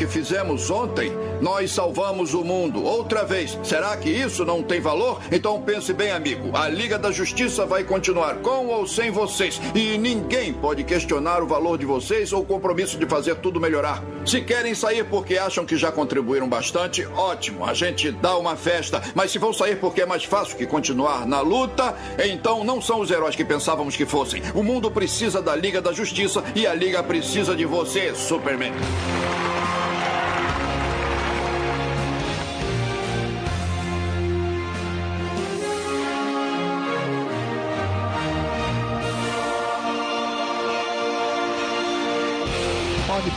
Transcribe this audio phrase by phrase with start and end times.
[0.00, 1.12] Que fizemos ontem?
[1.42, 3.58] Nós salvamos o mundo outra vez.
[3.62, 5.20] Será que isso não tem valor?
[5.30, 6.56] Então pense bem, amigo.
[6.56, 9.60] A Liga da Justiça vai continuar com ou sem vocês.
[9.74, 14.02] E ninguém pode questionar o valor de vocês ou o compromisso de fazer tudo melhorar.
[14.24, 17.66] Se querem sair porque acham que já contribuíram bastante, ótimo.
[17.66, 19.02] A gente dá uma festa.
[19.14, 23.00] Mas se vão sair porque é mais fácil que continuar na luta, então não são
[23.00, 24.42] os heróis que pensávamos que fossem.
[24.54, 28.72] O mundo precisa da Liga da Justiça e a Liga precisa de você, Superman.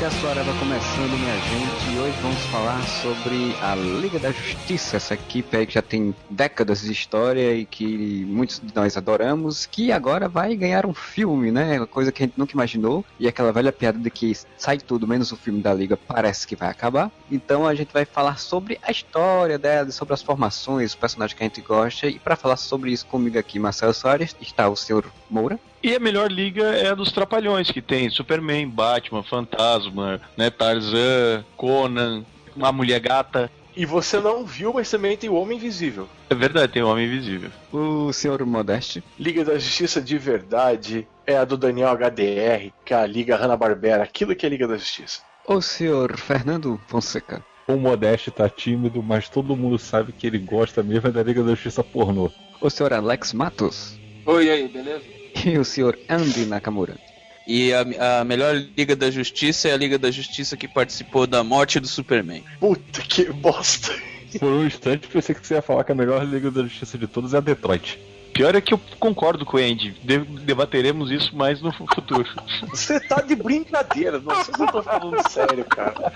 [0.03, 5.13] Podcast Areva começando, minha gente, e hoje vamos falar sobre a Liga da Justiça, essa
[5.13, 9.93] equipe aí que já tem décadas de história e que muitos de nós adoramos, que
[9.93, 11.77] agora vai ganhar um filme, né?
[11.77, 15.07] Uma coisa que a gente nunca imaginou, e aquela velha piada de que sai tudo
[15.07, 17.09] menos o filme da Liga parece que vai acabar.
[17.31, 21.43] Então a gente vai falar sobre a história dela, sobre as formações, os personagens que
[21.45, 25.05] a gente gosta, e para falar sobre isso comigo aqui, Marcelo Soares, está o senhor
[25.33, 25.59] Moura.
[25.81, 31.43] E a melhor liga é a dos Trapalhões, que tem Superman, Batman, Fantasma, né, Tarzan,
[31.57, 32.23] Conan,
[32.55, 33.51] uma mulher gata.
[33.75, 36.07] E você não viu, mas também tem o Homem Invisível.
[36.29, 37.49] É verdade, tem o Homem Invisível.
[37.71, 39.03] O senhor Modeste.
[39.19, 44.03] Liga da Justiça de verdade é a do Daniel HDR, que é a Liga Hanna-Barbera,
[44.03, 45.21] aquilo que é a Liga da Justiça.
[45.47, 47.43] O senhor Fernando Fonseca.
[47.67, 51.41] O Modeste tá tímido, mas todo mundo sabe que ele gosta mesmo é da Liga
[51.41, 52.29] da Justiça pornô.
[52.61, 53.97] O senhor Alex Matos.
[54.25, 55.03] Oi, aí, beleza?
[55.45, 56.95] E o senhor Andy Nakamura.
[57.45, 61.43] E a, a melhor Liga da Justiça é a Liga da Justiça que participou da
[61.43, 62.43] morte do Superman.
[62.59, 63.93] Puta que bosta.
[64.39, 67.07] Por um instante pensei que você ia falar que a melhor Liga da Justiça de
[67.07, 67.99] todas é a Detroit.
[68.33, 69.91] Pior é que eu concordo com o Andy.
[70.03, 72.27] De debateremos isso mais no futuro.
[72.69, 76.11] Você tá de brincadeira, não sei se eu tô falando sério, cara.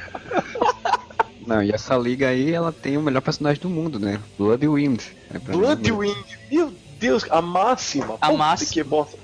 [1.45, 4.19] Não, e essa liga aí, ela tem o melhor personagem do mundo, né?
[4.37, 5.01] Blood Wind.
[5.29, 8.15] É mim, Bloodwind, meu Deus, a máxima.
[8.21, 8.71] A Puta máxima.
[8.71, 9.17] que bosta.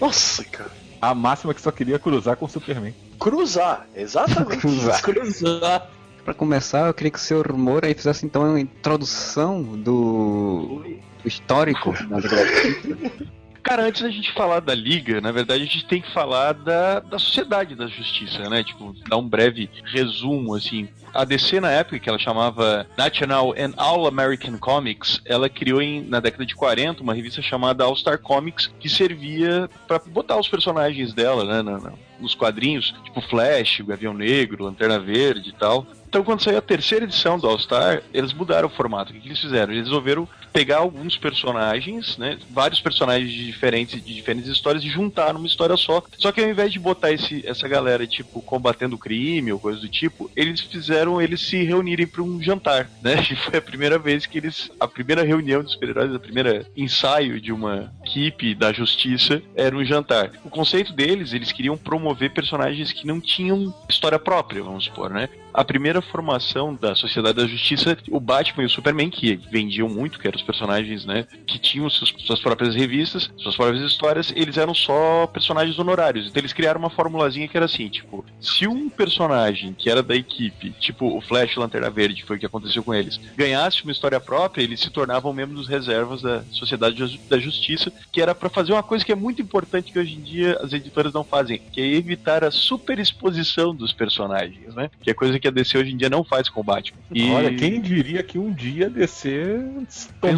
[0.00, 0.70] Nossa, cara.
[1.00, 2.94] A máxima que só queria cruzar com o Superman.
[3.18, 4.60] Cruzar, exatamente.
[4.62, 5.02] Cruzar.
[5.02, 5.90] Cruzar.
[6.24, 10.82] Pra começar, eu queria que o senhor Moura aí fizesse então uma introdução do,
[11.22, 11.92] do histórico
[13.64, 17.00] Cara, antes da gente falar da Liga, na verdade a gente tem que falar da,
[17.00, 18.62] da Sociedade da Justiça, né?
[18.62, 20.86] Tipo, dar um breve resumo, assim.
[21.14, 26.02] A DC, na época, que ela chamava National and All American Comics, ela criou em,
[26.02, 30.48] na década de 40 uma revista chamada All Star Comics, que servia pra botar os
[30.48, 31.62] personagens dela, né?
[31.62, 31.92] na- na-
[32.24, 35.86] nos quadrinhos, tipo Flash, o Gavião Negro, Lanterna Verde e tal.
[36.14, 39.12] Então, quando saiu a terceira edição do All Star, eles mudaram o formato.
[39.12, 39.72] O que eles fizeram?
[39.72, 42.38] Eles resolveram pegar alguns personagens, né?
[42.48, 46.00] Vários personagens de diferentes, de diferentes histórias e juntar numa história só.
[46.16, 49.88] Só que ao invés de botar esse, essa galera, tipo, combatendo crime ou coisa do
[49.88, 53.16] tipo, eles fizeram eles se reunirem para um jantar, né?
[53.34, 54.70] E foi a primeira vez que eles.
[54.78, 59.84] A primeira reunião dos super-heróis, a primeira ensaio de uma equipe da justiça era um
[59.84, 60.30] jantar.
[60.44, 65.28] O conceito deles, eles queriam promover personagens que não tinham história própria, vamos supor, né?
[65.54, 70.18] A primeira formação da Sociedade da Justiça, o Batman e o Superman, que vendiam muito,
[70.18, 74.74] que eram os personagens, né, que tinham suas próprias revistas, suas próprias histórias, eles eram
[74.74, 76.26] só personagens honorários.
[76.26, 80.16] Então eles criaram uma formulazinha que era assim, tipo, se um personagem que era da
[80.16, 84.18] equipe, tipo o Flash Lanterna Verde, foi o que aconteceu com eles, ganhasse uma história
[84.18, 88.82] própria, eles se tornavam membros reservas da Sociedade da Justiça, que era pra fazer uma
[88.82, 91.86] coisa que é muito importante que hoje em dia as editoras não fazem, que é
[91.94, 94.90] evitar a superexposição dos personagens, né?
[95.00, 96.98] Que é coisa que a DC hoje em dia não faz com o Batman.
[97.12, 97.30] E...
[97.30, 99.86] Olha, quem diria que um dia DC
[100.20, 100.36] tomou.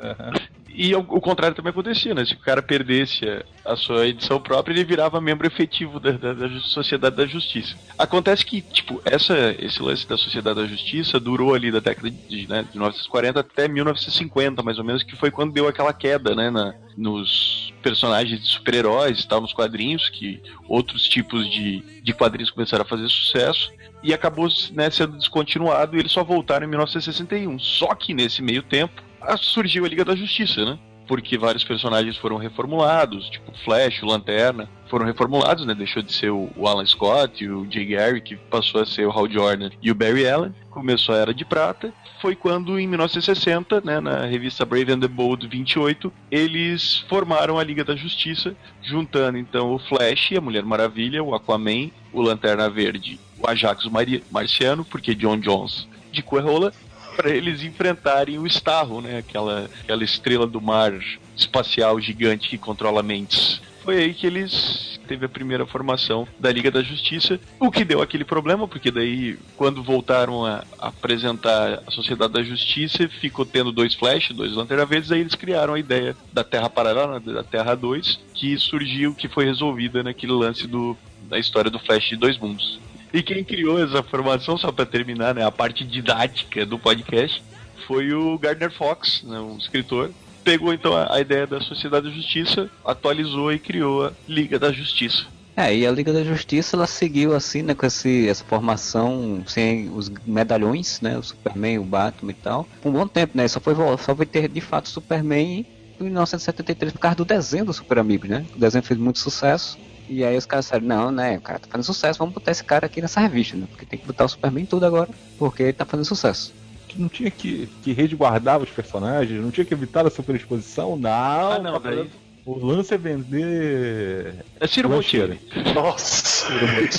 [0.00, 0.32] Aham.
[0.68, 2.24] E o, o contrário também acontecia, né?
[2.24, 3.24] Se o cara perdesse
[3.64, 7.74] a, a sua edição própria, ele virava membro efetivo da, da- da Sociedade da Justiça.
[7.98, 12.46] Acontece que, tipo, essa, esse lance da Sociedade da Justiça durou ali da década de,
[12.46, 16.50] né, de 1940 até 1950, mais ou menos, que foi quando deu aquela queda, né,
[16.50, 22.50] na, nos personagens de super-heróis e tal, nos quadrinhos, que outros tipos de, de quadrinhos
[22.50, 23.70] começaram a fazer sucesso.
[24.02, 27.58] E acabou né, sendo descontinuado e eles só voltaram em 1961.
[27.58, 29.02] Só que nesse meio tempo,
[29.36, 30.78] surgiu a Liga da Justiça, né?
[31.08, 35.72] Porque vários personagens foram reformulados, tipo Flash, Lanterna, foram reformulados, né?
[35.72, 39.30] Deixou de ser o, Alan Scott o Jay Garrick, que passou a ser o Hal
[39.30, 40.52] Jordan e o Barry Allen.
[40.68, 41.94] Começou a Era de Prata.
[42.20, 47.62] Foi quando, em 1960, né, na revista Brave and the Bold 28, eles formaram a
[47.62, 53.20] Liga da Justiça, juntando então o Flash, a Mulher Maravilha, o Aquaman, o Lanterna Verde,
[53.38, 56.72] o Ajax o Mari- Marciano, porque John Jones de Coerrola,
[57.16, 59.18] para eles enfrentarem o Starro, né?
[59.18, 60.92] Aquela, aquela estrela do mar
[61.36, 63.60] espacial gigante que controla mentes.
[63.82, 68.02] Foi aí que eles teve a primeira formação da Liga da Justiça, o que deu
[68.02, 73.94] aquele problema, porque daí quando voltaram a apresentar a Sociedade da Justiça, ficou tendo dois
[73.94, 77.76] Flash, dois Lanterna Verdes, aí eles criaram a ideia da Terra Paralela, né, da Terra
[77.76, 80.96] 2, que surgiu, que foi resolvida naquele lance do,
[81.28, 82.80] da história do Flash de dois mundos.
[83.12, 87.42] E quem criou essa formação, só para terminar, né, a parte didática do podcast,
[87.86, 90.10] foi o Gardner Fox, né, um escritor.
[90.42, 95.26] Pegou então a, ideia da Sociedade da Justiça, atualizou e criou a Liga da Justiça.
[95.56, 99.88] É, e a Liga da Justiça ela seguiu assim, né, com esse, essa formação sem
[99.88, 103.58] os medalhões, né, o Superman, o Batman e tal, por um bom tempo, né, só
[103.58, 105.64] foi, só foi ter de fato Superman
[105.98, 110.24] em 1973 por causa do desenho do Super né, o desenho fez muito sucesso, e
[110.24, 112.86] aí os caras disseram, não, né, o cara tá fazendo sucesso, vamos botar esse cara
[112.86, 115.08] aqui nessa revista, né, porque tem que botar o Superman em tudo agora,
[115.38, 116.52] porque ele tá fazendo sucesso.
[116.88, 121.10] Que não tinha que, que resguardar os personagens, não tinha que evitar a superexposição, não.
[121.10, 122.10] Ah, não, tá daí-
[122.44, 124.44] O lance é vender.
[124.60, 125.34] É Ciro Lancheira.
[125.34, 125.74] Bottini.
[125.74, 126.46] Nossa!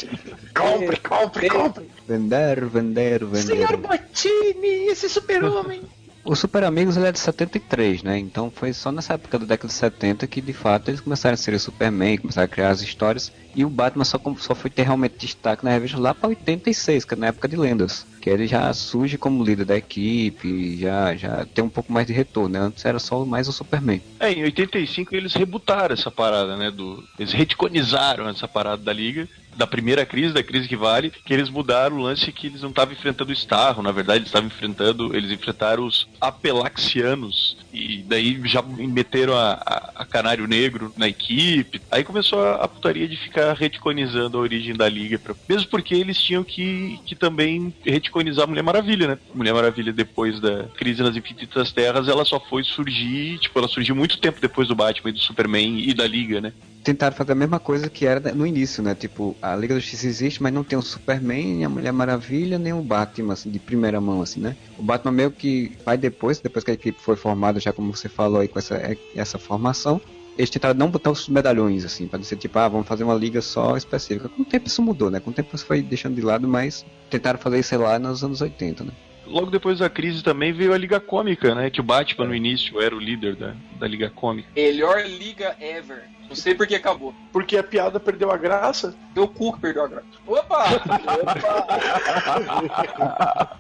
[0.54, 1.90] compre, compre, compre!
[2.06, 3.78] Vender, vender, vender.
[3.78, 5.82] Bottini, esse super-homem!
[6.30, 8.18] O Super Amigos ele é de 73, né?
[8.18, 11.38] Então foi só nessa época da década de 70 que de fato eles começaram a
[11.38, 13.32] ser o Superman, começaram a criar as histórias.
[13.56, 17.14] E o Batman só, só foi ter realmente destaque na revista lá para 86, que
[17.14, 18.06] é na época de lendas.
[18.22, 22.12] Que ele já surge como líder da equipe, já, já tem um pouco mais de
[22.12, 22.60] retorno, né?
[22.60, 24.02] Antes era só mais o Superman.
[24.20, 26.70] É, em 85 eles rebutaram essa parada, né?
[26.70, 31.34] Do, eles retconizaram essa parada da Liga, da primeira crise, da crise que vale, que
[31.34, 34.48] eles mudaram o lance que eles não estavam enfrentando o Starro, na verdade eles estavam
[34.48, 41.08] enfrentando, eles enfrentaram os Apelaxianos, e daí já meteram a, a- a Canário Negro na
[41.08, 41.82] equipe.
[41.92, 45.94] Aí começou a, a putaria de ficar retconizando a origem da Liga, pra- mesmo porque
[45.96, 49.18] eles tinham que, que também retconizar a Mulher Maravilha, né?
[49.34, 53.96] Mulher Maravilha, depois da crise nas Infinitas Terras, ela só foi surgir, tipo, ela surgiu
[53.96, 56.54] muito tempo depois do Batman e do Superman e da Liga, né?
[56.84, 58.96] Tentaram fazer a mesma coisa que era no início, né?
[58.96, 62.58] Tipo, a Liga da Justiça existe, mas não tem o Superman, nem a Mulher Maravilha,
[62.58, 64.56] nem o Batman, assim, de primeira mão, assim, né?
[64.78, 68.10] O Batman meio que vai depois, depois que a equipe foi formada, já como você
[68.10, 68.80] falou aí, com essa,
[69.16, 70.02] essa formação,
[70.38, 73.42] eles tentaram não botar os medalhões, assim, pra dizer, tipo, ah, vamos fazer uma liga
[73.42, 74.30] só específica.
[74.30, 75.20] Com o tempo isso mudou, né?
[75.20, 78.42] Com o tempo isso foi deixando de lado, mas tentaram fazer sei lá, nos anos
[78.42, 78.92] 80, né?
[79.28, 81.70] Logo depois da crise também veio a Liga Cômica, né?
[81.70, 84.48] Que o Batman no início era o líder da, da Liga Cômica.
[84.56, 86.04] Melhor liga ever.
[86.28, 87.14] Não sei por que acabou.
[87.32, 88.96] Porque a piada perdeu a graça.
[89.14, 90.08] Deu cu que perdeu a graça.
[90.26, 90.66] Opa!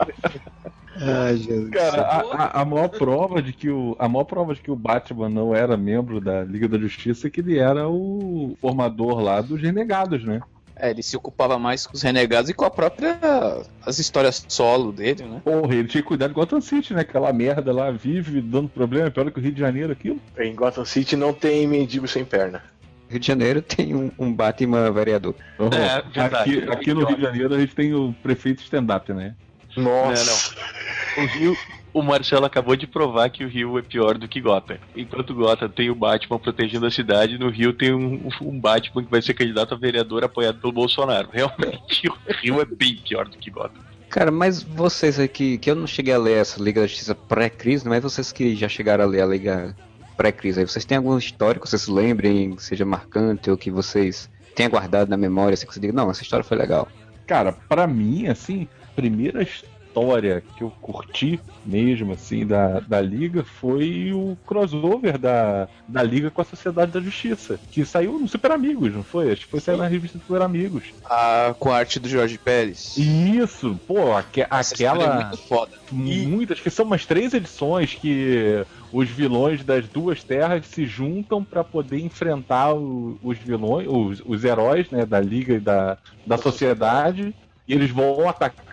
[1.00, 1.70] Ai, Jesus.
[1.70, 4.76] Cara, a, a- a maior prova de que o a maior prova de que o
[4.76, 9.40] Batman não era membro da Liga da Justiça é que ele era o formador lá
[9.42, 10.42] dos renegados, né?
[10.80, 13.18] É, ele se ocupava mais com os renegados e com a própria.
[13.86, 15.42] as histórias solo dele, né?
[15.44, 17.02] Porra, ele tinha que cuidar de Gotham City, né?
[17.02, 20.20] Aquela merda lá vive dando problema, é pior que o Rio de Janeiro aquilo.
[20.38, 22.62] Em Gotham City não tem mendigo sem perna.
[23.10, 25.34] Rio de Janeiro tem um, um Batman vereador.
[25.58, 25.70] Uhum.
[25.74, 26.60] É, verdade.
[26.60, 29.36] aqui, aqui no Rio de Janeiro a gente tem o prefeito stand-up, né?
[29.76, 30.56] Nossa!
[31.18, 31.56] O Rio,
[31.98, 34.78] o Marcelo acabou de provar que o Rio é pior do que Gotham.
[34.96, 39.10] Enquanto Gotham tem o Batman protegendo a cidade, no Rio tem um, um Batman que
[39.10, 41.30] vai ser candidato a vereador apoiado pelo Bolsonaro.
[41.32, 43.82] Realmente, o Rio é bem pior do que Gotham.
[44.10, 47.88] Cara, mas vocês aqui, que eu não cheguei a ler essa Liga da Justiça pré-crise,
[47.88, 49.76] mas vocês que já chegaram a ler a Liga
[50.16, 53.70] pré-crise, aí vocês têm algum histórico que vocês se lembrem, que seja marcante, ou que
[53.70, 56.88] vocês tenham guardado na memória, assim, que você diga, não, essa história foi legal.
[57.26, 59.46] Cara, pra mim, assim, primeira
[59.98, 66.30] história que eu curti mesmo, assim, da, da Liga foi o crossover da, da Liga
[66.30, 69.32] com a Sociedade da Justiça, que saiu no Super Amigos, não foi?
[69.32, 70.84] Acho que foi sair na revista Super Amigos.
[71.06, 72.96] A, com a arte do Jorge Pérez.
[72.98, 75.16] Isso, pô, aque- é aquela.
[75.26, 75.72] muito foda.
[75.92, 78.64] Muitas, que são umas três edições que
[78.94, 84.44] os vilões das duas terras se juntam pra poder enfrentar o- os vilões, os, os
[84.44, 87.36] heróis né, da Liga e da, da sociedade.
[87.68, 88.14] E eles vão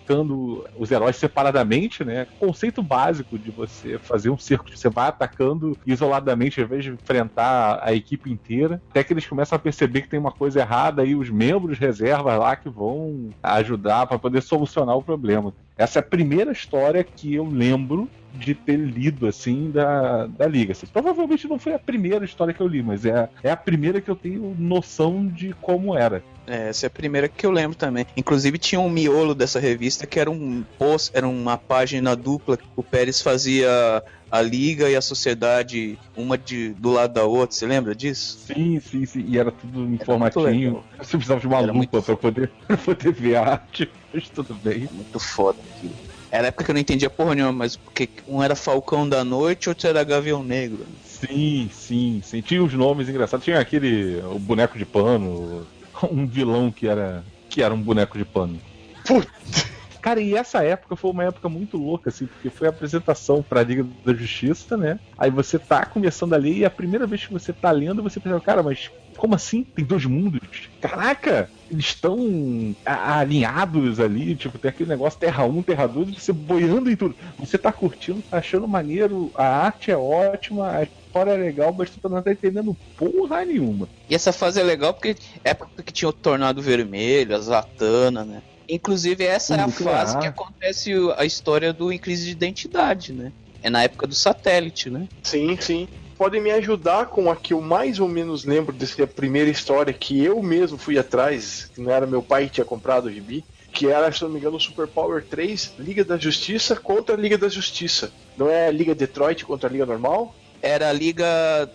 [0.04, 2.26] atacando os heróis separadamente, né?
[2.38, 7.80] Conceito básico de você fazer um circo, você vai atacando isoladamente ao invés de enfrentar
[7.82, 8.80] a equipe inteira.
[8.90, 12.38] Até que eles começam a perceber que tem uma coisa errada e os membros reservas
[12.38, 15.52] lá que vão ajudar pra poder solucionar o problema.
[15.76, 20.72] Essa é a primeira história que eu lembro de ter lido, assim, da, da Liga.
[20.72, 23.56] Assim, provavelmente não foi a primeira história que eu li, mas é, a- é a
[23.56, 26.22] primeira que eu tenho noção de como era.
[26.46, 28.04] É, essa é a primeira que eu lembro também.
[28.16, 32.58] Inclusive tinha um miolo dessa revista que era um post, era uma página dupla.
[32.76, 37.56] O Pérez fazia a Liga e a Sociedade, uma de, do lado da outra.
[37.56, 38.40] Você lembra disso?
[38.40, 39.24] Sim, sim, sim.
[39.26, 40.84] E era tudo em muito formatinho.
[40.98, 44.54] Você precisava de uma Era lupa pra poder, pra poder ver a arte, mas tudo
[44.54, 44.86] bem.
[44.92, 45.94] Muito foda aquilo.
[46.34, 49.22] Era a época que eu não entendia porra nenhuma, mas porque um era Falcão da
[49.22, 50.84] Noite, outro era Gavião Negro.
[51.04, 52.40] Sim, sim, sim.
[52.40, 53.44] Tinha os nomes engraçados.
[53.44, 54.20] Tinha aquele.
[54.32, 55.64] O boneco de pano.
[56.10, 57.24] Um vilão que era.
[57.48, 58.60] que era um boneco de pano.
[59.06, 59.64] Putz.
[60.04, 63.62] Cara, e essa época foi uma época muito louca, assim, porque foi a apresentação pra
[63.62, 65.00] Liga da Justiça, né?
[65.16, 68.20] Aí você tá começando a ler e a primeira vez que você tá lendo, você
[68.20, 69.64] pensa, cara, mas como assim?
[69.64, 70.68] Tem dois mundos?
[70.78, 71.48] Caraca!
[71.70, 76.90] Eles estão alinhados ali, tipo, tem aquele negócio Terra 1, Terra 2, e você boiando
[76.90, 77.16] em tudo.
[77.38, 81.88] Você tá curtindo, tá achando maneiro, a arte é ótima, a história é legal, mas
[81.88, 83.88] tu não tá entendendo porra nenhuma.
[84.10, 88.22] E essa fase é legal porque é época que tinha o Tornado Vermelho, a Zatanna,
[88.22, 88.42] né?
[88.68, 92.30] Inclusive essa é a Muito fase que acontece o- a história do Em Crise de
[92.32, 93.32] Identidade, né?
[93.62, 95.08] É na época do satélite, né?
[95.22, 95.88] Sim, sim.
[96.16, 100.22] Podem me ajudar com a que eu mais ou menos lembro dessa primeira história que
[100.22, 103.88] eu mesmo fui atrás, que não era meu pai que tinha comprado o gibi, que
[103.88, 107.36] era, se não me engano, o Super Power 3, Liga da Justiça contra a Liga
[107.36, 108.12] da Justiça.
[108.36, 110.32] Não é a Liga Detroit contra a Liga Normal?
[110.62, 111.26] Era a Liga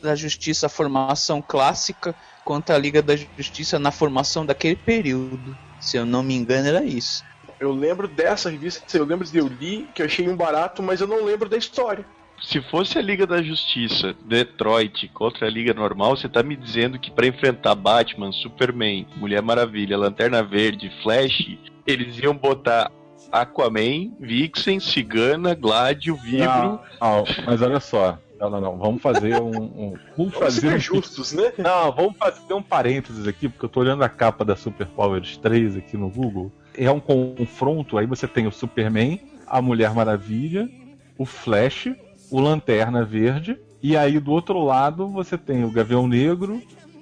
[0.02, 2.16] da Justiça a formação clássica
[2.46, 5.56] contra a Liga da Justiça na formação daquele período.
[5.90, 7.24] Se eu não me engano, era isso.
[7.60, 11.02] Eu lembro dessa revista, eu lembro de eu li, que eu achei um barato, mas
[11.02, 12.06] eu não lembro da história.
[12.40, 17.00] Se fosse a Liga da Justiça, Detroit, contra a Liga Normal, você tá me dizendo
[17.00, 22.92] que pra enfrentar Batman, Superman, Mulher Maravilha, Lanterna Verde, Flash, eles iam botar
[23.32, 26.46] Aquaman, Vixen, Cigana, Gládio, Vibro.
[26.46, 28.16] Não, não, mas olha só.
[28.40, 28.78] Não, não, não.
[28.78, 29.50] Vamos fazer um.
[29.50, 31.52] um- vamos Vamos fazer um justos, né?
[31.60, 35.36] Não, vamos fazer um parênteses aqui, porque eu tô olhando a capa da Super Powers
[35.38, 36.52] 3 aqui no Google.
[36.78, 40.70] É um confronto, aí você tem o Superman, a Mulher Maravilha,
[41.18, 41.90] o Flash,
[42.32, 46.62] o Lanterna Verde, e aí do outro lado você tem o Gavião Negro,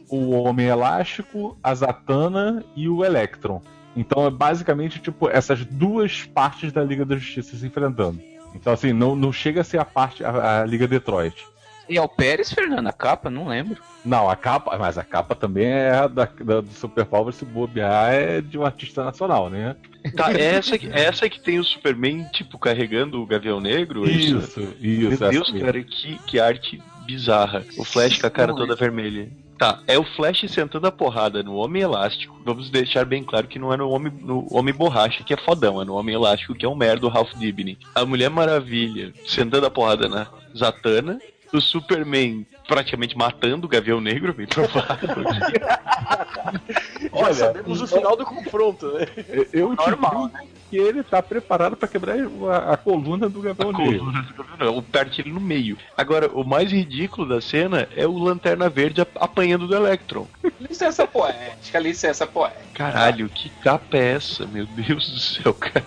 [0.10, 3.62] o Homem Elástico, a Zatanna e o Electron.
[3.96, 8.20] Então é basicamente tipo essas duas partes da Liga da Justiça se enfrentando.
[8.54, 11.46] Então assim, não, não chega a ser a parte a, a Liga Detroit.
[11.90, 13.30] E é o Pérez, Fernando, a capa?
[13.30, 13.82] Não lembro.
[14.04, 17.46] Não, a capa, mas a capa também é a da, da- do Super Power, se
[17.46, 19.74] bobear, é de um artista nacional, né?
[20.16, 24.06] Tá, é essa, que- é essa que tem o Superman, tipo, carregando o Gavião Negro?
[24.06, 24.76] é Isso, isso.
[25.02, 25.66] Meu essa Deus, mesmo.
[25.66, 27.64] cara, que, que arte bizarra.
[27.78, 29.30] O Flash com a cara toda vermelha.
[29.58, 32.40] Tá, é o Flash sentando a porrada no Homem Elástico.
[32.46, 35.82] Vamos deixar bem claro que não é no Homem, no Homem Borracha, que é fodão,
[35.82, 37.78] é no Homem Elástico, que é um merda do Ralph Dibny.
[37.96, 41.20] A Mulher Maravilha sentando a porrada na Zatanna.
[41.52, 45.10] O Superman praticamente matando o Gavião Negro, bem provável.
[45.28, 49.06] Já Olha, sabemos o final do confronto, né?
[49.54, 52.18] Eu- Normal, digo que ele tá preparado pra quebrar
[52.52, 54.00] a, a coluna do Gavião Negro.
[54.00, 55.78] coluna do Gavião Negro, parte ele no meio.
[55.96, 60.28] Agora, o mais ridículo da cena é o Lanterna Verde ap- apanhando do Electron.
[60.60, 62.64] Licença poética, licença poética.
[62.74, 64.46] Caralho, que capa é essa?
[64.46, 65.86] Meu Deus do céu, cara.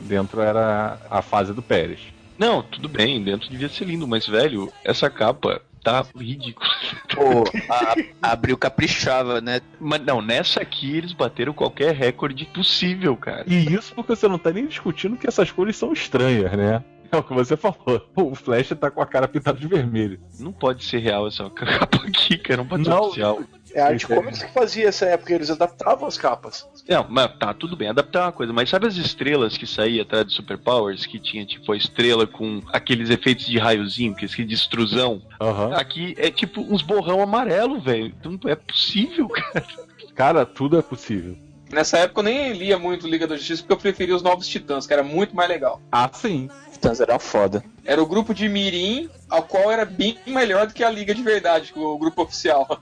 [0.00, 2.00] Dentro era a fase do Pérez.
[2.38, 6.68] Não, tudo bem, dentro devia ser lindo, mas, velho, essa capa tá ridícula.
[7.14, 9.60] Pô, a, abriu caprichava, né?
[9.78, 13.44] Mas não, nessa aqui eles bateram qualquer recorde possível, cara.
[13.46, 16.82] E isso porque você não tá nem discutindo que essas cores são estranhas, né?
[17.12, 18.02] É o que você falou.
[18.16, 20.18] O Flash tá com a cara pintada de vermelho.
[20.40, 23.04] Não pode ser real essa capa aqui, cara, não pode ser Não.
[23.04, 23.40] oficial.
[23.76, 26.66] É a arte comics que fazia essa época, eles adaptavam as capas.
[26.88, 30.26] Não, mas tá, tudo bem, adaptar uma coisa, mas sabe as estrelas que saía atrás
[30.26, 34.54] de Superpowers, que tinha tipo a estrela com aqueles efeitos de raiozinho, que é de
[34.54, 35.20] extrusão?
[35.38, 35.74] Aham.
[35.74, 38.06] Aqui é tipo uns borrão amarelo, velho.
[38.18, 39.66] Então é possível, cara.
[40.14, 41.36] Cara, tudo é possível.
[41.70, 44.86] Nessa época eu nem lia muito Liga da Justiça porque eu preferia os Novos Titãs,
[44.86, 45.82] que era muito mais legal.
[45.92, 46.48] Ah, sim.
[46.72, 47.62] Titãs era foda.
[47.84, 51.22] Era o grupo de Mirim, ao qual era bem melhor do que a Liga de
[51.22, 52.80] verdade, que o grupo oficial.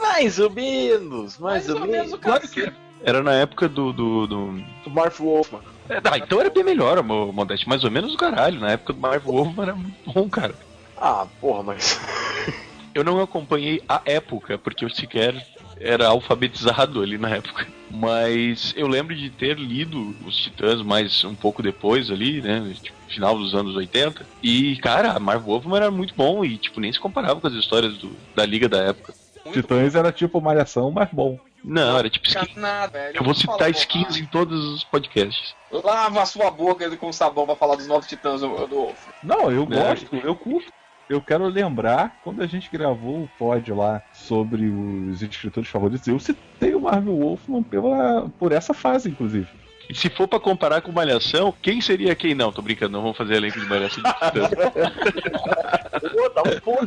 [0.00, 2.12] Mais ou menos, mais, ou, menos.
[2.12, 2.72] o cara que
[3.02, 3.92] Era na época do.
[3.92, 4.46] do, do...
[4.84, 5.60] Do Marv Wolfman.
[5.88, 7.68] É, ah, então era bem melhor, mo- Modeste.
[7.68, 8.58] Mais ou menos o caralho.
[8.60, 10.54] Na época do Marvel Wolfman era muito bom, cara.
[10.96, 12.00] Ah, porra, mas.
[12.94, 15.44] Eu não acompanhei a época, porque eu sequer
[15.80, 17.66] era alfabetizado ali na época.
[17.90, 22.72] Mas eu lembro de ter lido os Titãs mais um pouco depois ali, né?
[22.80, 24.24] Tipo, final dos anos 80.
[24.40, 27.54] E, cara, a Marvel Wolfman era muito bom e, tipo, nem se comparava com as
[27.54, 29.12] histórias do- da Liga da época.
[29.44, 31.38] Muito Titãs era tipo malhação, mas bom.
[31.62, 32.60] Não, era tipo Fica skin.
[32.60, 33.16] nada, velho.
[33.16, 34.22] Eu vou citar skins bobagem.
[34.22, 35.54] em todos os podcasts.
[35.70, 38.92] Lava a sua boca com sabão pra falar dos novos titãs do.
[39.22, 39.66] Não, eu É.
[39.66, 40.70] gosto, eu curto.
[41.08, 46.18] Eu quero lembrar, quando a gente gravou o pod lá sobre os escritores favoritos, eu
[46.18, 49.46] citei o Marvel Wolfman pela, por essa fase, inclusive.
[49.88, 52.34] E se for pra comparar com Malhação, quem seria quem?
[52.34, 54.10] Não, tô brincando, não vamos fazer elenco de Malhação de.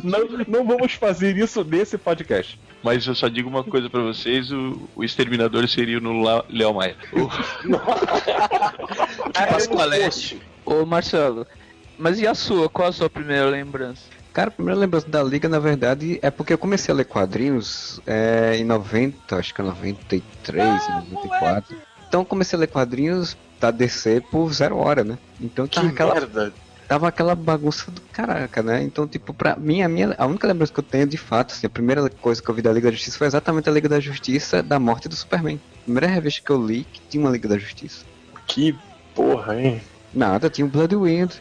[0.04, 2.58] Não, não vamos fazer isso nesse podcast.
[2.82, 6.74] Mas eu só digo uma coisa pra vocês: o, o exterminador seria no La- Léo
[6.74, 6.96] Maia.
[7.18, 7.28] O-
[9.32, 10.40] Pascoalete.
[10.64, 11.46] Ô Marcelo,
[11.98, 12.68] mas e a sua?
[12.68, 14.02] Qual a sua primeira lembrança?
[14.32, 18.00] Cara, a primeira lembrança da Liga, na verdade, é porque eu comecei a ler quadrinhos
[18.06, 21.76] é, em 90, acho que é 93, Ah, 94.
[22.08, 25.18] Então comecei a ler quadrinhos da DC por zero hora, né?
[25.40, 26.52] Então Que tava aquela, merda.
[26.88, 28.82] tava aquela bagunça do caraca, né?
[28.82, 31.66] Então, tipo, pra mim, a, minha, a única lembrança que eu tenho, de fato, assim,
[31.66, 34.00] a primeira coisa que eu vi da Liga da Justiça foi exatamente a Liga da
[34.00, 35.60] Justiça da morte do Superman.
[35.80, 38.04] A primeira revista que eu li que tinha uma Liga da Justiça.
[38.46, 38.74] Que
[39.14, 39.82] porra, hein?
[40.14, 41.32] Nada, tinha o Blood Wind.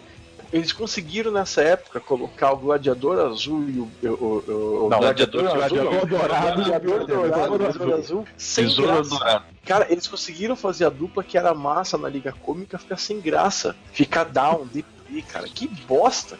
[0.57, 3.91] Eles conseguiram nessa época colocar o gladiador azul e o.
[4.03, 7.57] o, o, o Não, gladiador, gladiador azul, dourado, gladiador dourado, azul.
[7.57, 9.43] gladiador azul, sem graça.
[9.65, 13.75] Cara, eles conseguiram fazer a dupla que era massa na Liga Cômica ficar sem graça.
[13.91, 15.47] Ficar down, deprê, cara.
[15.47, 16.37] Que bosta.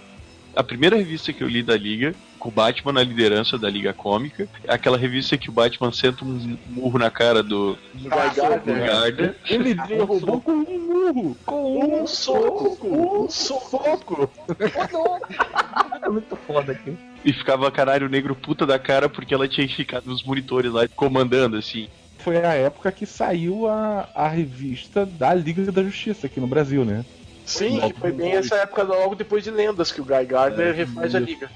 [0.58, 3.94] A primeira revista que eu li da Liga, com o Batman na liderança da Liga
[3.94, 9.36] Cômica, é aquela revista que o Batman senta um murro na cara do, Gardner.
[9.48, 14.32] Ele derrubou com um murro, com Um soco, um soco.
[16.02, 16.98] É muito foda aqui.
[17.24, 21.58] E ficava canário negro puta da cara porque ela tinha ficado nos monitores lá comandando,
[21.58, 21.88] assim.
[22.20, 26.84] Foi a época que saiu a, a revista da Liga da Justiça aqui no Brasil,
[26.84, 27.06] né?
[27.48, 31.20] Sim, foi bem essa época logo depois de Lendas que o Guy Gardner refaz a
[31.20, 31.50] Liga.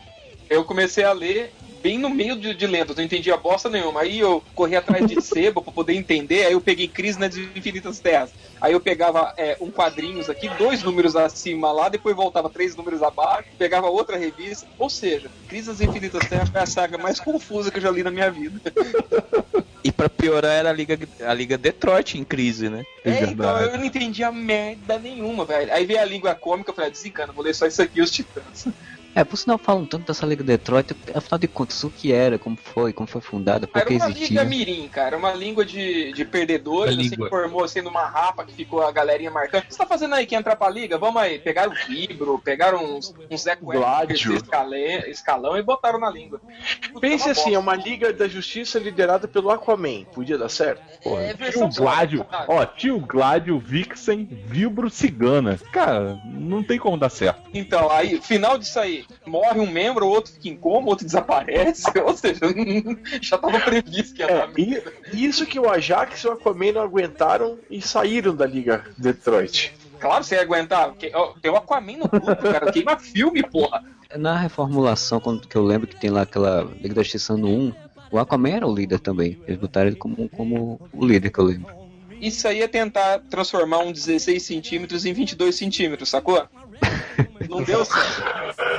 [0.49, 4.01] Eu comecei a ler bem no meio de, de lendas, não entendia bosta nenhuma.
[4.01, 7.99] Aí eu corri atrás de sebo pra poder entender, aí eu peguei Crise nas Infinitas
[7.99, 8.31] Terras.
[8.59, 13.01] Aí eu pegava é, um quadrinhos aqui, dois números acima lá, depois voltava três números
[13.01, 14.67] abaixo, pegava outra revista.
[14.77, 18.03] Ou seja, Crise nas Infinitas Terras foi a saga mais confusa que eu já li
[18.03, 18.61] na minha vida.
[19.83, 22.83] E pra piorar era a Liga, a Liga Detroit em crise, né?
[23.03, 25.73] É então eu não entendia merda nenhuma, velho.
[25.73, 28.11] Aí veio a língua cômica, eu falei, ah, desencana, vou ler só isso aqui, os
[28.11, 28.67] titãs.
[29.13, 32.55] É, por sinal falam tanto dessa Liga Detroit, afinal de contas, o que era, como
[32.55, 34.27] foi, como foi fundada, por Era que uma existia.
[34.27, 35.17] liga mirim, cara.
[35.17, 38.91] Uma língua de, de perdedores, Uma assim, que formou assim numa rapa que ficou a
[38.91, 39.63] galerinha marcando.
[39.63, 40.25] O que você tá fazendo aí?
[40.25, 40.97] Quer entrar pra liga?
[40.97, 41.39] Vamos aí.
[41.39, 43.57] Pegaram o Fibro, pegaram uns, uns Zé
[45.07, 46.39] escalão e botaram na língua.
[46.87, 50.05] Puta, Pense uma assim, é uma Liga da Justiça liderada pelo Aquaman.
[50.13, 50.81] Podia dar certo?
[51.05, 55.59] É, tinha versão o Gládio, ó, tinha o Gládio, Vixen, Vibro, Cigana.
[55.71, 57.41] Cara, não tem como dar certo.
[57.53, 61.05] Então, aí, final disso aí, morre um membro, o outro fica em coma, o outro
[61.05, 61.85] desaparece.
[62.03, 62.41] Ou seja,
[63.21, 64.51] já tava previsto que ia É, dar
[65.13, 69.73] isso que o Ajax e o Aquaman não aguentaram e saíram da Liga Detroit.
[69.99, 70.93] Claro, você ia aguentar.
[70.93, 72.71] Tem o Aquaman no grupo, cara.
[72.71, 73.83] Queima filme, porra.
[74.17, 77.73] Na reformulação, quando que eu lembro que tem lá aquela Liga da Justiça no 1,
[78.11, 79.39] o Aquaman era o líder também.
[79.47, 81.81] Eles botaram ele como, como o líder que eu lembro.
[82.19, 86.43] Isso aí é tentar transformar um 16 centímetros em 22 centímetros, sacou?
[87.49, 88.23] Não deu certo.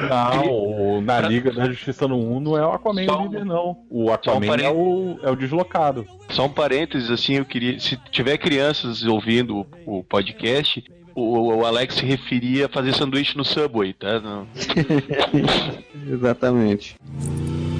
[0.08, 3.76] Não, na Liga da Justiça no 1 não é o Aquaman Só o líder, não.
[3.90, 6.06] O só um Aquaman é o, é o deslocado.
[6.30, 7.78] Só um parênteses, assim, eu queria.
[7.78, 10.82] Se tiver crianças ouvindo o, o podcast,
[11.14, 14.18] o, o Alex se referia a fazer sanduíche no Subway, tá?
[14.20, 14.46] Não-
[16.10, 16.96] Exatamente.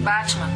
[0.03, 0.51] Batman,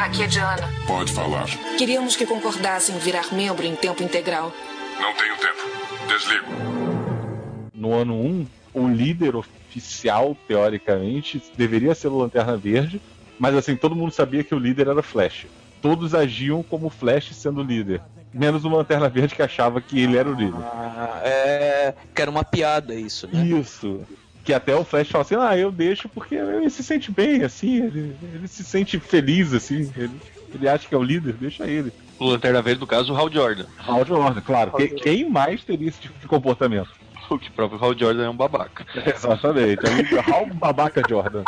[0.00, 0.68] aqui é Diana.
[0.86, 1.46] Pode falar.
[1.78, 4.52] Queríamos que concordassem em virar membro em tempo integral.
[5.00, 5.66] Não tenho tempo.
[6.08, 6.46] Desligo.
[7.74, 13.00] No ano 1, o líder oficial, teoricamente, deveria ser o Lanterna Verde,
[13.38, 15.46] mas assim, todo mundo sabia que o líder era Flash.
[15.80, 18.02] Todos agiam como Flash sendo líder.
[18.34, 20.60] Menos o Lanterna Verde que achava que ele era o líder.
[20.60, 21.94] Ah, é.
[22.14, 23.46] Que era uma piada isso, né?
[23.46, 24.00] Isso.
[24.44, 27.82] Que até o Flash fala assim, ah, eu deixo porque ele se sente bem, assim,
[27.82, 30.12] ele, ele se sente feliz, assim, ele,
[30.54, 31.92] ele acha que é o líder, deixa ele.
[32.18, 33.66] O Lanterna Verde, no caso, o Hal Jordan.
[33.78, 34.70] Hal Jordan, claro.
[34.70, 35.02] Hal Quem, Jordan.
[35.02, 36.90] quem mais teria esse tipo de comportamento?
[37.28, 38.86] O que próprio Hal Jordan é um babaca.
[39.06, 39.80] Exatamente.
[39.86, 41.42] É o Hal Babaca Jordan.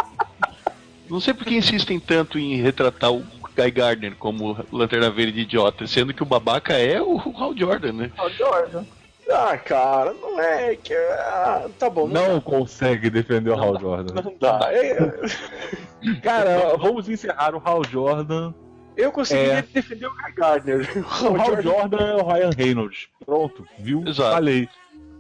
[1.09, 3.25] Não sei por que insistem tanto em retratar o
[3.57, 8.11] Guy Gardner como Lanterna Verde idiota, sendo que o babaca é o Hal Jordan, né?
[8.19, 8.85] Ah, Jordan.
[9.31, 10.95] Ah, cara, não é que.
[10.95, 14.15] Ah, tá bom, não, Não consegue defender o Hal Jordan.
[14.23, 14.61] não dá.
[14.73, 14.97] É,
[16.23, 18.53] Cara, vamos encerrar o Hal Jordan.
[18.97, 19.63] eu conseguiria É.
[19.63, 20.89] defender o Guy Gardner.
[21.23, 23.09] O Hal Jordan é o Ryan Reynolds.
[23.25, 24.03] Pronto, viu?
[24.07, 24.33] Exato.
[24.35, 24.69] Falei.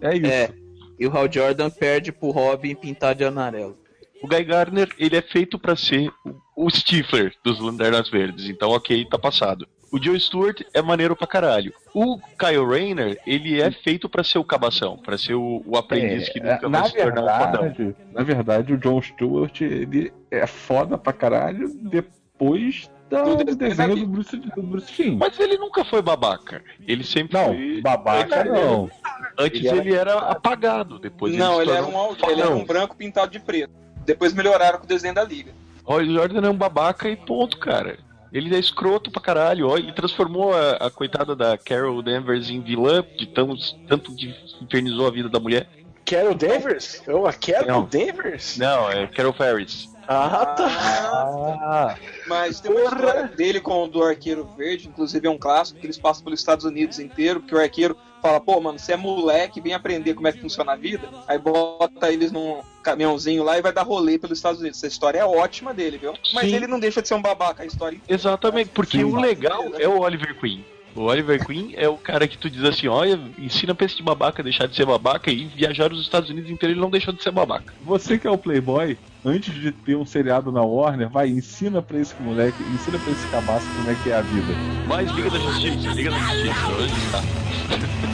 [0.00, 0.26] É isso.
[0.26, 0.50] É.
[0.98, 3.76] E o Hal Jordan perde pro Robin pintado de amarelo.
[4.22, 6.10] O Guy Gardner, ele é feito pra ser
[6.56, 9.66] o- Stifler dos Lanternas Verdes, então ok, tá passado.
[9.92, 11.72] O Joe Stewart é maneiro pra caralho.
[11.94, 16.28] O Kyle Rayner, ele é feito pra ser o cabação, pra ser o, o aprendiz
[16.28, 17.62] que nunca É, na vai se tornar um fodão.
[17.62, 23.44] verdade, na verdade, o John Stewart ele é foda pra caralho depois da- Do do
[23.44, 25.16] desenho da desenho do Bruce, do Bruce Timm.
[25.18, 26.62] Mas ele nunca foi babaca.
[26.86, 27.80] Ele sempre Não, foi.
[27.80, 28.90] babaca Ele- não.
[29.38, 32.64] Antes Ele era- ele era apagado, depois não, ele ele era, um, ele era um
[32.64, 33.72] branco pintado de preto.
[34.04, 35.52] Depois melhoraram com o desenho da liga.
[35.84, 37.98] Roy Jordan é um babaca e ponto, cara.
[38.32, 39.68] Ele é escroto pra caralho.
[39.68, 43.54] Ó, ele transformou a, a coitada da Carol Danvers em vilã, de tão,
[43.88, 45.66] tanto de infernizou a vida da mulher.
[46.04, 47.02] Carol Danvers?
[47.08, 47.84] Oh, a Carol Não.
[47.86, 48.58] Danvers?
[48.58, 49.88] Não, é Carol Ferris.
[50.10, 50.66] Ah, tá.
[50.66, 51.94] Ah,
[52.26, 55.84] Mas tem uma história dele com o do Arqueiro Verde, inclusive é um clássico, que
[55.86, 59.60] eles passam pelos Estados Unidos inteiro, porque o arqueiro fala, pô, mano, você é moleque,
[59.60, 61.08] vem aprender como é que funciona a vida.
[61.26, 64.78] Aí bota eles num caminhãozinho lá e vai dar rolê pelos Estados Unidos.
[64.78, 66.14] Essa história é ótima dele, viu?
[66.32, 66.56] Mas Sim.
[66.56, 68.18] ele não deixa de ser um babaca, a história inteira.
[68.18, 69.04] Exatamente, porque Sim.
[69.04, 70.64] o legal é o Oliver Queen.
[70.98, 74.42] O Oliver Queen é o cara que tu diz assim, olha, ensina pra esse babaca
[74.42, 77.22] a deixar de ser babaca e viajar os Estados Unidos inteiro ele não deixou de
[77.22, 77.72] ser babaca.
[77.84, 82.00] você que é o Playboy, antes de ter um seriado na Warner, vai, ensina pra
[82.00, 84.52] esse moleque, ensina pra esse cabaço como é que é a vida.
[84.88, 87.22] Mas Liga da Justiça, Liga da Justiça, onde está?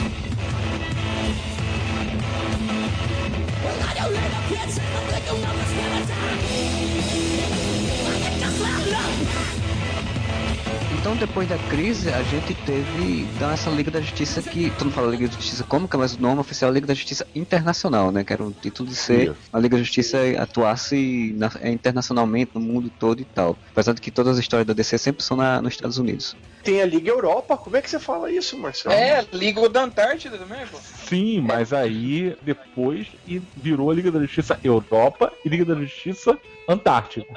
[11.05, 14.71] Então, depois da crise, a gente teve então, essa Liga da Justiça que.
[14.71, 17.27] Todo mundo fala Liga da Justiça Cômica, mas o nome oficial é Liga da Justiça
[17.35, 18.23] Internacional, né?
[18.23, 22.59] Que era o título de ser a Liga da Justiça atuasse na- é, internacionalmente no
[22.59, 23.55] mundo todo e tal.
[23.71, 26.35] Apesar de que todas as histórias da DC sempre são na- nos Estados Unidos.
[26.63, 27.55] Tem a Liga Europa.
[27.55, 28.95] Como é que você fala isso, Marcelo?
[28.95, 30.79] É, Liga da Antártida também, pô.
[31.07, 36.35] Sim, mas aí depois e virou a Liga da Justiça Europa e Liga da Justiça
[36.67, 37.27] Antártica.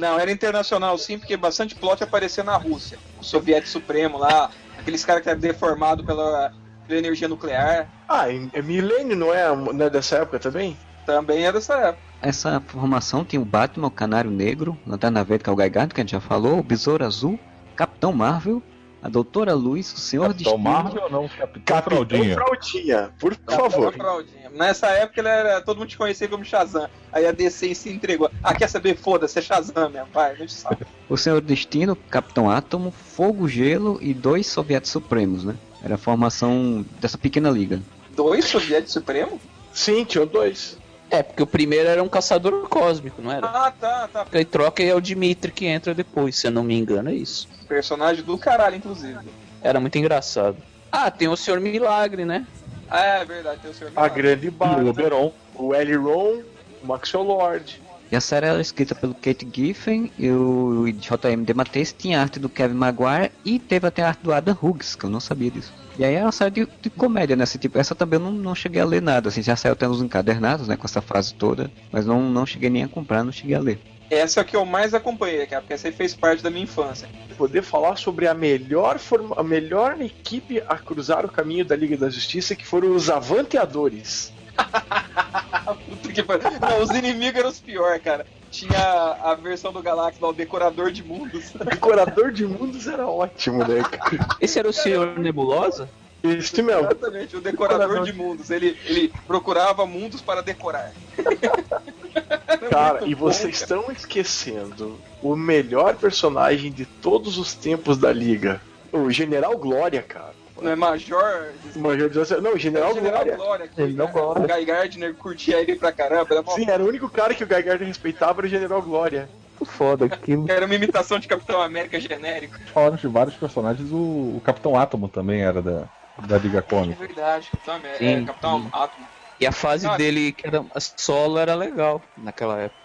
[0.00, 2.98] Não, era internacional sim, porque bastante plot aparecia na Rússia.
[3.20, 6.50] O soviético supremo lá, aqueles caras que eram deformados pela,
[6.88, 10.74] pela energia nuclear, Ah, é Milênio, não é, não é dessa época também?
[11.04, 12.02] também é dessa época.
[12.22, 16.00] Essa formação tinha o Batman, o Canário Negro, Lanterna Verde, que é o Gaigato, que
[16.00, 17.38] a gente já falou, o Besouro Azul,
[17.76, 18.62] Capitão Marvel,
[19.02, 20.70] a Doutora Luz, o Senhor Capitão Destino.
[20.72, 21.28] Marvel ou não?
[21.28, 22.34] Capitão, Capitão Fraldinha.
[22.34, 23.92] Fraldinha, por Capitão favor.
[23.94, 24.50] Fraldinha.
[24.50, 26.88] Nessa época ele era, todo mundo te conhecia como Shazam.
[27.12, 28.30] Aí a DC se entregou.
[28.42, 28.96] Ah, quer saber?
[28.96, 30.08] Foda-se, é Shazam mesmo.
[30.12, 30.86] Vai, não te sabe.
[31.08, 35.56] O Senhor Destino, Capitão Átomo, Fogo, Gelo e dois Soviéticos Supremos, né?
[35.82, 37.80] Era a formação dessa pequena liga.
[38.14, 39.40] Dois soviéticos supremo?
[39.72, 40.76] Sim, tinha dois.
[41.10, 43.46] É, porque o primeiro era um caçador cósmico, não era?
[43.46, 44.26] Ah, tá, tá.
[44.30, 47.14] Aí troca e é o Dimitri que entra depois, se eu não me engano, é
[47.14, 47.48] isso.
[47.70, 49.20] Personagem do caralho, inclusive.
[49.62, 50.56] Era muito engraçado.
[50.90, 52.44] Ah, tem o Senhor Milagre, né?
[52.90, 54.84] Ah, é verdade, tem o senhor A grande E o barra.
[54.84, 55.32] Oberon.
[55.54, 55.96] O L.
[55.96, 56.42] Ron,
[56.82, 57.80] o Maxwell Lord.
[58.10, 61.44] E a série era escrita pelo Kate Giffen e o J.M.
[61.44, 65.04] DeMatteis tinha arte do Kevin Maguire e teve até a arte do Adam Hughes, que
[65.04, 65.72] eu não sabia disso.
[65.96, 67.44] E aí é uma série de, de comédia, né?
[67.44, 69.86] Assim, tipo, essa também eu não, não cheguei a ler nada, assim, já saiu até
[69.86, 73.30] nos encadernados, né, com essa fase toda, mas não, não cheguei nem a comprar, não
[73.30, 73.80] cheguei a ler.
[74.10, 76.64] Essa é a que eu mais acompanhei, cara, porque essa aí fez parte da minha
[76.64, 77.08] infância.
[77.38, 81.96] Poder falar sobre a melhor, forma, a melhor equipe a cruzar o caminho da Liga
[81.96, 84.32] da Justiça, que foram os Avanteadores.
[85.88, 86.50] Puta que pariu.
[86.60, 88.26] Não, os inimigos eram os piores, cara.
[88.50, 91.54] Tinha a versão do Galactus lá, o Decorador de Mundos.
[91.54, 94.26] O Decorador de Mundos era ótimo, né, cara?
[94.40, 95.88] Esse era o Senhor Nebulosa?
[96.22, 96.82] Esse mesmo.
[96.82, 98.50] Exatamente, o Decorador de Mundos.
[98.50, 100.92] Ele, ele procurava mundos para decorar.
[102.70, 108.60] Cara, e vocês estão esquecendo o melhor personagem de todos os tempos da Liga.
[108.92, 110.34] O General Glória, cara.
[110.60, 111.48] Não é Major?
[111.76, 113.36] Major de- Não, o General, É General Glória.
[113.36, 113.68] Glória.
[113.68, 114.56] que General o Glória.
[114.56, 116.26] Guy Gardner curtia ele pra caramba.
[116.34, 119.28] Era, Sim, era o único cara que o Guy Gardner respeitava era o General Glória.
[119.64, 120.46] Foda aquilo.
[120.50, 122.58] era uma imitação de Capitão América genérico.
[122.72, 123.96] Falaram de vários personagens, o,
[124.36, 125.84] o Capitão Átomo também era da,
[126.26, 126.98] da Liga É Cômica.
[126.98, 127.98] verdade, Capitão América.
[127.98, 128.68] Sim, É, Capitão sim.
[128.72, 129.06] Átomo.
[129.40, 129.96] E a fase Ah.
[129.96, 130.64] dele, que era
[130.96, 132.78] solo, era legal naquela época.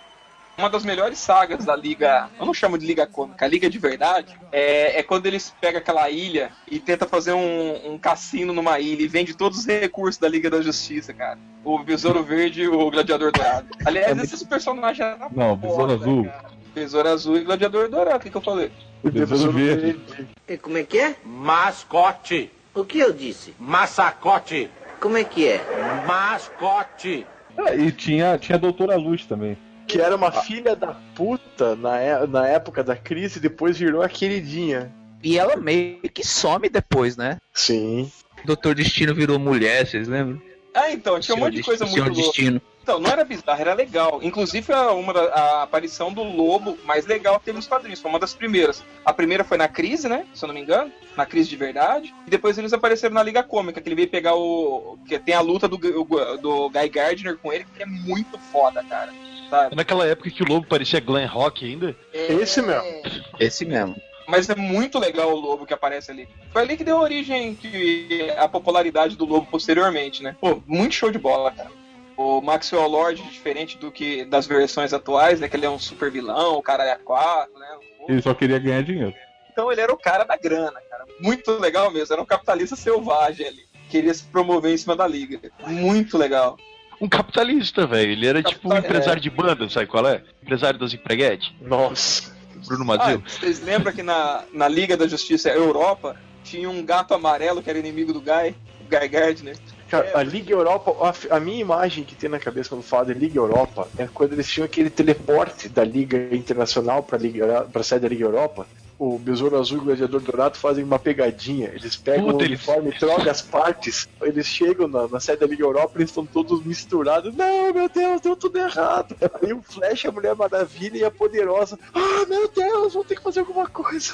[0.57, 3.77] Uma das melhores sagas da Liga, eu não chamo de Liga Cômica, a Liga de
[3.77, 8.79] Verdade, é, é quando eles pegam aquela ilha e tentam fazer um, um cassino numa
[8.79, 11.37] ilha e vende todos os recursos da Liga da Justiça, cara.
[11.61, 13.67] O Besouro Verde e o Gladiador Dourado.
[13.85, 16.23] Aliás, esses personagens eram Não, Besouro foda, Azul.
[16.25, 16.51] cara.
[16.73, 18.71] Besouro Azul e Gladiador Dourado, o que, que eu falei?
[19.03, 19.99] O Besouro Verde.
[20.47, 21.15] E como é que é?
[21.25, 22.49] Mascote.
[22.73, 23.53] O que eu disse?
[23.59, 24.69] Massacote.
[24.99, 25.61] Como é que é?
[26.07, 27.25] Mascote.
[27.57, 29.57] Ah, e tinha, tinha a Doutora Luz também.
[29.87, 34.01] Que era uma filha da puta na, é- na época da crise e depois virou
[34.01, 34.91] a queridinha.
[35.23, 37.37] E ela meio que some depois, né?
[37.53, 38.11] Sim.
[38.45, 40.41] Doutor Destino virou mulher, vocês lembram?
[40.73, 42.13] Ah, então, tinha um monte de coisa muito louca.
[42.21, 42.61] Destino.
[42.85, 44.19] Então, não era bizarro, era legal.
[44.21, 47.99] Inclusive, foi a- uma a aparição do lobo mais legal que teve nos quadrinhos.
[47.99, 48.83] Foi uma das primeiras.
[49.03, 50.27] A primeira foi na crise, né?
[50.35, 50.91] Se eu não me engano.
[51.17, 52.13] Na crise de verdade.
[52.27, 54.99] E depois eles apareceram na Liga Cômica, que ele veio pegar o.
[55.07, 58.83] que tem a luta do, o- do Guy Gardner com ele, que é muito foda,
[58.83, 59.11] cara.
[59.49, 59.73] Sabe?
[59.73, 61.95] É Naquela época que o lobo parecia Glen Rock ainda.
[62.13, 63.01] Esse mesmo.
[63.39, 63.95] Esse mesmo.
[64.27, 66.27] Mas é muito legal o lobo que aparece ali.
[66.53, 70.35] Foi ali que deu origem que a popularidade do lobo posteriormente, né?
[70.39, 71.69] Pô, muito show de bola, cara.
[72.17, 75.49] O Maxwell Lord, diferente do que das versões atuais, né?
[75.49, 77.67] Que ele é um super vilão, o cara é quatro, né?
[78.07, 79.13] Ele só queria ganhar dinheiro.
[79.51, 81.05] Então ele era o cara da grana, cara.
[81.19, 82.13] Muito legal mesmo.
[82.13, 83.65] Era um capitalista selvagem ali.
[83.89, 85.39] Queria se promover em cima da liga.
[85.67, 86.57] Muito legal.
[86.99, 88.11] Um capitalista, velho.
[88.11, 89.21] Ele era tipo um Capital- empresário é.
[89.21, 90.23] de banda, sabe qual é?
[90.41, 91.51] Empresário das empreguetes.
[91.61, 92.33] Nossa.
[92.67, 93.21] Bruno Ah, Mazil.
[93.27, 97.77] vocês lembram que na, na Liga da Justiça Europa tinha um gato amarelo que era
[97.77, 99.57] inimigo do Guy, o Guy Gardner?
[99.89, 100.91] Cara, a Liga Europa,
[101.29, 104.33] a, a minha imagem que tem na cabeça quando falo de Liga Europa é quando
[104.33, 108.65] eles tinham aquele teleporte da Liga Internacional pra, Liga, pra sede da Liga Europa.
[108.97, 111.67] O Besouro Azul e o Gladiador Dourado fazem uma pegadinha.
[111.67, 114.07] Eles pegam Puta, o eles- uniforme, trocam as partes.
[114.21, 117.35] Eles chegam na, na sede da Liga Europa e eles estão todos misturados.
[117.35, 119.13] Não, meu Deus, deu tudo errado.
[119.43, 121.77] Aí o Flash, a Mulher Maravilha e a Poderosa.
[121.93, 124.13] Ah, meu Deus, vou ter que fazer alguma coisa.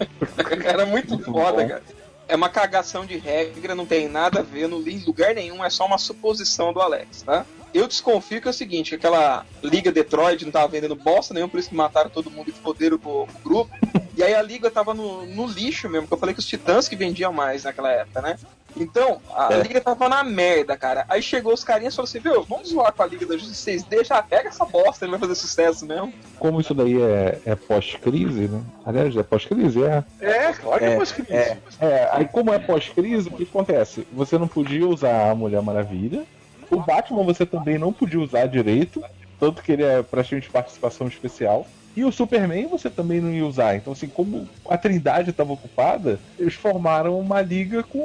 [0.64, 1.82] Era muito foda, cara.
[2.28, 5.70] É uma cagação de regra, não tem nada a ver, li em lugar nenhum, é
[5.70, 7.46] só uma suposição do Alex, tá?
[7.76, 11.48] Eu desconfio que é o seguinte, que aquela Liga Detroit não tava vendendo bosta nenhum,
[11.48, 13.70] por isso que mataram todo mundo e foderam o grupo.
[14.16, 16.88] E aí a Liga tava no, no lixo mesmo, que eu falei que os Titãs
[16.88, 18.38] que vendiam mais naquela época, né?
[18.78, 19.62] Então, a É.
[19.62, 21.04] Liga tava na merda, cara.
[21.08, 23.54] Aí chegou os carinhas e falou assim, viu, vamos zoar com a Liga da Justiça,
[23.62, 26.12] vocês deixa, pega essa bosta, ele vai fazer sucesso mesmo.
[26.38, 28.62] Como isso daí é, é pós-crise, né?
[28.84, 30.04] Aliás, é pós-crise, é.
[30.20, 31.32] É, claro que é, É, pós-crise.
[31.32, 34.06] É, é, aí como é pós-crise, o que acontece?
[34.12, 36.24] Você não podia usar a Mulher Maravilha.
[36.70, 39.02] O Batman você também não podia usar direito.
[39.38, 41.66] Tanto que ele é praticamente participação especial.
[41.96, 43.76] E o Superman você também não ia usar.
[43.76, 47.98] Então, assim, como a Trindade estava ocupada, eles formaram uma liga com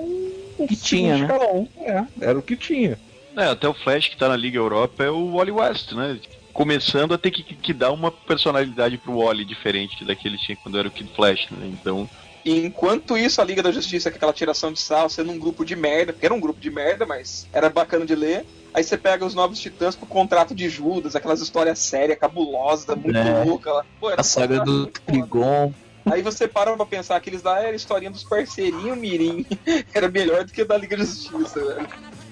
[0.57, 1.67] o Que tinha, segundo escalão.
[1.79, 2.97] É, era o que tinha.
[3.35, 6.19] É, até o Flash que tá na Liga Europa é o Wally West, né?
[6.53, 10.57] Começando a ter que, que dar uma personalidade pro Wally diferente da que ele tinha
[10.57, 11.67] quando era o Kid Flash, né?
[11.67, 12.09] Então,
[12.43, 15.63] E enquanto isso, a Liga da Justiça, com aquela tiração de sal, sendo um grupo
[15.63, 18.45] de merda, porque era um grupo de merda, mas era bacana de ler.
[18.73, 22.95] Aí você pega os Novos Titãs com o contrato de Judas, aquelas histórias sérias, cabulosas,
[22.97, 23.43] muito É.
[23.43, 23.85] louca lá.
[23.99, 24.87] Pô, A saga do.
[24.87, 25.73] Trigon.
[26.09, 29.45] Aí você para pra pensar que eles lá era a historinha dos parceirinhos Mirim.
[29.93, 31.87] era melhor do que a da Liga da Justiça, velho.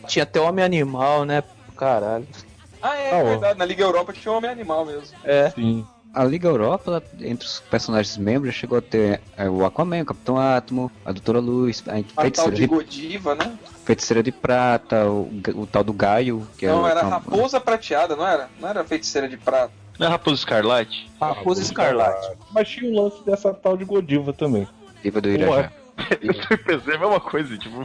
[0.07, 1.43] Tinha até Homem Animal, né?
[1.77, 2.27] Caralho.
[2.81, 3.23] Ah, é, Ah, ó.
[3.25, 3.59] verdade.
[3.59, 5.15] Na Liga Europa tinha um Homem Animal mesmo.
[5.23, 5.51] É.
[5.51, 5.85] Sim.
[6.13, 10.05] A Liga Europa, ela, entre os personagens membros, chegou a ter é, o Aquaman, o
[10.05, 13.57] Capitão Átomo, a Doutora Luz, a A tal Feiticeira de de, Godiva, né?
[13.85, 18.15] Feiticeira de Prata, o, o tal do Gaio, que não, é era uma- Raposa Prateada,
[18.15, 18.49] não era?
[18.59, 19.71] Não era Feiticeira de Prata.
[19.99, 21.09] não é Raposa Escarlate?
[21.21, 22.37] Raposa Escarlate.
[22.51, 24.67] Mas tinha um lance dessa tal de Godiva também.
[25.03, 25.29] Diva do.
[25.29, 25.71] Irajá.
[26.49, 27.81] Eu pensei a mesma coisa, tipo.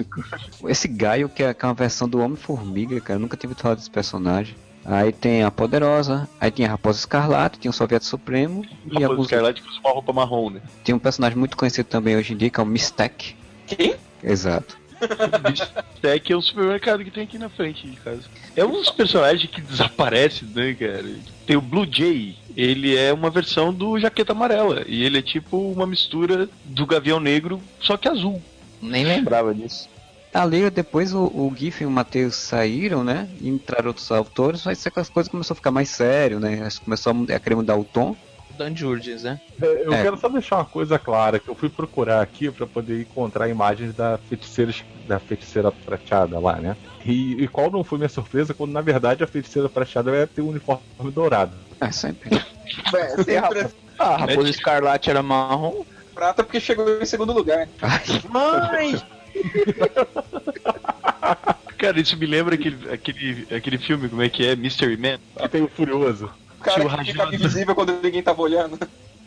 [0.68, 3.78] Esse Gaio, que é, que é uma versão do Homem-Formiga, cara, eu nunca tive falado
[3.78, 4.54] desse personagem.
[4.84, 9.06] Aí tem a Poderosa, aí tem a Raposa Escarlate, tem o Soviético Supremo e Raposa
[9.06, 9.26] alguns...
[9.26, 10.60] Escarlate que usa uma roupa marrom, né?
[10.82, 13.36] Tem um personagem muito conhecido também hoje em dia, que é o Mistek.
[13.66, 13.94] Quem?
[14.22, 14.78] Exato.
[16.24, 18.22] Que é um supermercado que tem aqui na frente de casa.
[18.56, 21.04] É um dos personagens que desaparece, né, cara?
[21.46, 22.36] Tem o Blue Jay.
[22.56, 24.82] Ele é uma versão do Jaqueta Amarela.
[24.86, 28.42] E ele é tipo uma mistura do Gavião Negro, só que azul.
[28.80, 29.88] Nem lembrava disso.
[30.32, 33.28] A Liga, depois o, o Giffen e o Matheus saíram, né?
[33.40, 36.68] E entraram outros autores, mas as coisas começou a ficar mais sério, né?
[36.84, 38.14] Começou a, mudar- a querer mudar o tom.
[38.56, 39.40] Dan Jurgens, né?
[39.60, 40.02] É, Eu É.
[40.02, 43.92] quero só deixar uma coisa clara, que eu fui procurar aqui pra poder encontrar imagens
[43.94, 44.72] da feiticeira,
[45.08, 46.76] da feiticeira prateada lá, né?
[47.04, 50.42] E, e qual não foi minha surpresa quando na verdade a feiticeira prateada ia ter
[50.42, 51.56] um uniforme dourado.
[51.80, 52.30] É, sempre.
[52.94, 53.66] É, sempre
[53.98, 55.84] Ah, a Raposa Escarlate era marrom.
[56.14, 57.68] prata porque chegou em segundo lugar.
[58.30, 58.94] Mãe!
[61.78, 64.54] Cara, isso me lembra aquele, aquele, aquele filme, como é que é?
[64.54, 65.18] Mystery Man.
[65.36, 66.30] Que tem o Furioso.
[66.58, 68.78] O cara Tio que ficava invisível quando ninguém tava olhando.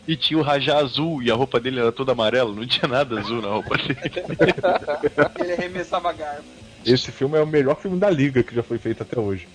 [0.06, 3.18] E tinha o Rajá azul e a roupa dele era toda amarela, não tinha nada
[3.18, 3.98] azul na roupa dele.
[5.40, 6.44] Ele arremessava garfo.
[6.84, 9.48] Esse filme é o melhor filme da Liga que já foi feito até hoje.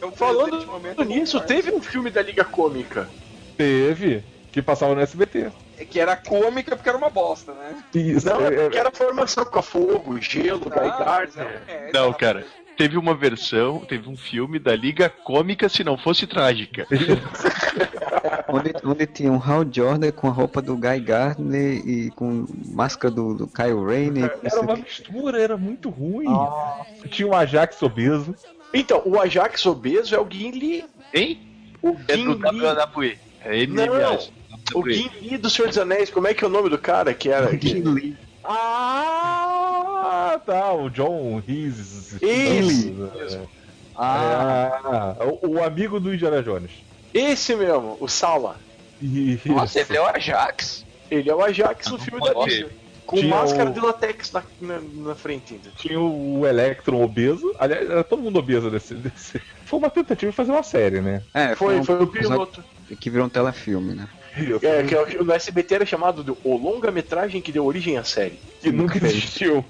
[0.00, 3.08] Eu Falando nisso, teve um filme da Liga Cômica.
[3.56, 5.50] Teve, que passava no SBT.
[5.84, 7.82] Que era cômica porque era uma bosta, né?
[7.94, 11.62] Isso, Não, é- é porque era formação com fogo, gelo, Ah, Guy Gardner.
[11.68, 12.44] é, é, Não, cara.
[12.76, 16.86] Teve uma versão, teve um filme da Liga Cômica se não fosse trágica.
[18.48, 23.12] onde, onde tinha um Hal Jordan com a roupa do Guy Gardner e com máscara
[23.12, 24.32] do, do Kyle Rayner.
[24.42, 26.28] não Era uma mistura, era muito ruim.
[27.10, 28.34] Tinha o Ajax obeso.
[28.72, 30.84] Então, o Ajax obeso é o Gimli.
[31.12, 31.40] Hein?
[31.82, 32.36] O É do.
[32.36, 33.18] WWE.
[33.44, 34.30] É ele Não, aliás.
[34.74, 36.10] O Gimli do Senhor dos Anéis.
[36.10, 37.56] Como é que é o nome do cara que era?
[37.56, 38.16] Que...
[38.44, 42.16] Ah, tá, o John Reese.
[42.20, 42.94] Esse.
[43.96, 46.70] Ah, o, o amigo do Indiana Jones.
[47.12, 48.56] Esse mesmo, o Sala.
[49.00, 49.48] Isso.
[49.48, 50.84] Nossa, ele é o Ajax.
[51.10, 52.68] Ele é o Ajax no filme da Disney.
[53.06, 55.70] Com Tinha máscara o- de latex na, na, na frente ainda.
[55.76, 57.54] Tinha o Electron obeso.
[57.58, 59.40] Aliás, era todo mundo obeso desse, desse.
[59.64, 61.22] Foi uma tentativa de fazer uma série, né?
[61.32, 62.62] É, Foi, um foi o piloto.
[62.96, 64.08] Que virou um telefilme, né?
[64.62, 67.96] É, que é o que no SBT era chamado de O Longa-Metragem que deu origem
[67.98, 68.38] à série.
[68.60, 69.64] Que nunca existiu.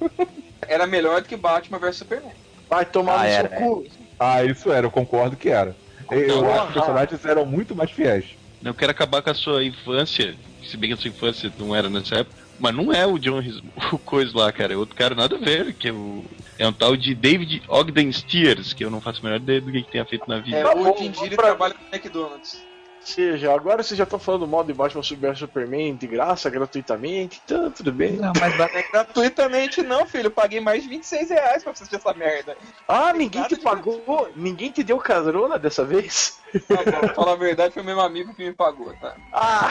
[0.66, 2.32] Era melhor do que Batman vs Superman.
[2.68, 3.86] Vai tomar Ah, no era, seu cu.
[4.20, 5.74] Ah, isso era, eu concordo que era.
[6.10, 6.52] Eu Porra.
[6.52, 8.26] acho que os personagens eram muito mais fiéis.
[8.62, 11.88] Eu quero acabar com a sua infância, se bem que a sua infância não era
[11.88, 12.36] nessa época.
[12.58, 14.74] Mas não é o John Ris- o coisa lá, cara.
[14.74, 16.24] É outro cara nada a ver, que é o.
[16.58, 19.70] É um tal de David Ogden Stiers, que eu não faço a menor ideia do
[19.70, 20.56] que, que tenha feito na vida.
[20.58, 22.60] É, o bom, Jim Giri pra- trabalha no McDonald's.
[23.08, 27.70] Seja, agora vocês já estão falando mal de Batman vs Superman de graça, gratuitamente, então
[27.70, 28.16] tudo bem.
[28.16, 30.26] Não, mas Não é gratuitamente não, filho.
[30.26, 32.58] Eu paguei mais de 26 reais pra assistir essa merda.
[32.86, 34.30] Ah, ninguém Nada te pagou?
[34.36, 36.38] Ninguém te deu carona dessa vez?
[36.68, 39.16] Tá bom, pra falar a verdade, foi o mesmo amigo que me pagou, tá?
[39.32, 39.70] Ah,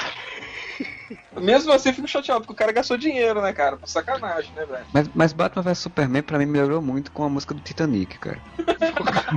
[1.37, 3.77] Mesmo assim, eu fico chateado, porque o cara gastou dinheiro, né, cara?
[3.77, 4.85] Por sacanagem, né, velho?
[4.93, 8.39] Mas, mas Batman vs Superman pra mim melhorou muito com a música do Titanic, cara.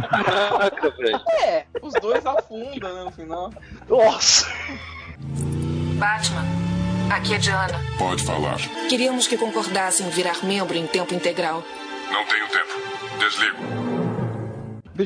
[0.09, 1.21] Caraca, velho.
[1.43, 3.53] É, os dois afundam, né, no final.
[3.89, 4.47] nossa.
[5.99, 6.45] Batman,
[7.11, 7.79] aqui é Diana.
[7.99, 8.57] Pode falar.
[8.89, 11.63] Queríamos que concordassem em virar membro em tempo integral.
[12.11, 12.71] Não tenho tempo.
[13.19, 13.91] Desligo.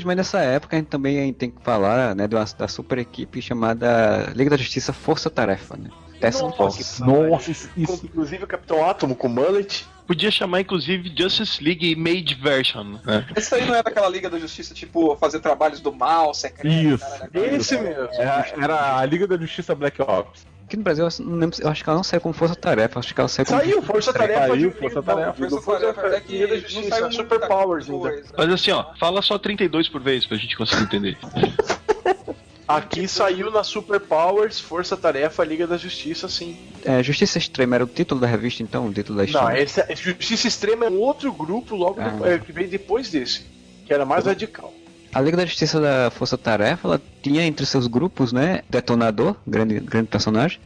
[0.04, 4.50] Mas nessa época a gente também tem que falar né, da super equipe chamada Liga
[4.50, 5.88] da Justiça Força Tarefa, né?
[6.22, 7.02] Nossa, Force.
[7.02, 9.86] Nossa, isso, isso- Inclusive o Capitão Átomo com mullet.
[10.06, 12.98] Podia chamar, inclusive, Justice League Made Version.
[13.04, 13.26] né?
[13.36, 16.68] Isso aí não era aquela Liga da Justiça, tipo, fazer trabalhos do mal, secreto.
[16.68, 17.04] Isso.
[17.32, 18.08] Esse mesmo.
[18.12, 20.46] Era, era a Liga da Justiça Black Ops.
[20.66, 22.98] Aqui no Brasil eu não lembro, eu acho que ela não saiu como Força Tarefa,
[22.98, 24.46] acho que ela saiu como Saiu, Força Tarefa.
[24.48, 25.32] Saiu, Força Tarefa.
[25.34, 27.98] Força Força Tarefa, Tarefa é que da Justiça, saiu Super Powers ainda.
[28.00, 28.24] coisa.
[28.36, 31.18] Mas assim, ó, fala só 32 por vez pra gente conseguir entender.
[32.66, 36.56] Aqui saiu na Super Powers, Força Tarefa, Liga da Justiça, sim.
[36.84, 39.60] É, Justiça Extrema era o título da revista, então, o título da Não, história.
[39.62, 42.08] esse, é- Justiça Extrema é um outro grupo logo Ah.
[42.08, 43.42] depois- é, que veio depois desse,
[43.86, 44.72] que era mais radical.
[45.12, 49.78] A Liga da Justiça da Força Tarefa, ela tinha entre seus grupos, né, Detonador, grande,
[49.78, 50.58] grande personagem,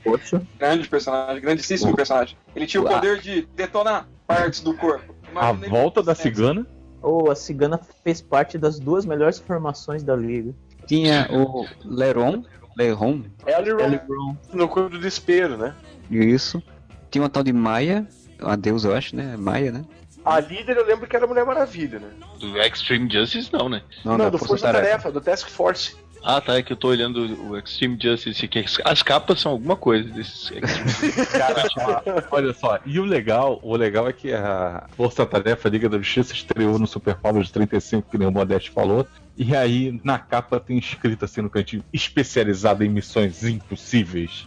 [0.59, 2.37] Grande personagem, grandíssimo personagem.
[2.55, 5.15] Ele tinha o poder de detonar partes do corpo.
[5.27, 6.67] A Imagina ele- volta da cigana.
[7.03, 10.53] Ou a Cigana fez parte das duas melhores formações da liga.
[10.89, 12.43] Tinha o Leron,
[12.77, 15.75] Leron, Eliron, no corpo do desespero, né?
[16.11, 16.63] isso,
[17.11, 18.09] tinha uma tal de Maia,
[18.41, 19.85] uma deusa, eu acho, né, Maia, né,
[20.25, 22.09] A líder eu lembro que era a Mulher Maravilha, né?
[22.41, 23.83] Do Extreme Justice, não, né?
[24.05, 24.89] não, Não, da do Força, Força Tarefa.
[24.89, 25.97] Tarefa, do Task Force.
[26.23, 28.65] Ah, tá, é que eu tô olhando o Extreme Justice aqui.
[28.85, 30.51] As capas são alguma coisa desses.
[31.31, 35.99] Cara, olha só, e o legal, o legal é que a Força Tarefa Liga da
[35.99, 39.07] Justiça estreou no Super Power de 35, que nem o Modeste falou.
[39.37, 44.47] E aí, na capa tem escrito assim no cantinho, especializado em missões impossíveis.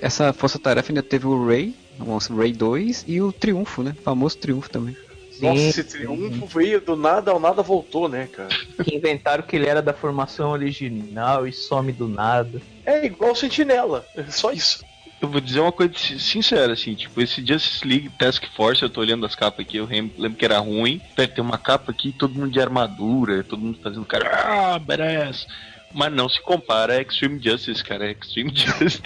[0.00, 4.02] Essa Força Tarefa ainda teve o Ray, o Ray 2 e o Triunfo, né, o
[4.02, 4.96] famoso Triunfo também.
[5.42, 8.48] Nossa, esse triunfo veio do nada ao nada voltou, né, cara?
[8.84, 12.60] Que inventaram que ele era da formação original e some do nada.
[12.84, 14.84] É igual Sentinela, é só isso.
[15.20, 18.88] Eu vou dizer uma coisa si- sincera, assim, tipo, esse Justice League Task Force, eu
[18.88, 21.00] tô olhando as capas aqui, eu lembro que era ruim.
[21.16, 25.46] Deve ter uma capa aqui, todo mundo de armadura, todo mundo fazendo cara, ah, badass.
[25.92, 29.02] Mas não se compara a Extreme Justice, cara, Extreme Justice.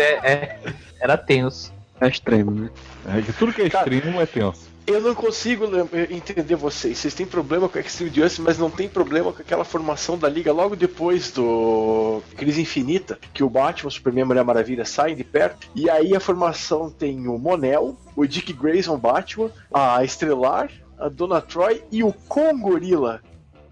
[0.00, 0.58] É, é-
[1.00, 1.72] era tenso.
[2.00, 2.70] É extremo, né?
[3.06, 4.73] É, tudo que é extremo é tenso.
[4.86, 6.98] Eu não consigo lem- entender vocês.
[6.98, 10.28] Vocês têm problema com a Extreme Justice, mas não tem problema com aquela formação da
[10.28, 14.84] Liga logo depois do Crise Infinita, que o Batman, o Superman e a Mulher Maravilha
[14.84, 15.68] saem de perto.
[15.74, 21.40] E aí a formação tem o Monel, o Dick Grayson Batman, a Estrelar, a Dona
[21.40, 23.22] Troy e o Congorila.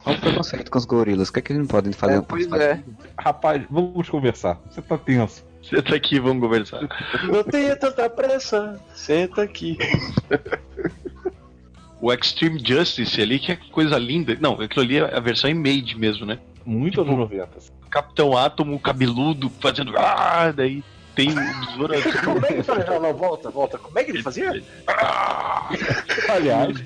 [0.03, 1.29] Qual o preconceito com os gorilas?
[1.29, 2.19] O que é que eles não podem fazer?
[2.19, 2.83] um Pois é.
[3.19, 4.59] Rapaz, vamos conversar.
[4.71, 5.45] Você tá tenso.
[5.63, 6.81] Senta aqui, vamos conversar.
[7.31, 9.79] Não tenha tanta pressa, senta aqui.
[12.03, 14.37] O Extreme Justice ali, que é coisa linda.
[14.41, 16.39] Não, aquilo ali é a versão em made mesmo, né?
[16.67, 17.49] Muito anos 90.
[17.89, 19.97] Capitão Átomo, cabeludo, fazendo.
[19.97, 20.83] Ah, daí
[21.15, 21.35] tem o
[21.67, 22.13] besouro azul.
[22.25, 22.87] Como é que ele fazia?
[22.91, 23.79] Não, não, volta, volta.
[23.79, 24.63] Como é que ele fazia?
[26.29, 26.77] Aliás,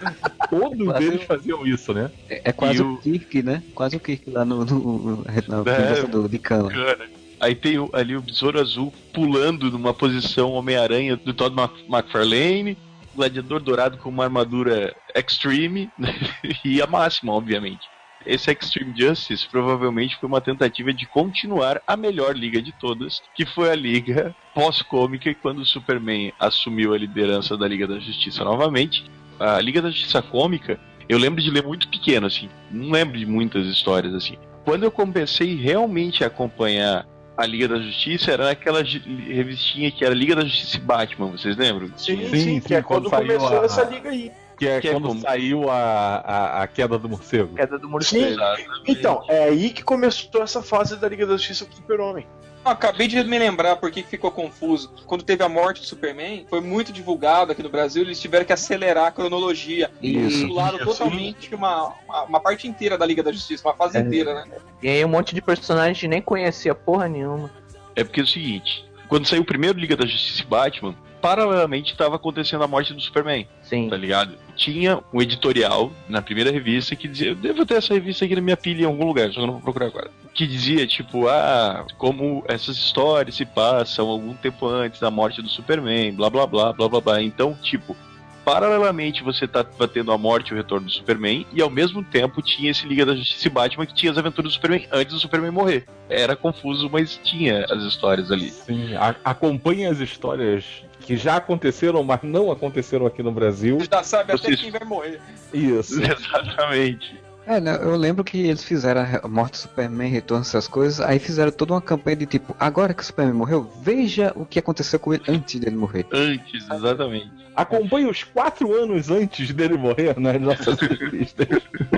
[0.50, 2.10] todos eles faziam isso, né?
[2.28, 2.94] É, é quase E o...
[2.94, 3.62] o- Kirk, né?
[3.74, 5.16] Quase o Kirk lá no, no,
[5.48, 6.02] na É.
[6.02, 6.38] do de.
[6.38, 7.08] Cara.
[7.40, 11.54] Aí tem ali o Besouro Azul pulando numa posição Homem-Aranha do Todd
[11.88, 12.76] McFarlane.
[13.16, 15.90] Gladiador Dourado com uma armadura Extreme
[16.64, 17.88] e a máxima, obviamente.
[18.24, 23.46] Esse Extreme Justice provavelmente foi uma tentativa de continuar a melhor liga de todas, que
[23.46, 29.04] foi a liga pós-cômica, quando o Superman assumiu a liderança da Liga da Justiça novamente.
[29.38, 33.26] A Liga da Justiça cômica, eu lembro de ler muito pequeno, assim, não lembro de
[33.26, 34.36] muitas histórias assim.
[34.64, 37.06] Quando eu comecei realmente a acompanhar
[37.36, 41.30] a Liga da Justiça, era naquela gi- revistinha que era Liga da Justiça e Batman,
[41.32, 41.88] vocês lembram?
[41.96, 44.32] Sim, sim, Sim, que sim, é quando, quando saiu começou a- essa liga aí.
[44.58, 45.20] Que é Que é quando como?
[45.20, 47.54] saiu a, a, a queda do morcego.
[47.54, 48.40] Queda do Sim, morcego.
[48.86, 52.26] então, é aí que começou essa fase da Liga da Justiça com o Super-Homem.
[52.70, 54.92] Acabei de me lembrar por que que ficou confuso.
[55.06, 58.52] Quando teve a morte do Superman, foi muito divulgado aqui no Brasil, eles tiveram que
[58.52, 59.90] acelerar a cronologia.
[60.02, 60.46] Isso.
[60.48, 64.00] Pularam totalmente uma, uma, uma parte inteira da Liga da Justiça, uma fase É.
[64.00, 64.58] inteira, né?
[64.82, 67.50] E aí um monte de personagem que nem conhecia porra nenhuma.
[67.94, 71.92] É porque é o seguinte, quando saiu o primeiro Liga da Justiça e Batman, paralelamente
[71.92, 73.88] estava acontecendo a morte do Superman, Sim.
[73.88, 74.34] tá ligado?
[74.54, 78.40] Tinha um editorial na primeira revista que dizia, eu devo ter essa revista aqui na
[78.40, 80.10] minha pilha em algum lugar, só que eu não vou procurar agora.
[80.34, 85.48] Que dizia, tipo, ah, como essas histórias se passam algum tempo antes da morte do
[85.48, 87.22] Superman, blá blá blá, blá blá blá.
[87.22, 87.96] Então, tipo,
[88.44, 92.40] paralelamente você tá tendo a morte e o retorno do Superman, e ao mesmo tempo
[92.40, 95.20] tinha esse Liga da Justiça e Batman que tinha as aventuras do Superman antes do
[95.20, 95.84] Superman morrer.
[96.08, 98.50] Era confuso, mas tinha as histórias ali.
[98.50, 100.64] Sim, a- acompanhe as histórias
[101.06, 103.78] que já aconteceram, mas não aconteceram aqui no Brasil.
[103.90, 105.20] Já sabe até Vocês- quem vai morrer.
[105.54, 105.94] Isso.
[106.02, 107.20] Exatamente.
[107.46, 111.20] É, né, eu lembro que eles fizeram a morte do Superman, retorno essas coisas, aí
[111.20, 114.98] fizeram toda uma campanha de tipo, agora que o Superman morreu, veja o que aconteceu
[114.98, 116.06] com ele antes dele morrer.
[116.12, 117.46] Antes, exatamente.
[117.56, 121.46] Acompanhe os quatro anos antes dele morrer nas nossas revistas.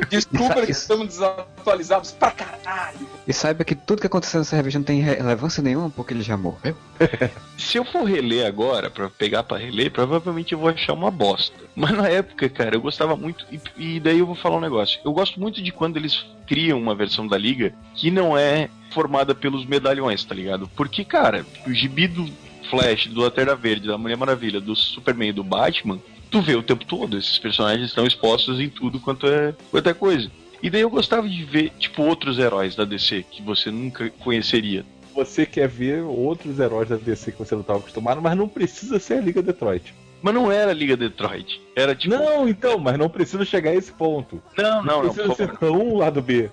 [0.08, 3.08] Desculpa que estamos desatualizados pra caralho.
[3.26, 6.36] E saiba que tudo que aconteceu nessa revista não tem relevância nenhuma porque ele já
[6.36, 6.76] morreu.
[7.58, 11.56] Se eu for reler agora, pra pegar pra reler, provavelmente eu vou achar uma bosta.
[11.74, 13.44] Mas na época, cara, eu gostava muito.
[13.50, 15.00] E, e daí eu vou falar um negócio.
[15.04, 19.34] Eu gosto muito de quando eles criam uma versão da Liga que não é formada
[19.34, 20.68] pelos medalhões, tá ligado?
[20.74, 22.28] Porque, cara, o gibi do
[22.70, 25.98] Flash, do Lanterna Verde, da Mulher Maravilha, do Superman e do Batman,
[26.30, 27.16] tu vê o tempo todo.
[27.16, 30.30] Esses personagens estão expostos em tudo quanto é, quanto é coisa.
[30.62, 34.84] E daí eu gostava de ver, tipo, outros heróis da DC que você nunca conheceria.
[35.14, 38.98] Você quer ver outros heróis da DC que você não estava acostumado, mas não precisa
[38.98, 39.94] ser a Liga Detroit.
[40.20, 41.60] Mas não era a Liga Detroit.
[41.76, 42.14] Era tipo.
[42.14, 44.42] Não, então, mas não precisa chegar a esse ponto.
[44.56, 45.12] Não, não, não.
[45.12, 46.50] precisa por ser tão um lado B.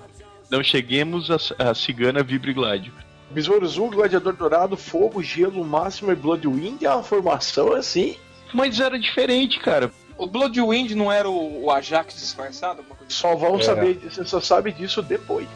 [0.52, 1.38] Não cheguemos a,
[1.72, 2.94] a cigana Vibregládio.
[3.32, 8.16] Besouro Azul, Gladiador Dourado, Fogo, Gelo, Máximo e Bloodwind é uma formação assim.
[8.54, 9.92] Mas era diferente, cara.
[10.18, 12.84] O Bloodwind não era o, o Ajax disfarçado?
[13.10, 13.64] Só vão É.
[13.64, 15.48] saber, você só sabe disso depois.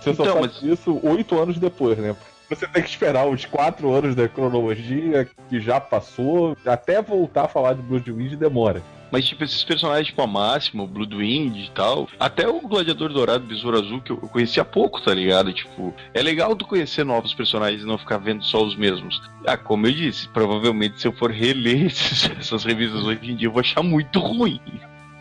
[0.00, 2.16] Você só Então, sabe mas- disso oito anos depois, né?
[2.48, 7.48] Você tem que esperar os quatro anos da cronologia que já passou, até voltar a
[7.48, 8.82] falar de Bloodwind demora.
[9.10, 12.08] Mas, tipo, esses personagens, tipo, a Máximo, Bloodwind e tal.
[12.20, 15.52] Até o Gladiador Dourado, Besouro Azul, que eu conheci há pouco, tá ligado?
[15.52, 19.20] Tipo, é legal tu conhecer novos personagens e não ficar vendo só os mesmos.
[19.46, 21.86] Ah, como eu disse, provavelmente se eu for reler
[22.38, 24.60] essas revistas hoje em dia, eu vou achar muito ruim.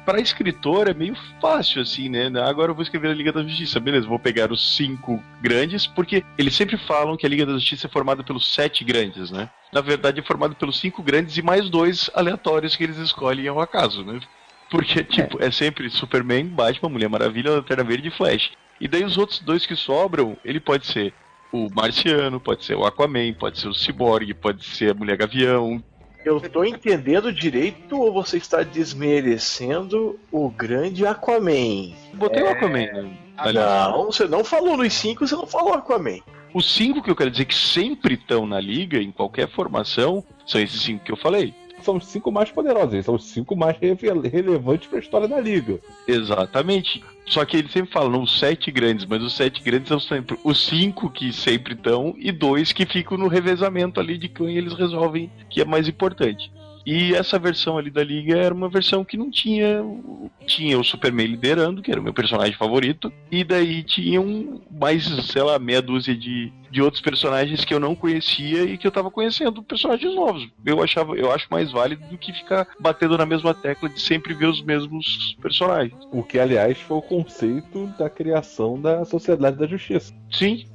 [0.07, 2.31] Pra escritor é meio fácil, assim, né?
[2.41, 3.77] Agora eu vou escrever a Liga da Justiça.
[3.77, 7.87] Beleza, vou pegar os cinco grandes, porque eles sempre falam que a Liga da Justiça
[7.87, 9.49] é formada pelos sete grandes, né?
[9.69, 13.59] Na verdade, é formado pelos cinco grandes e mais dois aleatórios que eles escolhem ao
[13.59, 14.21] acaso, né?
[14.71, 18.53] Porque, tipo, é, sempre Superman, Batman, Mulher Maravilha, Lanterna Verde e Flash.
[18.79, 21.13] E daí os outros dois que sobram, ele pode ser
[21.51, 25.83] o Marciano, pode ser o Aquaman, pode ser o Cyborg, pode ser a Mulher Gavião.
[26.25, 31.93] Eu tô entendendo direito ou você está desmerecendo o grande Aquaman?
[32.13, 33.17] Botei o Aquaman, né?
[33.37, 33.57] Ah, Ali.
[33.57, 36.19] não, você não falou nos cinco, você não falou Aquaman.
[36.53, 40.59] Os cinco que eu quero dizer que sempre estão na liga, em qualquer formação, são
[40.59, 41.53] esses cinco que eu falei.
[41.81, 45.39] São os cinco mais poderosos, eles são os cinco mais relevantes para a história da
[45.39, 45.79] Liga.
[46.07, 47.03] Exatamente.
[47.25, 50.65] Só que eles sempre falam os sete grandes, mas os sete grandes são sempre os
[50.65, 55.29] cinco que sempre estão e dois que ficam no revezamento ali de quem eles resolvem
[55.49, 56.51] que é mais importante.
[56.89, 59.83] E essa versão ali da liga era uma versão que não tinha.
[60.45, 65.41] Tinha o Superman liderando, que era o meu personagem favorito, e daí tinham mais, sei
[65.41, 69.11] lá, meia dúzia de, de outros personagens que eu não conhecia e que eu tava
[69.11, 70.47] conhecendo personagens novos.
[70.65, 74.33] Eu achava, eu acho mais válido do que ficar batendo na mesma tecla de sempre
[74.33, 75.99] ver os mesmos personagens.
[76.09, 80.13] O que, aliás, foi o conceito da criação da Sociedade da Justiça.
[80.31, 80.65] Sim.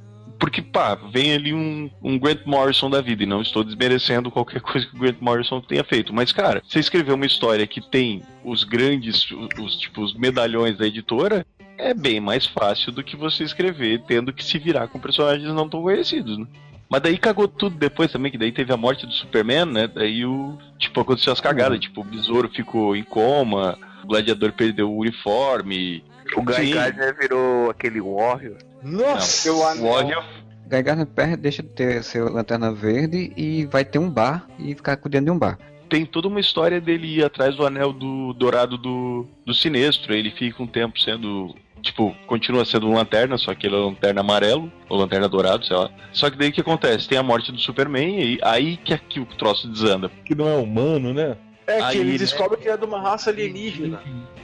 [0.43, 4.59] Porque, pá, vem ali um, um Grant Morrison da vida, e não estou desmerecendo qualquer
[4.61, 6.13] coisa que o Grant Morrison tenha feito.
[6.13, 10.77] Mas, cara, você escrever uma história que tem os grandes, os, os, tipo, os medalhões
[10.77, 11.45] da editora,
[11.77, 15.69] é bem mais fácil do que você escrever tendo que se virar com personagens não
[15.69, 16.45] tão conhecidos, né?
[16.89, 19.87] Mas daí cagou tudo depois também, que daí teve a morte do Superman, né?
[19.87, 20.57] Daí o.
[20.77, 21.79] Tipo, aconteceu as cagadas.
[21.79, 26.03] Tipo, o besouro ficou em coma, o gladiador perdeu o uniforme.
[26.35, 26.73] O Guy Sim.
[26.73, 28.57] Gardner virou aquele Warrior.
[28.81, 29.89] Nossa, Não, o.
[29.91, 30.23] Warrior
[30.67, 34.73] Guy Gardner perde, deixa de ter seu Lanterna Verde e vai ter um bar e
[34.73, 35.57] ficar cuidando de um bar.
[35.89, 40.13] tem toda uma história dele ir atrás do anel do dourado do, do sinestro.
[40.13, 41.53] Ele fica um tempo sendo.
[41.81, 45.75] Tipo, continua sendo um lanterna, só que ele é lanterna amarelo, ou lanterna dourado, sei
[45.75, 45.91] lá.
[46.13, 47.09] Só que daí o que acontece?
[47.09, 50.09] Tem a morte do Superman e aí que aqui o troço desanda.
[50.23, 51.35] Que não é humano, né?
[51.65, 54.01] É que Aí ele ele- descobre que é de uma raça alienígena.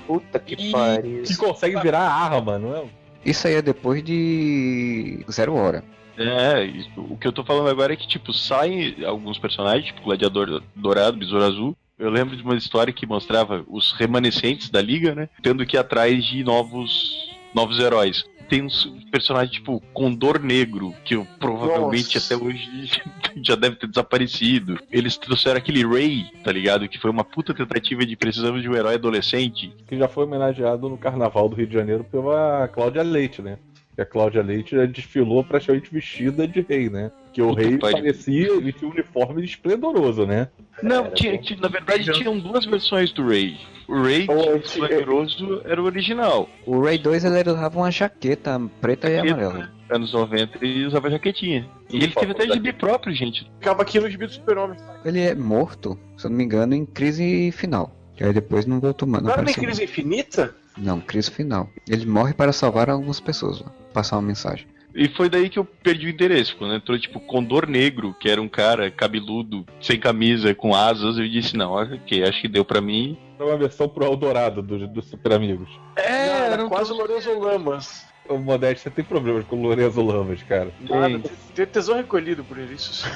[0.07, 1.23] Puta que Ih, pariu.
[1.23, 2.83] Que consegue virar arma, não é?
[3.25, 5.83] Isso aí é depois de Zero Hora.
[6.17, 10.01] É, isso- o que eu tô falando agora é que, tipo, saem alguns personagens, tipo
[10.01, 11.77] Gladiador Dourado, Besouro Azul.
[11.97, 15.29] Eu lembro de uma história que mostrava os remanescentes da liga, né?
[15.43, 18.25] Tendo que ir atrás de novos, novos heróis.
[18.49, 22.33] Tem uns personagens tipo Condor Negro, que eu, provavelmente Nossa.
[22.33, 23.01] até hoje
[23.43, 24.79] já deve ter desaparecido.
[24.91, 26.89] Eles trouxeram aquele Ray, tá ligado?
[26.89, 29.71] Que foi uma puta tentativa de precisamos de um herói adolescente.
[29.87, 33.59] Que já foi homenageado no Carnaval do Rio de Janeiro pela Cláudia Leite, né?
[33.95, 37.11] Que a Cláudia Leite já desfilou praticamente vestida de rei, né?
[37.31, 37.97] Que o Puta rei pariu.
[37.97, 40.47] parecia, ele tinha um uniforme esplendoroso, né?
[40.81, 43.57] Não, tinha, tinha- na verdade tinham duas versões do Ray.
[43.87, 46.49] O Ray Oh, que Flameroso era o original.
[46.65, 49.69] O Ray 2 ele usava uma jaqueta preta e Jaqueta, amarela.
[49.91, 51.67] Anos 90 e usava jaquetinha.
[51.91, 53.43] E ele teve até gibi próprio, gente.
[53.59, 54.77] Ficava aqui no gibi do Super-Homem.
[55.03, 57.91] Ele é morto, se eu não me engano, em crise final.
[58.15, 59.23] Que aí depois não voltou mais.
[59.23, 60.55] Não era nem apareceu crise infinita?
[60.77, 61.69] Não, crise final.
[61.87, 64.67] Ele morre para salvar algumas pessoas, ó, passar uma mensagem.
[64.93, 66.53] E foi daí que eu perdi o interesse.
[66.55, 71.27] Quando entrou, tipo, Condor Negro, que era um cara cabeludo, sem camisa, com asas, eu
[71.27, 73.17] disse, não, ok, acho que deu pra mim.
[73.37, 75.69] Era uma versão pro Eldorado dos do Super Amigos.
[75.95, 78.05] É, era, era um quase o Lorenzo Lamas.
[78.27, 80.71] O Modéstia tem problemas com o Lorenzo Lamas, cara.
[80.81, 81.21] Nada,
[81.55, 83.07] tem tesão recolhido por isso.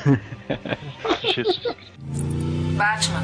[1.22, 1.76] Jesus.
[2.76, 3.22] Batman,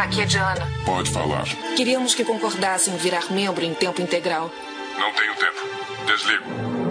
[0.00, 0.66] aqui é Diana.
[0.84, 1.44] Pode falar.
[1.76, 4.50] Queríamos que concordassem em virar membro em tempo integral.
[4.98, 5.60] Não tenho tempo.
[6.06, 6.81] Desligo.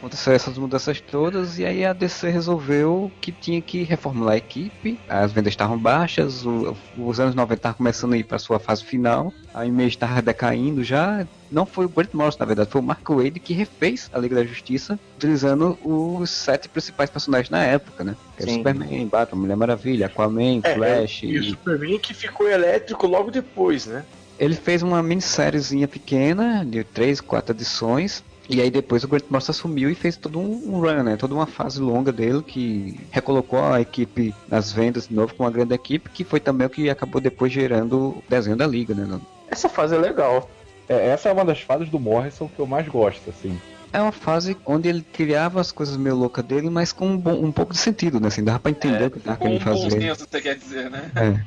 [0.00, 4.98] Aconteceu essas mudanças todas e aí a DC resolveu que tinha que reformular a equipe.
[5.06, 8.82] As vendas estavam baixas, o- os anos 90 estavam começando a ir para sua fase
[8.82, 11.26] final, a imagem estava decaindo já.
[11.50, 14.36] Não foi o Grant Morrison, na verdade, foi o Mark Wade que refez a Liga
[14.36, 18.16] da Justiça, utilizando os sete principais personagens na época, né?
[18.38, 18.56] Que era Sim.
[18.58, 21.24] Superman, Batman, Mulher Maravilha, Aquaman, É, Flash.
[21.24, 24.02] E o e- Superman que ficou elétrico logo depois, né?
[24.38, 28.24] Ele fez uma minissériezinha pequena, de três, quatro edições.
[28.52, 31.16] E aí depois o Grant Morrison assumiu e fez todo um um run, né?
[31.16, 35.50] Toda uma fase longa dele que recolocou a equipe nas vendas de novo com uma
[35.50, 39.20] grande equipe, que foi também o que acabou depois gerando o desenho da liga, né?
[39.48, 40.50] Essa fase é legal.
[40.88, 43.56] É, essa é uma das fases do Morrison que eu mais gosto, assim.
[43.92, 47.44] É uma fase onde ele criava as coisas meio loucas dele, mas com um, bom-
[47.44, 48.28] um pouco de sentido, né?
[48.28, 50.90] Assim, dava pra entender o que tava Com um querendo bom senso, você quer dizer,
[50.90, 51.10] né?
[51.16, 51.40] É.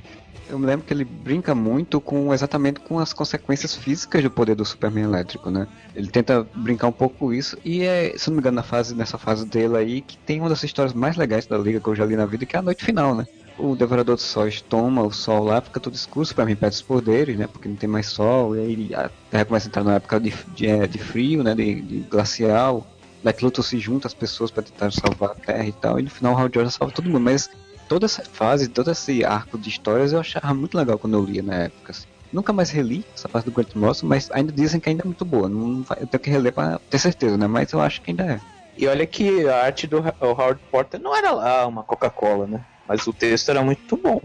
[0.50, 4.56] Eu me lembro que ele brinca muito com exatamente com as consequências físicas do poder
[4.56, 5.68] do Superman elétrico, né?
[5.96, 8.94] Ele tenta brincar um pouco com isso e é, se não me engano, na fase,
[8.94, 11.96] nessa fase dele aí, que tem uma das histórias mais legais da liga que eu
[11.96, 13.26] já li na vida, que é a noite final, né?
[13.58, 16.82] O Devorador de Sóis toma o sol lá, fica tudo escuro, o Superman perde os
[16.82, 17.48] poderes, né?
[17.48, 20.34] Porque não tem mais sol, e aí a Terra começa a entrar numa época de,
[20.56, 21.54] de, é, de frio, né?
[21.54, 22.86] De, de glacial.
[23.24, 26.10] Lex Luthor se junta as pessoas para tentar salvar a Terra e tal, e no
[26.10, 27.50] final o Hal Jordan salva todo mundo, mas
[27.88, 31.42] toda essa fase, todo esse arco de histórias eu achava muito legal quando eu lia
[31.44, 31.92] na época.
[31.92, 32.08] assim.
[32.32, 35.24] Nunca mais reli essa parte do Grant Morrison, mas ainda dizem que ainda é muito
[35.24, 35.48] boa.
[35.48, 37.46] Não eu tenho que reler pra ter certeza, né?
[37.48, 38.40] Mas eu acho que ainda é.
[38.76, 42.66] E olha que a arte do Howard Porter não era lá uma Coca-Cola, né?
[42.88, 44.20] Mas o texto era muito bom.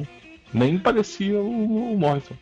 [0.55, 2.35] Nem parecia o, o Morrison.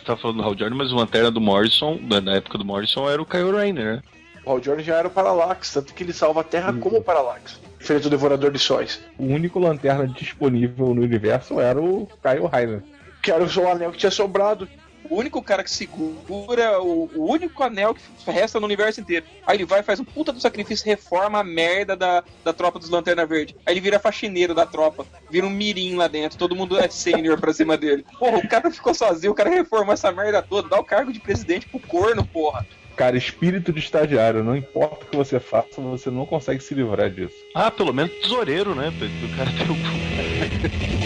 [0.00, 2.64] Você tava falando do Hal Jordan, mas o lanterna do Morrison, da- na época do
[2.64, 4.02] Morrison, era o Kyle Rayner, né?
[4.44, 7.02] O Hal Jordan já era o Parallax, tanto que ele salva a Terra como o
[7.02, 7.60] Parallax.
[7.78, 9.00] Diferente do Devorador de Sóis.
[9.18, 12.82] O único lanterna disponível no universo era o Kyle Rainer.
[13.22, 14.68] Que era o anel que tinha sobrado.
[15.08, 19.24] O único cara que segura o, o único anel que resta no universo inteiro.
[19.46, 22.90] Aí ele vai faz um puta do sacrifício, reforma a merda da, da tropa dos
[22.90, 23.56] Lanterna Verde.
[23.64, 27.40] Aí ele vira faxineiro da tropa, vira um mirim lá dentro, todo mundo é sênior
[27.40, 28.04] pra cima dele.
[28.18, 31.20] Porra, o cara ficou sozinho, o cara reformou essa merda toda, dá o cargo de
[31.20, 32.66] presidente pro corno, porra.
[32.96, 37.10] Cara, espírito de estagiário, não importa o que você faça, você não consegue se livrar
[37.10, 37.34] disso.
[37.54, 38.88] Ah, pelo menos tesoureiro, né?
[38.88, 41.05] O cara tem um.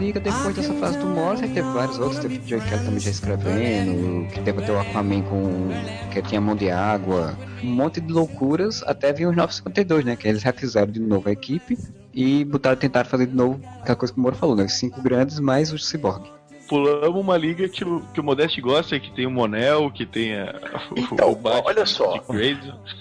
[0.00, 3.00] Liga depois dessa fase do Morrison, que teve vários outros, teve o Joe Kelly também
[3.00, 5.68] já escrevendo, que teve até o Aquaman com
[6.10, 10.16] que tinha mão de água, um monte de loucuras, até vir os 952, né?
[10.16, 11.76] Que eles refizeram de novo a equipe
[12.14, 14.64] e botaram tentar fazer de novo aquela coisa que o Moro falou, né?
[14.64, 16.24] Os cinco grandes mais os Cyborg.
[16.66, 20.34] Pulamos uma liga que o, que o Modeste gosta, que tem o Monel, que tem
[20.34, 20.54] a,
[20.90, 22.24] o, Então, o Batman olha só.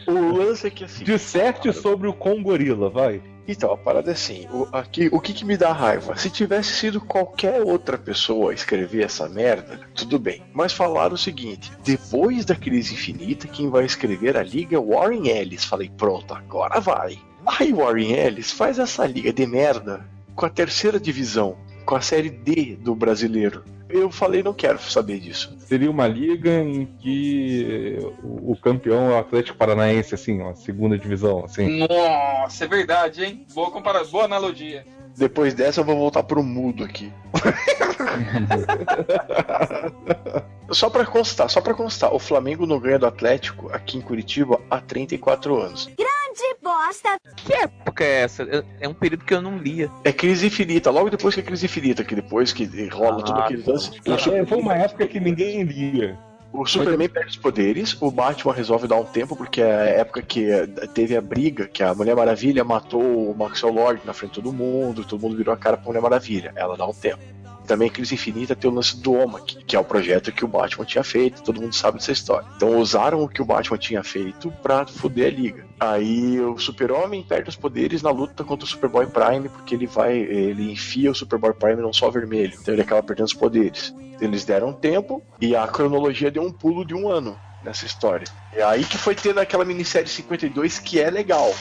[0.05, 1.05] O lance é que assim.
[1.05, 3.21] Disserte sobre o Congorila, vai.
[3.51, 6.15] Então, a parada é assim, o, aqui, o que, que me dá raiva?
[6.15, 10.43] Se tivesse sido qualquer outra pessoa escrever essa merda, tudo bem.
[10.53, 15.27] Mas falaram o seguinte: depois da crise infinita, quem vai escrever a liga é Warren
[15.29, 15.65] Ellis.
[15.65, 17.17] Falei, pronto, agora vai.
[17.43, 22.29] Aí Warren Ellis faz essa liga de merda com a terceira divisão, com a série
[22.29, 23.63] D do brasileiro.
[23.89, 25.55] Eu falei, não quero saber disso.
[25.59, 31.43] Seria uma liga em que o, campeão é o Atlético Paranaense, assim, uma segunda divisão,
[31.43, 31.87] assim.
[31.87, 33.45] Nossa, é verdade, hein?
[33.51, 34.85] Boa comparação, boa analogia.
[35.17, 37.11] Depois dessa, eu vou voltar pro mudo aqui.
[40.71, 44.59] só pra constar, só pra constar, o Flamengo não ganha do Atlético aqui em Curitiba
[44.69, 45.85] há 34 anos.
[45.85, 47.17] Grande bosta!
[47.35, 48.65] Que época é essa?
[48.79, 49.89] É um período que eu não lia.
[50.03, 53.63] É crise infinita, logo depois que é crise infinita, que depois que rola tudo aquele
[53.65, 53.99] lance.
[54.05, 56.17] É, foi uma época que ninguém lia.
[56.51, 60.21] O Superman perde os poderes, o Batman resolve dar um tempo, porque é a época
[60.21, 60.47] que
[60.93, 64.51] teve a briga, que a Mulher Maravilha matou o Maxwell Lord na frente de todo
[64.51, 66.51] mundo, todo mundo virou a cara pra Mulher Maravilha.
[66.55, 67.21] Ela dá um tempo.
[67.67, 70.85] Também Crise Infinita tem o lance do OMAC, que é o projeto que o Batman
[70.85, 72.47] tinha feito, todo mundo sabe dessa história.
[72.55, 75.67] Então usaram o que o Batman tinha feito pra foder a liga.
[75.79, 80.17] Aí o Super-Homem perde os poderes na luta contra o Superboy Prime, porque ele vai,
[80.17, 83.93] ele enfia o Superboy Prime num sol vermelho, então ele acaba perdendo os poderes.
[84.21, 88.27] Eles deram tempo e a cronologia deu um pulo de um ano nessa história.
[88.53, 91.53] É aí que foi tendo aquela minissérie 52 que é legal.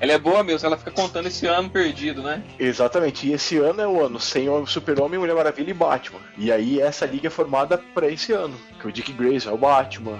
[0.00, 2.42] Ela é boa mesmo, ela fica contando esse ano perdido, né?
[2.58, 6.18] Exatamente, e esse ano é o ano sem o Super-Homem, Mulher Maravilha e Batman.
[6.36, 9.58] E aí essa liga é formada pra esse ano, que o Dick Grayson é o
[9.58, 10.18] Batman.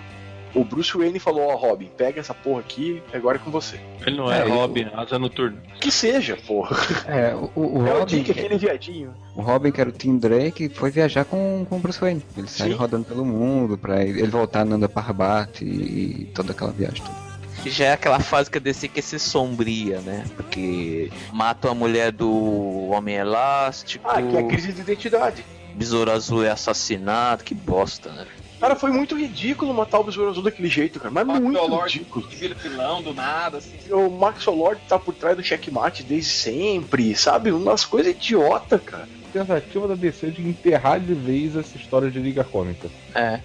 [0.55, 3.81] O Bruce Wayne falou, ó, Robin, pega essa porra aqui, agora é com você.
[4.07, 5.61] Ele não é, É, Robin, asa noturna.
[5.81, 6.77] Que seja, porra.
[7.09, 8.19] É, o, o, o é o Robin.
[8.19, 9.15] Dick, aquele viadinho.
[9.35, 12.23] O Robin, que era o Tim Drake, foi viajar com, com o Bruce Wayne.
[12.37, 16.53] Ele saiu rodando pelo mundo pra ele ele voltar andando para Rabat e, e toda
[16.53, 17.25] aquela viagem toda.
[17.63, 20.25] Que já é aquela fase que eu desci que é ser sombria, né?
[20.37, 24.07] Porque matam a mulher do Homem Elástico.
[24.09, 25.45] Ah, que é a crise de identidade.
[25.75, 28.27] Besouro Azul é assassinado, que bosta, né?
[28.61, 31.11] Cara, foi muito ridículo matar o Besouro Azul daquele jeito, cara.
[31.11, 32.27] Mas muito Lord ridículo.
[32.27, 33.77] que vira vilão do nada, assim.
[33.93, 37.53] O Max Lord tá por trás do checkmate desde sempre, sabe?
[37.53, 39.09] Umas coisas idiota, cara.
[39.33, 42.89] Tentativa da DC de enterrar de vez essa história de Liga Cômica.
[43.15, 43.41] É.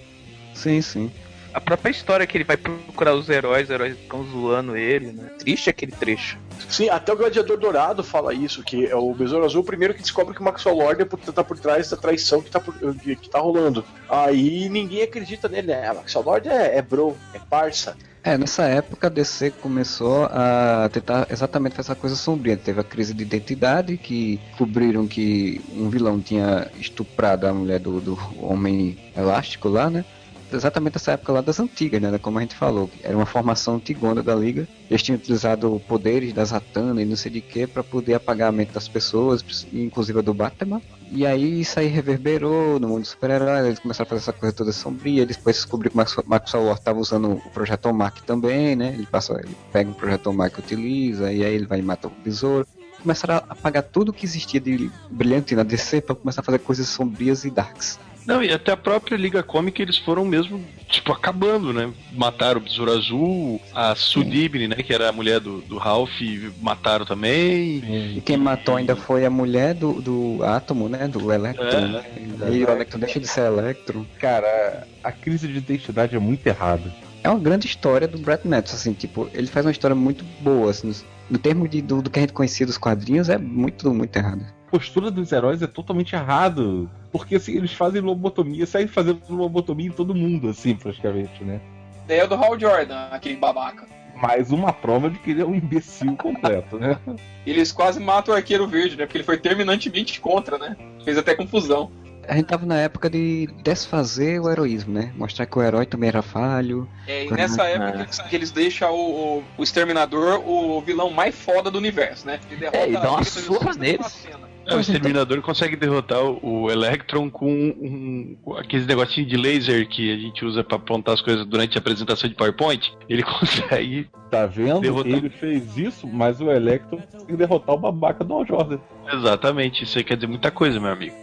[0.54, 1.10] Sim, sim.
[1.52, 5.30] A própria história que ele vai procurar os heróis, os heróis ficam zoando ele, né?
[5.38, 6.38] Triste aquele trecho.
[6.68, 10.02] Sim, até o Gladiador Dourado fala isso, que é o Besouro Azul o primeiro que
[10.02, 12.74] descobre que o Maxwell Lord é por, tá por trás da traição que tá, por-
[12.96, 13.84] que, que tá rolando.
[14.08, 15.92] Aí ninguém acredita nele, né?
[15.92, 17.96] Maxwell Lord é, é bro, é parça.
[18.22, 22.56] É, nessa época a DC começou a tentar exatamente essa coisa sombria.
[22.56, 27.98] Teve a crise de identidade, que cobriram que um vilão tinha estuprado a mulher do,
[27.98, 30.04] do Homem Elástico lá, né?
[30.52, 32.18] Exatamente essa época lá das antigas, né?
[32.18, 32.90] Como a gente falou.
[33.02, 34.66] Era uma formação antigona da Liga.
[34.90, 38.52] Eles tinham utilizado poderes da Zatanna e não sei de que para poder apagar a
[38.52, 40.80] mente das pessoas, inclusive a do Batman.
[41.12, 44.54] E aí isso aí reverberou no mundo dos super-heróis, eles começaram a fazer essa coisa
[44.54, 48.76] toda sombria, eles depois descobriram que o Maxwell Lord estava usando o Projeto Mac também,
[48.76, 48.94] né?
[48.94, 52.06] Ele passa, ele pega o Projeto Mac e utiliza, e aí ele vai e mata
[52.06, 52.64] o besouro.
[53.02, 56.86] Começaram a apagar tudo que existia de brilhante na DC para começar a fazer coisas
[56.86, 57.98] sombrias e darks.
[58.26, 61.90] Não, e até a própria Liga Cômica eles foram mesmo, tipo, acabando, né?
[62.12, 64.76] Mataram o Besouro Azul, a Sudibne, né?
[64.76, 66.20] Que era a mulher do, do Ralph,
[66.60, 68.16] mataram também.
[68.16, 71.08] E quem matou ainda foi a mulher do, do Átomo, né?
[71.08, 71.80] Do Electron, É.
[71.88, 72.04] né?
[72.52, 74.04] E o Electron deixa de ser Electron.
[74.18, 76.92] Cara, a crise de identidade é muito errada.
[77.22, 80.70] É uma grande história do Brett Matthews, assim, tipo, ele faz uma história muito boa,
[80.70, 80.94] assim, no,
[81.30, 84.42] no termo de, do, do que a gente conhecia dos quadrinhos, é muito, muito errado.
[84.70, 86.88] A postura dos heróis é totalmente errado.
[87.10, 91.60] Porque assim, eles fazem lobotomia, saem fazendo lobotomia em todo mundo, assim, praticamente, né?
[92.04, 93.84] Ideia do Hal Jordan, aquele babaca.
[94.14, 96.96] Mais uma prova de que ele é um imbecil completo, né?
[97.44, 99.06] Eles quase matam o Arqueiro Verde, né?
[99.06, 100.76] Porque ele foi terminantemente contra, né?
[101.04, 101.90] Fez até confusão.
[102.28, 105.12] A gente tava na época de desfazer o heroísmo, né?
[105.16, 106.88] Mostrar que o herói também era falho.
[107.08, 111.70] É, e nessa época que eles, deixam o, o, o Exterminador o vilão mais foda
[111.70, 112.38] do universo, né?
[112.48, 114.28] Ele derrota É, e dá a umas Liga, surras fazendo neles.
[114.70, 120.12] É, o Exterminador consegue derrotar o Electron com um, com aqueles negocinhos de laser que
[120.12, 122.92] a gente usa pra apontar as coisas durante a apresentação de PowerPoint.
[123.08, 124.08] Ele consegue.
[124.30, 124.80] Tá vendo?
[124.80, 125.12] Derrotar.
[125.12, 128.78] Ele fez isso, mas o Electron conseguiu derrotar o babaca do Al Jordan.
[129.12, 131.14] Exatamente, isso aí quer dizer muita coisa, meu amigo.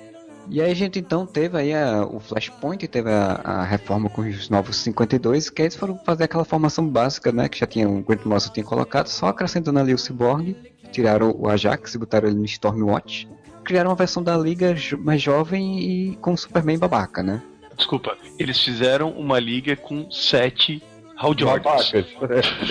[0.49, 4.21] E aí a gente então teve aí a- o Flashpoint, teve a, a reforma com
[4.21, 8.01] os novos 52, que eles foram fazer aquela formação básica, né, que já tinha o
[8.01, 10.55] Grant Morrison tinha colocado, só acrescentando ali o Cyborg,
[10.89, 13.27] tiraram o Ajax e botaram ele no Stormwatch,
[13.67, 17.43] criaram uma versão da Liga mais jovem e com o Superman babaca, né?
[17.75, 20.81] Desculpa, eles fizeram uma liga com sete
[21.17, 21.91] Hal Jordans.
[21.91, 22.67] Babacas.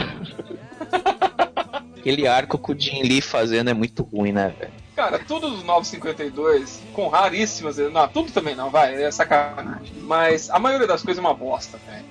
[2.00, 4.72] Aquele arco com o Jim Lee fazendo é muito ruim, né, velho?
[4.94, 7.76] Cara, tudo dos 952, com raríssimas.
[7.76, 9.92] Não, tudo também não, vai, é sacanagem.
[10.00, 12.04] Mas a maioria das coisas é uma bosta, velho.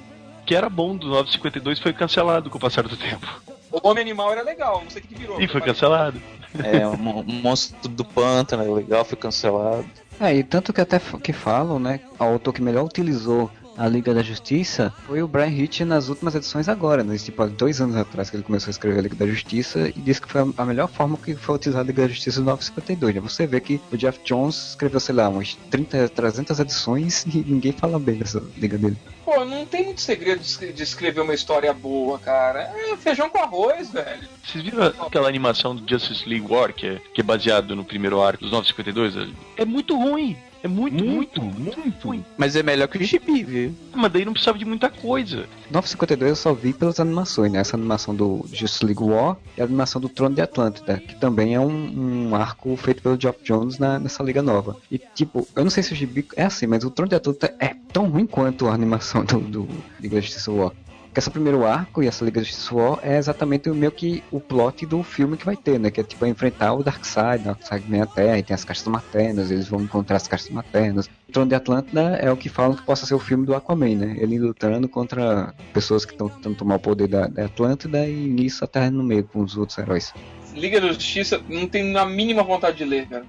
[0.45, 3.25] que era bom do 952 foi cancelado com o passar do tempo.
[3.71, 5.41] O Homem Animal era legal, não sei o que que virou.
[5.41, 6.21] E foi cancelado.
[6.63, 9.85] É, um, mon- monstro do pântano, é legal, foi cancelado.
[10.19, 14.13] É, e tanto que até que falam, né, o autor que melhor utilizou a Liga
[14.13, 17.95] da Justiça foi o Brian Hitch nas últimas edições agora, né, tipo, há dois anos
[17.95, 20.65] atrás que ele começou a escrever a Liga da Justiça e disse que foi a-
[20.65, 23.79] melhor forma que foi utilizada a Liga da Justiça do 952, né, você vê que
[23.91, 28.41] o Jeff Jones escreveu, sei lá, umas 30, 300 edições e ninguém fala bem dessa
[28.57, 28.97] Liga dele.
[29.23, 32.71] Pô, não tem muito segredo de escrever uma história boa, cara.
[32.75, 34.21] É feijão com arroz, velho.
[34.45, 38.21] Vocês viram aquela animação do Justice League War, que é, que é baseado no primeiro
[38.21, 39.33] arco dos 952?
[39.57, 40.37] É muito ruim.
[40.65, 42.25] É muito, muito, muito, ruim.
[42.35, 43.75] Mas é melhor que o gibi, viu?
[43.93, 45.45] Mas daí não precisava de muita coisa.
[45.69, 47.59] 952 eu só vi pelas animações, né?
[47.59, 51.53] Essa animação do Justice League War e a animação do Trono de Atlântida, que também
[51.53, 54.75] é um, um arco feito pelo Geoff Jones na- nessa liga nova.
[54.91, 57.53] E tipo, eu não sei se o gibi é assim, mas o Trono de Atlântida
[57.59, 59.67] é tão ruim quanto a animação do, do
[59.99, 60.71] Liga War.
[61.15, 64.21] Que esse primeiro arco e essa Liga da Justiça War é exatamente o meio que
[64.29, 65.89] o plot do filme que vai ter, né?
[65.89, 68.85] Que é tipo enfrentar o Darkseid, o Darkseid vem à Terra e tem as caixas
[68.85, 71.05] maternas, eles vão encontrar as caixas maternas.
[71.29, 73.95] O Trono de Atlântida é o que falam que possa ser o filme do Aquaman,
[73.95, 74.17] né?
[74.19, 78.65] Ele lutando contra pessoas que estão tentando tomar o poder da, da Atlântida e nisso
[78.65, 80.13] a Terra no meio com os outros heróis.
[80.53, 83.25] Liga da Justiça não tem a mínima vontade de ler, cara.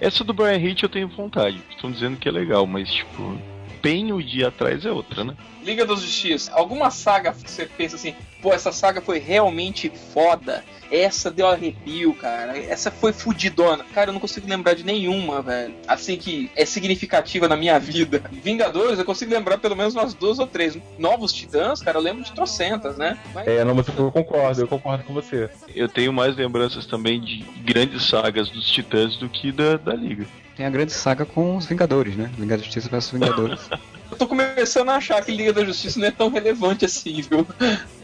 [0.00, 1.60] Essa do Brian Hitch eu tenho vontade.
[1.68, 3.36] Estão dizendo que é legal, mas tipo,
[3.84, 5.36] empenho de ir atrás é outra, né?
[5.62, 6.50] Liga da Justiça.
[6.54, 10.64] Alguma saga que você pensa assim, pô, essa saga foi realmente foda.
[10.90, 12.58] Essa deu arrepio, cara.
[12.58, 13.84] Essa foi fudidona.
[13.94, 15.74] Cara, eu não consigo lembrar de nenhuma, velho.
[15.88, 18.22] Assim que é significativa na minha vida.
[18.30, 20.78] Vingadores, eu consigo lembrar pelo menos umas duas ou três.
[20.98, 23.18] Novos Titãs, cara, eu lembro de trocentas, né?
[23.34, 25.48] Mas É, não, mas eu concordo, eu concordo com você.
[25.74, 30.26] Eu tenho mais lembranças também de grandes sagas dos Titãs do que da, da Liga.
[30.56, 32.30] Tem a grande saga com os Vingadores, né?
[32.38, 33.60] Liga da Justiça versus Vingadores.
[34.10, 37.46] eu tô começando a achar que Liga da Justiça não é tão relevante assim, viu?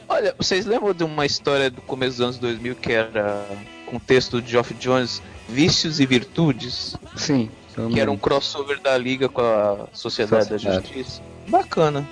[0.08, 3.46] Olha, vocês lembram de uma história do começo dos anos 2000 que era
[3.86, 6.96] com o texto de Geoff Jones, Vícios e Virtudes?
[7.16, 7.48] Sim.
[7.92, 10.88] Que era um crossover da Liga com a Sociedade, da Sociedade.
[10.88, 11.22] Justiça.
[11.48, 12.06] Bacana.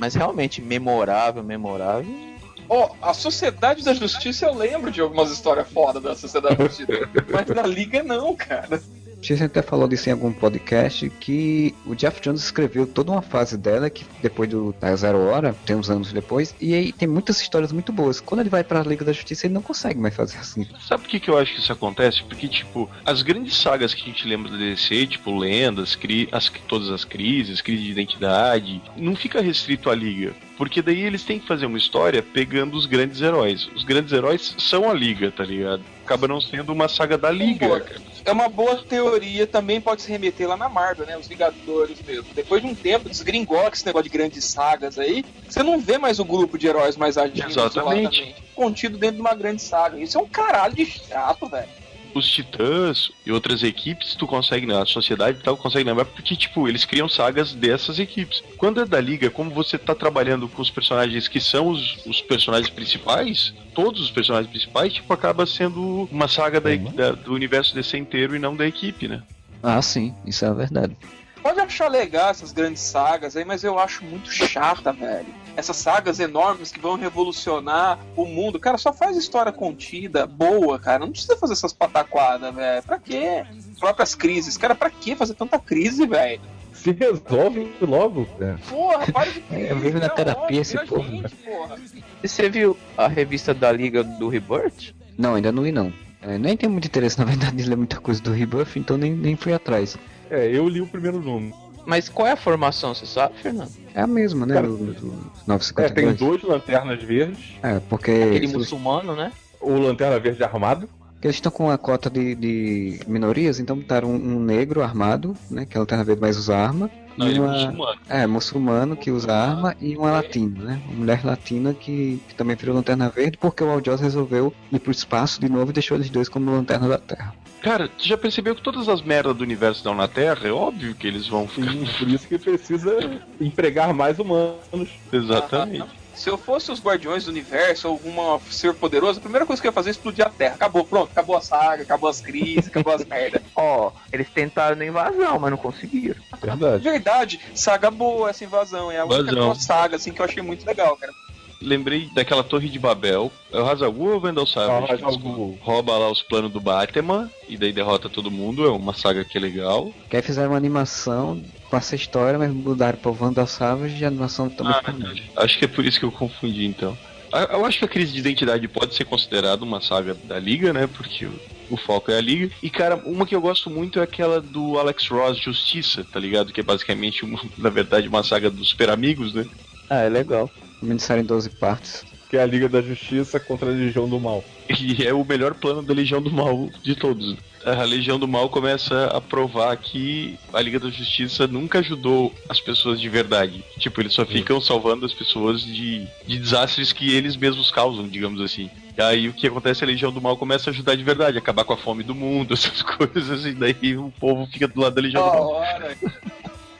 [0.00, 2.32] Mas realmente memorável, memorável.
[2.68, 6.92] Ó, a Sociedade da Justiça eu lembro de algumas histórias foda da Sociedade da Justiça.
[7.30, 8.82] mas da Liga não, cara.
[9.22, 13.22] A gente até falou disso em algum podcast que o Jeff Jones escreveu toda uma
[13.22, 17.06] fase dela que depois do da Zero Hora, tem uns anos depois, e aí tem
[17.06, 18.20] muitas histórias muito boas.
[18.20, 20.66] Quando ele vai pra Liga da Justiça, ele não consegue mais fazer assim.
[20.80, 22.24] Sabe por que, que eu acho que isso acontece?
[22.24, 26.50] Porque, tipo, as grandes sagas que a gente lembra da DC, tipo, lendas, cri as,
[26.66, 30.34] todas as crises, crise de identidade, não fica restrito à Liga.
[30.58, 33.68] Porque daí eles têm que fazer uma história pegando os grandes heróis.
[33.74, 35.82] Os grandes heróis são a Liga, tá ligado?
[36.04, 38.11] Acaba não sendo uma saga da Liga, cara.
[38.24, 41.16] É uma boa teoria, também pode se remeter lá na Marvel, né?
[41.16, 42.26] Os Vingadores mesmo.
[42.34, 45.98] Depois de um tempo, desgringola com esse negócio de grandes sagas aí, você não vê
[45.98, 48.34] mais o grupo de heróis mais agindo Exatamente.
[48.54, 49.98] contido dentro de uma grande saga.
[49.98, 51.81] Isso é um caralho de chato, velho.
[52.14, 56.68] Os Titãs e outras equipes, tu consegue, na sociedade e tal, consegue lembrar, porque, tipo,
[56.68, 58.42] eles criam sagas dessas equipes.
[58.58, 62.20] Quando é da Liga, como você tá trabalhando com os personagens que são os, os
[62.20, 67.74] personagens principais, todos os personagens principais, tipo, acaba sendo uma saga da, da- do universo
[67.74, 69.22] DC inteiro e não da equipe, né?
[69.62, 70.96] Ah, sim, isso é verdade.
[71.42, 75.26] Pode achar legal essas grandes sagas aí, mas eu acho muito chata, velho.
[75.56, 78.58] Essas sagas enormes que vão revolucionar o mundo.
[78.58, 81.00] Cara, só faz história contida, boa, cara.
[81.00, 82.82] Não precisa fazer essas pataquadas, velho.
[82.82, 83.44] Pra quê?
[83.78, 84.56] Próprias crises.
[84.56, 86.40] Cara, pra que fazer tanta crise, velho?
[86.72, 88.58] Se resolve logo, né?
[88.68, 89.62] Porra, para de crise.
[89.72, 91.76] É, vive na tá terapia esse povo, gente, porra.
[92.22, 94.94] E você viu a revista da Liga do Rebirth?
[95.16, 95.92] Não, ainda não li não.
[96.22, 99.12] É, nem tenho muito interesse, na verdade, em ler muita coisa do Rebuff, então nem,
[99.12, 99.96] nem fui atrás.
[100.30, 101.54] É, eu li o primeiro número.
[101.84, 103.70] Mas qual é a formação, você sabe, Fernando?
[103.94, 104.54] É a mesma, né?
[104.54, 106.16] Cara, Do, do É, tem 952.
[106.18, 107.38] dois lanternas verdes.
[107.62, 108.10] É, porque.
[108.10, 109.32] Aquele se- muçulmano, né?
[109.60, 110.88] O lanterna verde armado.
[111.20, 115.36] que eles estão com uma cota de, de minorias, então botaram um, um negro armado,
[115.50, 115.64] né?
[115.66, 116.90] Que é a Lanterna Verde mais usa arma.
[117.16, 117.98] Não, e ele é uma- muçulmano.
[118.08, 120.82] É, muçulmano que usa arma e uma latina, né?
[120.86, 124.78] Uma mulher latina que, que também virou Lanterna Verde porque o Al Joss resolveu ir
[124.78, 127.34] pro espaço de novo e deixou eles dois como Lanterna da Terra.
[127.60, 130.48] Cara, tu já percebeu que todas as merdas do universo estão na Terra?
[130.48, 131.70] É óbvio que eles vão ficar.
[131.70, 134.88] Sim, por isso que precisa empregar mais humanos.
[135.12, 136.01] Exatamente.
[136.14, 139.66] Se eu fosse os Guardiões do Universo ou algum ser poderoso, a primeira coisa que
[139.66, 140.54] eu ia fazer é explodir a Terra.
[140.54, 141.10] Acabou, pronto.
[141.10, 143.42] Acabou a saga, acabou as crises, acabou as merdas.
[143.56, 146.20] Ó, eles tentaram na invasão, mas não conseguiram.
[146.40, 146.82] Verdade.
[146.84, 148.90] Verdade, saga boa essa invasão.
[148.90, 151.12] É a única saga assim, que eu achei muito legal, cara.
[151.60, 153.30] Lembrei daquela Torre de Babel.
[153.52, 155.02] É o Hazagul ou Vendel Ah, Savage?
[155.18, 155.56] Ghul.
[155.62, 158.66] Rouba lá os planos do Batman e daí derrota todo mundo.
[158.66, 159.92] É uma saga que é legal.
[160.10, 161.40] Que aí fizeram uma animação
[161.72, 165.22] com essa história, mas mudaram pra Wanda Savage e a animação também Ah, ficou verdade.
[165.34, 166.94] Acho que é por isso que eu confundi então.
[167.32, 170.70] Ah, Eu acho que a crise de identidade pode ser considerada uma saga da Liga,
[170.70, 170.86] né?
[170.86, 171.32] Porque o,
[171.70, 172.50] o foco é a Liga.
[172.62, 176.52] E, cara, uma que eu gosto muito é aquela do Alex Ross Justiça, tá ligado?
[176.52, 179.46] Que é basicamente, uma, na verdade, uma saga dos super amigos, né?
[179.88, 180.50] Ah, é legal.
[180.82, 182.04] minissérie em 12 partes.
[182.32, 184.42] Que é a Liga da Justiça contra a Legião do Mal.
[184.80, 187.36] E é o melhor plano da Legião do Mal de todos.
[187.62, 192.58] A Legião do Mal começa a provar que a Liga da Justiça nunca ajudou as
[192.58, 193.62] pessoas de verdade.
[193.78, 198.40] Tipo, eles só ficam salvando as pessoas de, de desastres que eles mesmos causam, digamos
[198.40, 198.70] assim.
[198.96, 199.84] E aí o que acontece?
[199.84, 202.54] A Legião do Mal começa a ajudar de verdade, acabar com a fome do mundo,
[202.54, 205.48] essas coisas, e daí o povo fica do lado da Legião do Mal.
[205.48, 205.96] hora.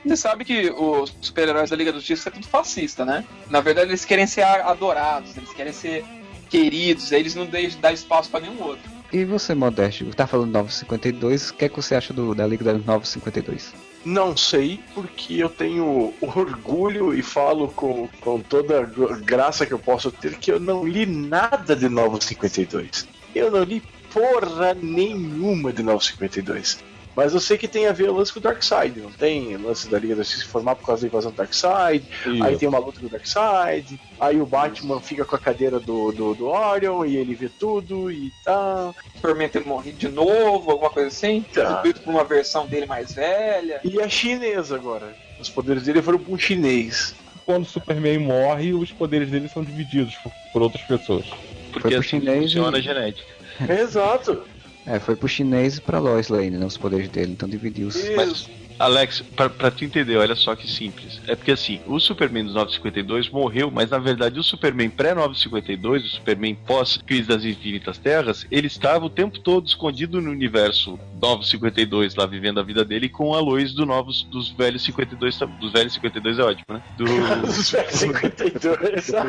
[0.05, 3.23] Você sabe que os super-heróis da Liga da Justiça é tudo fascista, né?
[3.49, 6.03] Na verdade, eles querem ser adorados, eles querem ser
[6.49, 8.91] queridos, aí eles não deixam dar espaço pra nenhum outro.
[9.11, 12.63] E você, Modesto, tá falando 952, o que é que você acha do, da Liga
[12.63, 13.73] das 952?
[14.03, 19.79] Não sei, porque eu tenho orgulho e falo com, com toda a graça que eu
[19.79, 23.07] posso ter que eu não li nada de 952.
[23.33, 23.81] Eu não li
[24.11, 26.83] porra nenhuma de 952.
[27.15, 29.55] Mas eu sei que tem a ver o lance com o Darkseid, não tem?
[29.55, 32.43] O lance da Liga da Justiça se formar por causa da invasão do Darkseid, Isso.
[32.43, 36.11] aí tem uma luta com o Darkseid, aí o Batman fica com a cadeira do,
[36.11, 38.95] do, do Orion e ele vê tudo e tal.
[39.15, 41.45] Superman ter morrido de novo, alguma coisa assim.
[41.53, 41.81] Tá.
[41.81, 43.79] Feito por uma versão dele mais velha.
[43.83, 45.15] E a chinesa agora.
[45.39, 47.15] Os poderes dele foram um chinês.
[47.45, 51.25] Quando o Superman morre, os poderes dele são divididos por, por outras pessoas.
[51.71, 53.33] Porque Foi pro assim chinês funciona e- a genética.
[53.69, 54.43] Exato.
[54.85, 58.11] É, foi pro chinês e pra Lois Lane, né, os poderes dele, então dividiu-se.
[58.13, 61.21] Mas, Alex, pra, pra tu entender, olha só que simples.
[61.27, 66.07] É porque assim, o Superman dos 952 morreu, mas na verdade o Superman pré-952, o
[66.07, 72.25] Superman pós-Crise das Infinitas Terras, ele estava o tempo todo escondido no universo 952, lá
[72.25, 75.93] vivendo a vida dele, com a luz do novos, dos velhos 52, tam- dos velhos
[75.93, 76.81] 52 é ótimo, né?
[76.97, 77.05] Do,
[77.47, 79.11] Os velhos 52.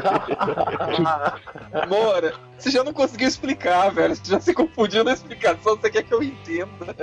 [1.73, 4.15] Amora, você já não conseguiu explicar, velho.
[4.15, 6.97] Você já se confundiu na explicação, você quer que eu entenda.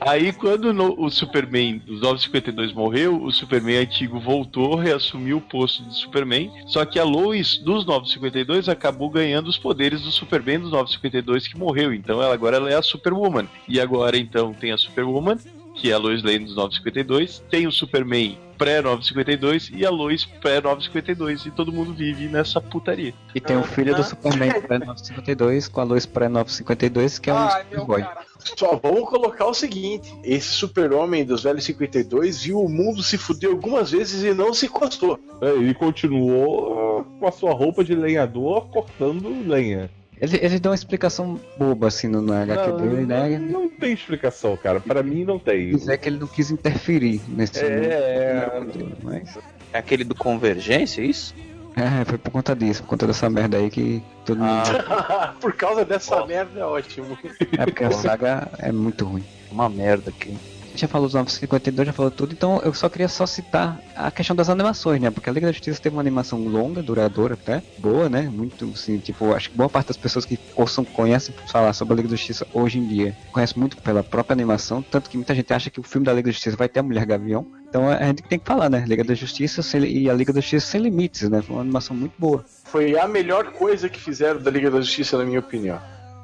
[0.00, 5.82] Aí quando no- o Superman dos 952 morreu, o Superman antigo voltou, reassumiu o posto
[5.84, 10.70] de Superman, só que a Lois dos 952 acabou ganhando os poderes do Superman dos
[10.70, 13.48] 952 que morreu, então ela agora ela é a Superwoman.
[13.68, 15.38] E agora então tem a Superwoman,
[15.74, 21.46] que é a Lois Lane dos 952, tem o Superman pré-952 e a Lois pré-952
[21.46, 23.14] e todo mundo vive nessa putaria.
[23.34, 27.64] E tem o filho do Superman pré-952 com a Lois pré-952, que é um Ai,
[27.64, 28.04] Superboy.
[28.38, 33.50] Só vamos colocar o seguinte: esse super-homem dos velhos 52 viu o mundo se fuder
[33.50, 35.18] algumas vezes e não se encostou.
[35.40, 39.90] É, Ele continuou com a sua roupa de lenhador cortando lenha.
[40.20, 43.38] Ele, ele deu uma explicação boba assim no, na HQ Não, dele, né?
[43.38, 44.80] não, não tem explicação, cara.
[44.80, 45.70] Pra mim não tem.
[45.70, 49.36] Dizer que ele não quis interferir nesse É, mundo, mas
[49.72, 51.34] É aquele do Convergência, é isso?
[51.76, 54.62] é, foi por conta disso, por conta dessa merda aí que todo mundo.
[55.40, 57.18] Por causa dessa merda é ótimo.
[57.58, 59.22] É porque a saga é muito ruim.
[59.50, 60.34] Uma merda aqui.
[60.76, 64.36] Já falou dos 952, já falou tudo, então eu só queria só citar a questão
[64.36, 65.10] das animações, né?
[65.10, 68.22] Porque a Liga da Justiça teve uma animação longa, duradoura até, boa, né?
[68.30, 71.96] Muito, assim, tipo, acho que boa parte das pessoas que ouçam, conhecem falar sobre a
[71.96, 75.52] Liga da Justiça hoje em dia, conhece muito pela própria animação, tanto que muita gente
[75.52, 77.46] acha que o filme da Liga da Justiça vai ter a Mulher Gavião.
[77.68, 78.84] Então a gente tem que falar, né?
[78.86, 81.40] Liga da Justiça sem- e a Liga da Justiça sem limites, né?
[81.42, 82.44] Foi uma animação muito boa.
[82.64, 85.80] Foi a melhor coisa que fizeram da Liga da Justiça, na minha opinião.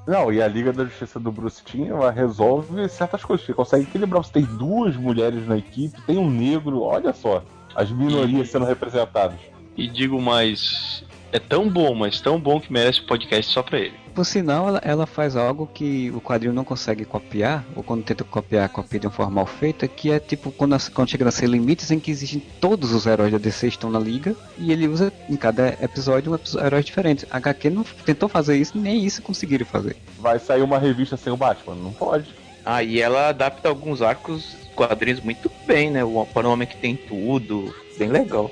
[0.07, 3.47] Não, e a Liga da Justiça do Bruce Timm, resolve certas coisas.
[3.47, 4.23] Você consegue equilibrar.
[4.25, 7.45] Você tem duas mulheres na equipe, tem um negro, olha só.
[7.75, 9.39] As minorias sendo representadas.
[9.77, 13.79] E digo mais, é tão bom, mas tão bom que merece um podcast só pra
[13.79, 14.02] ele.
[14.15, 18.23] Por sinal, ela, ela faz algo que o quadrinho não consegue copiar, ou quando tenta
[18.23, 21.49] copiar, copia de uma forma mal feita, que é tipo quando, quando chega a ser
[21.49, 25.11] limites em que existem todos os heróis da DC estão na liga, e ele usa
[25.31, 27.27] em cada episódio um herói diferente.
[27.31, 29.97] A HQ não tentou fazer isso, nem isso conseguiram fazer.
[30.19, 31.75] Vai sair uma revista sem o Batman?
[31.75, 32.35] Não pode.
[32.65, 36.05] Ah, e ela adapta alguns arcos, quadrinhos muito bem, né?
[36.05, 38.51] O para um homem que tem tudo, bem legal.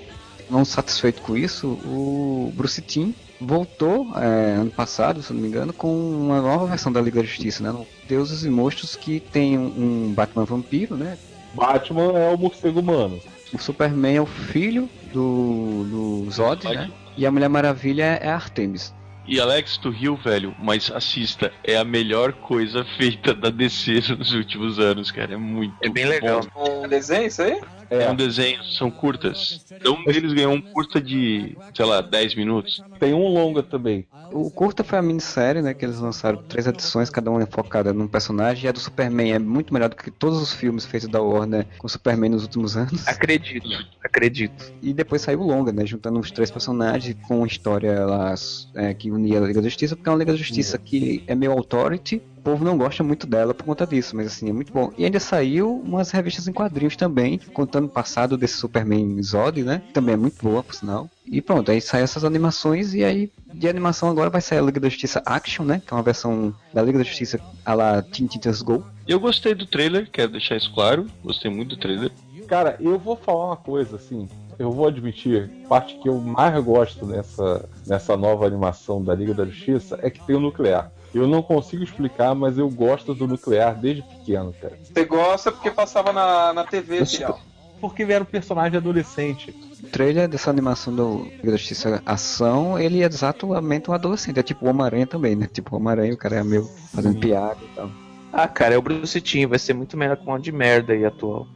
[0.49, 5.73] Não satisfeito com isso, o Bruce Timm voltou é, ano passado, se não me engano,
[5.73, 7.71] com uma nova versão da Liga da Justiça, né?
[7.71, 11.17] no Deuses e Monstros que tem um, um Batman vampiro, né?
[11.55, 13.21] Batman é o morcego humano.
[13.53, 16.91] O Superman é o filho do, do Zod, né?
[17.17, 18.95] E a Mulher Maravilha é a Artemis.
[19.27, 24.33] E Alex, tu riu, velho, mas assista, é a melhor coisa feita da DC nos
[24.33, 25.35] últimos anos, cara.
[25.35, 26.41] É muito É bem legal.
[26.55, 26.85] bom.
[26.85, 27.61] Um desenho, isso aí?
[27.91, 29.67] É um desenho, são curtas.
[29.71, 32.83] Então um deles ganhou um curta de, sei lá, 10 minutos.
[33.01, 34.07] Tem um longa também.
[34.33, 35.75] O curta foi a minissérie, né?
[35.75, 38.67] Que eles lançaram três edições, cada uma é focada num personagem.
[38.67, 41.67] E a do Superman é muito melhor do que todos os filmes feitos da Warner
[41.79, 43.07] com o Superman nos últimos anos.
[43.09, 43.69] Acredito,
[44.05, 44.73] acredito.
[44.81, 45.85] E depois saiu o longa, né?
[45.85, 48.35] Juntando os três personagens com uma história lá
[48.75, 51.35] é, que unia a Liga da Justiça, porque é uma Liga da Justiça que é
[51.35, 52.23] meio authority.
[52.41, 54.91] O povo não gosta muito dela por conta disso, mas assim, é muito bom.
[54.97, 59.83] E ainda saiu umas revistas em quadrinhos também, contando o passado desse Superman Zod, né?
[59.93, 61.07] Também é muito boa, por sinal.
[61.27, 64.81] E pronto, aí saem essas animações e aí de animação agora vai sair a Liga
[64.81, 65.83] da Justiça Action, né?
[65.87, 68.83] Que é uma versão da Liga da Justiça a la Teen Titans Go.
[69.07, 71.07] Eu gostei do trailer, quero deixar isso claro.
[71.23, 72.11] Gostei muito do trailer.
[72.49, 74.27] Cara, eu vou falar uma coisa assim.
[74.59, 79.35] Eu vou admitir, a parte que eu mais gosto nessa, nessa nova animação da Liga
[79.35, 80.91] da Justiça é que tem o nuclear.
[81.15, 84.79] Eu não consigo explicar, mas eu gosto do nuclear desde pequeno, cara.
[84.83, 87.39] Você gosta porque passava na, na TV, filhão.
[87.81, 89.55] Porque ele era um personagem adolescente.
[89.83, 94.39] O trailer dessa animação do da Justiça Ação, ele é exatamente um adolescente.
[94.39, 95.49] É tipo o Homem-Aranha também, né?
[95.51, 97.91] Tipo o Homem-Aranha, o cara é meu fazendo piada e tal.
[98.33, 101.05] Ah, cara, é o Bruce Timm, vai ser muito melhor um monte de merda aí
[101.05, 101.49] atual.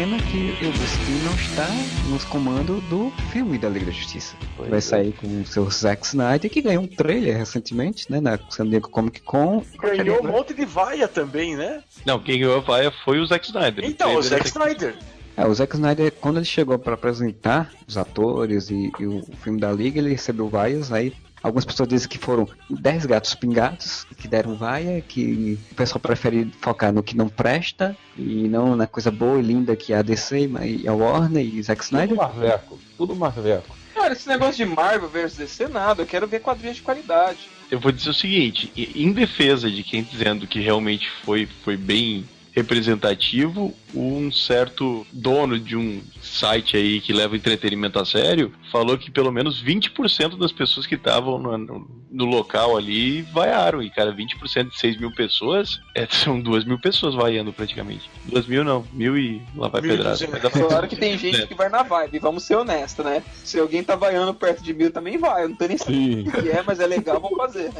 [0.00, 1.66] Pena que o Bruce Timm não está
[2.08, 4.34] nos comandos do filme da Liga da Justiça.
[4.56, 4.80] Pois Vai é.
[4.80, 8.18] sair com o seu Zack Snyder, que ganhou um trailer recentemente, né?
[8.18, 9.62] Na San Diego Comic Con.
[9.78, 11.82] Ganhou um monte de vaia também, né?
[12.06, 13.84] Não, quem ganhou a vaia foi o Zack Snyder.
[13.84, 14.96] Então, o Zack Snyder.
[15.36, 19.60] É, o Zack Snyder, quando ele chegou para apresentar os atores e, e o filme
[19.60, 21.12] da Liga, ele recebeu vaias, aí
[21.42, 26.50] algumas pessoas dizem que foram 10 gatos pingados que deram vaia, que o pessoal prefere
[26.60, 30.02] focar no que não presta e não na coisa boa e linda que é a
[30.02, 32.16] DC e a Warner e Zack Tudo Snyder.
[32.16, 32.78] marveco.
[32.96, 33.76] Tudo marveco.
[33.94, 36.02] Cara, esse negócio de Marvel versus DC, nada.
[36.02, 37.38] Eu quero ver quadrinhos de qualidade.
[37.70, 42.24] Eu vou dizer o seguinte, em defesa de quem dizendo que realmente foi, foi bem
[42.54, 49.10] representativo, um certo dono de um site aí que leva entretenimento a sério falou que
[49.10, 51.58] pelo menos 20% das pessoas que estavam no,
[52.10, 53.82] no- local ali vaiaram.
[53.82, 58.08] E, cara, 20% de 6 mil pessoas é, são 2 mil pessoas vaiando praticamente.
[58.26, 60.16] 2 mil não, mil e lá vai pedrada.
[60.16, 60.28] 1.200.
[60.30, 63.22] Mas dá pra- Claro que tem gente que vai na vibe, vamos ser honestos, né?
[63.44, 65.44] Se alguém tá vaiando perto de mil, também vai.
[65.44, 67.70] Eu não tô nem sabendo o que é, mas é legal, vamos fazer.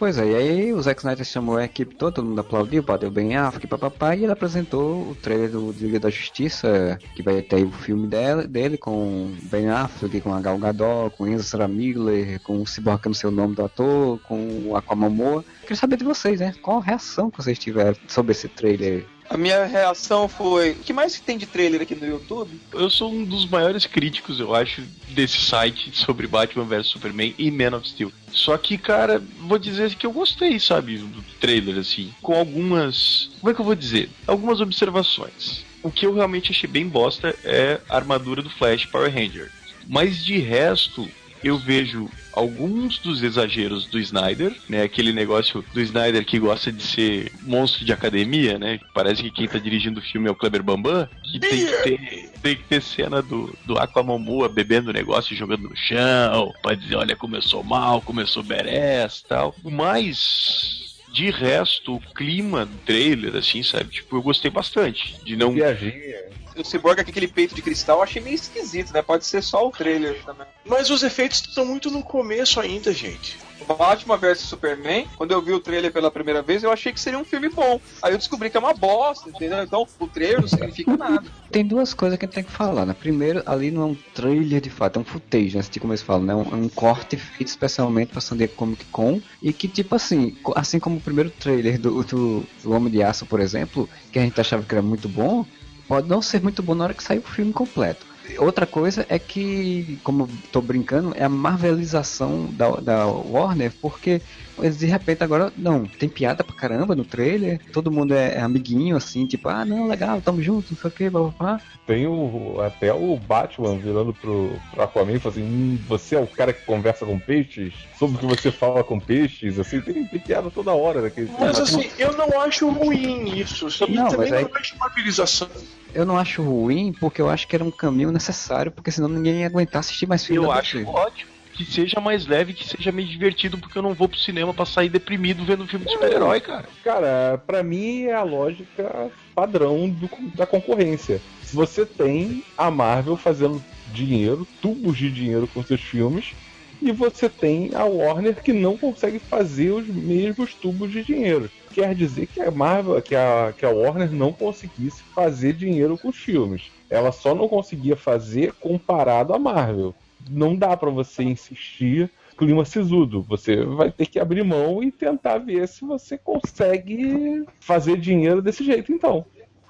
[0.00, 3.10] Pois é, e aí o Zack Snyder chamou a equipe toda, todo mundo aplaudiu, bateu
[3.10, 7.62] bem África, papapá, e ele apresentou o trailer do Liga da Justiça, que vai ter
[7.62, 12.62] o filme dela, dele com Ben Affleck, com a Gal Gadot, com Ezra Miller, com
[12.62, 15.44] o Cyborg, que eu não sei o nome do ator, com o Aquamomoa.
[15.60, 16.54] Queria saber de vocês, né?
[16.62, 19.04] Qual a reação que vocês tiveram sobre esse trailer?
[19.30, 22.60] A minha reação foi: o que mais que tem de trailer aqui no YouTube?
[22.72, 27.48] Eu sou um dos maiores críticos, eu acho, desse site sobre Batman vs Superman e
[27.48, 28.12] Man of Steel.
[28.32, 33.30] Só que, cara, vou dizer que eu gostei, sabe, do trailer, assim, com algumas.
[33.38, 34.10] Como é que eu vou dizer?
[34.26, 35.64] Algumas observações.
[35.80, 39.50] O que eu realmente achei bem bosta é a armadura do Flash Power Ranger.
[39.86, 41.08] Mas de resto,
[41.42, 44.82] eu vejo alguns dos exageros do Snyder, né?
[44.82, 48.78] Aquele negócio do Snyder que gosta de ser monstro de academia, né?
[48.94, 51.08] Parece que quem tá dirigindo o filme é o Kleber Bambam.
[51.30, 55.36] Que tem que ter, tem que ter cena do, do Aquamomoa bebendo o negócio e
[55.36, 59.54] jogando no chão, pra dizer, olha sou mal, sou badass tal.
[59.62, 60.88] Mas.
[61.12, 63.90] De resto, o clima do trailer, assim, sabe?
[63.90, 65.16] Tipo, eu gostei bastante.
[65.24, 65.52] De não.
[65.52, 66.30] Viajinha.
[66.60, 69.02] O Cyborg com aquele peito de cristal eu achei meio esquisito, né?
[69.02, 70.46] Pode ser só o trailer também.
[70.64, 73.38] Mas os efeitos estão muito no começo ainda, gente.
[73.74, 77.18] Batman vs Superman, quando eu vi o trailer pela primeira vez, eu achei que seria
[77.18, 77.80] um filme bom.
[78.02, 79.62] Aí eu descobri que é uma bosta, entendeu?
[79.62, 81.24] Então o trailer não significa nada.
[81.50, 82.94] Tem duas coisas que a gente tem que falar, né?
[82.98, 85.60] Primeiro, ali não é um trailer de fato, é um footage, né?
[85.60, 86.34] Assim como eles falam, né?
[86.34, 90.36] Um, é um corte feito especialmente pra San Diego Comic Con e que, tipo assim,
[90.54, 94.22] assim como o primeiro trailer do, do, do Homem de Aço, por exemplo, que a
[94.22, 95.44] gente achava que era muito bom,
[95.90, 98.06] pode não ser muito bom na hora que sair o filme completo.
[98.38, 104.22] Outra coisa é que, como tô brincando, é a marvelização da, da Warner, porque
[104.58, 108.40] eles de repente agora, não, tem piada pra caramba no trailer, todo mundo é, é
[108.40, 111.60] amiguinho, assim, tipo, ah, não, legal, tamo junto, não sei o que, blá blá blá.
[111.86, 116.20] Tem o, até o Batman virando pro, pro Aquaman e falando assim: hum, você é
[116.20, 117.74] o cara que conversa com peixes?
[117.98, 119.58] Sobre o que você fala com peixes?
[119.58, 121.44] Assim, tem, tem piada toda hora daquele filme.
[121.44, 123.66] Mas assim, eu não acho ruim isso.
[123.88, 125.48] E Não, também mas aí- não acho marvelização.
[125.92, 129.40] Eu não acho ruim, porque eu acho que era um caminho necessário, porque senão ninguém
[129.40, 131.39] ia aguentar assistir mais filme Eu acho ótimo.
[131.60, 134.64] Que seja mais leve, que seja meio divertido, porque eu não vou pro cinema pra
[134.64, 136.66] sair deprimido vendo um filme de super-herói, cara.
[136.82, 141.20] Cara, pra mim é a lógica padrão do- da concorrência.
[141.52, 146.32] Você tem a Marvel fazendo dinheiro, tubos de dinheiro com seus filmes,
[146.80, 151.50] e você tem a Warner que não consegue fazer os mesmos tubos de dinheiro.
[151.74, 156.08] Quer dizer que a Marvel, que a, que a Warner não conseguisse fazer dinheiro com
[156.08, 156.62] os filmes.
[156.88, 159.94] Ela só não conseguia fazer comparado à Marvel.
[160.28, 163.22] Não dá pra você insistir clima sisudo.
[163.28, 168.64] Você vai ter que abrir mão e tentar ver se você consegue fazer dinheiro desse
[168.64, 169.26] jeito, então.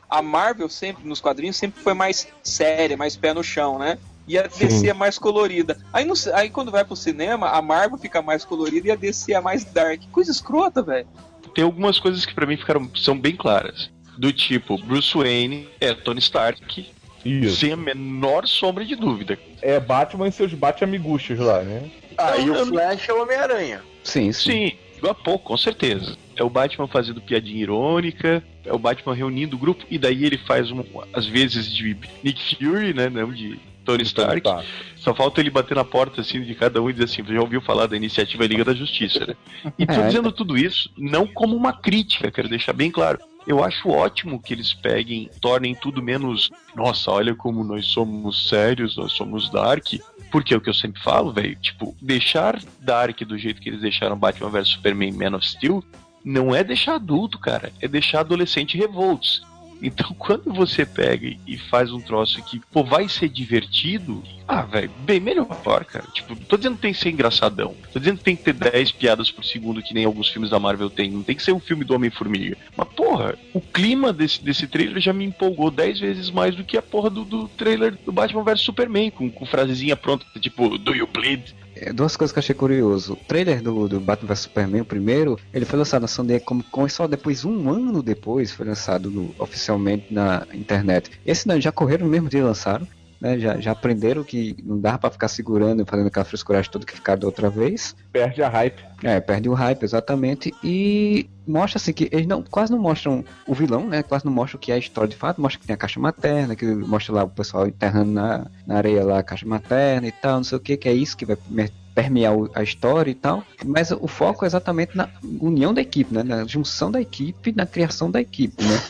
[0.09, 3.99] A Marvel sempre, nos quadrinhos, sempre foi mais séria, mais pé no chão, né?
[4.27, 5.79] E a DC é mais colorida.
[5.93, 9.33] Aí, no- aí quando vai pro cinema, a Marvel fica mais colorida e a DC
[9.35, 10.03] é mais dark.
[10.13, 11.09] Coisa escrota, velho.
[11.55, 13.91] Tem algumas coisas que pra mim ficaram são bem claras.
[14.17, 16.89] Do tipo, Bruce Wayne é Tony Stark,
[17.25, 17.57] Isso.
[17.57, 19.39] sem a menor sombra de dúvida.
[19.61, 21.91] É Batman e seus bate-amiguchos lá, né?
[22.17, 23.83] Ah, e o Flash é o Homem-Aranha.
[24.03, 24.51] Sim, sim.
[24.51, 26.17] Sim, igual a pouco, com certeza.
[26.37, 30.39] É o Batman fazendo piadinha irônica, é o Batman reunindo o grupo, e daí ele
[30.39, 33.09] faz, um, às vezes, de Nick Fury, né?
[33.11, 34.41] Não de Tony Stark.
[34.43, 34.63] Tá.
[34.97, 37.61] Só falta ele bater na porta assim de cada um e dizer assim: já ouviu
[37.61, 39.35] falar da iniciativa Liga da Justiça, né?
[39.79, 40.07] E tô É.
[40.07, 43.19] dizendo tudo isso não como uma crítica, quero deixar bem claro.
[43.51, 46.53] Eu acho ótimo que eles peguem, tornem tudo menos.
[46.73, 49.95] Nossa, olha como nós somos sérios, nós somos dark.
[50.31, 51.57] Porque é o que eu sempre falo, velho.
[51.57, 55.83] Tipo, deixar dark do jeito que eles deixaram Batman vs Superman Man of Steel
[56.25, 57.73] não é deixar adulto, cara.
[57.81, 59.43] É deixar adolescente revoltos.
[59.83, 64.91] Então, quando você pega e faz um troço que, pô, vai ser divertido, ah, velho,
[65.01, 66.07] bem melhor, cara.
[66.13, 67.75] Tipo, tô dizendo que tem que ser engraçadão.
[67.93, 70.59] Tô dizendo que tem que ter 10 piadas por segundo, que nem alguns filmes da
[70.59, 71.11] Marvel tem.
[71.11, 72.57] Não tem que ser um filme do Homem-Formiga.
[72.77, 76.77] Mas, porra, o clima desse, desse trailer já me empolgou 10 vezes mais do que
[76.77, 80.95] a porra do, do trailer do Batman vs Superman, com, com frasezinha pronta, tipo, do
[80.95, 81.55] you bleed?
[81.81, 83.15] É, Duas coisas que eu achei curioso.
[83.15, 86.45] O trailer do, do Batman vs Superman, o primeiro, ele foi lançado na San Diego
[86.45, 91.11] Comic Con e só depois, um ano depois, foi lançado no- oficialmente na internet.
[91.25, 92.87] Esse não, já correram no mesmo dia lançaram.
[93.21, 96.87] Né, já, já aprenderam que não dá pra ficar segurando e fazendo aquela frescuragem toda
[96.87, 97.95] que ficaram da outra vez.
[98.11, 98.83] Perde a hype.
[99.03, 100.55] É, perde o hype, exatamente.
[100.65, 104.03] E mostra assim que eles não, quase não mostram o vilão, né?
[104.03, 105.39] Quase não mostram o que é a história de fato.
[105.39, 109.05] Mostra que tem a caixa materna, que mostra lá o pessoal enterrando na, na areia
[109.05, 111.37] lá a caixa materna e tal, não sei o que, que é isso que vai
[111.49, 113.45] me- permear a história e tal.
[113.67, 115.11] Mas o foco é exatamente na
[115.41, 116.23] união da equipe, né?
[116.23, 118.81] Na junção da equipe, na criação da equipe, né?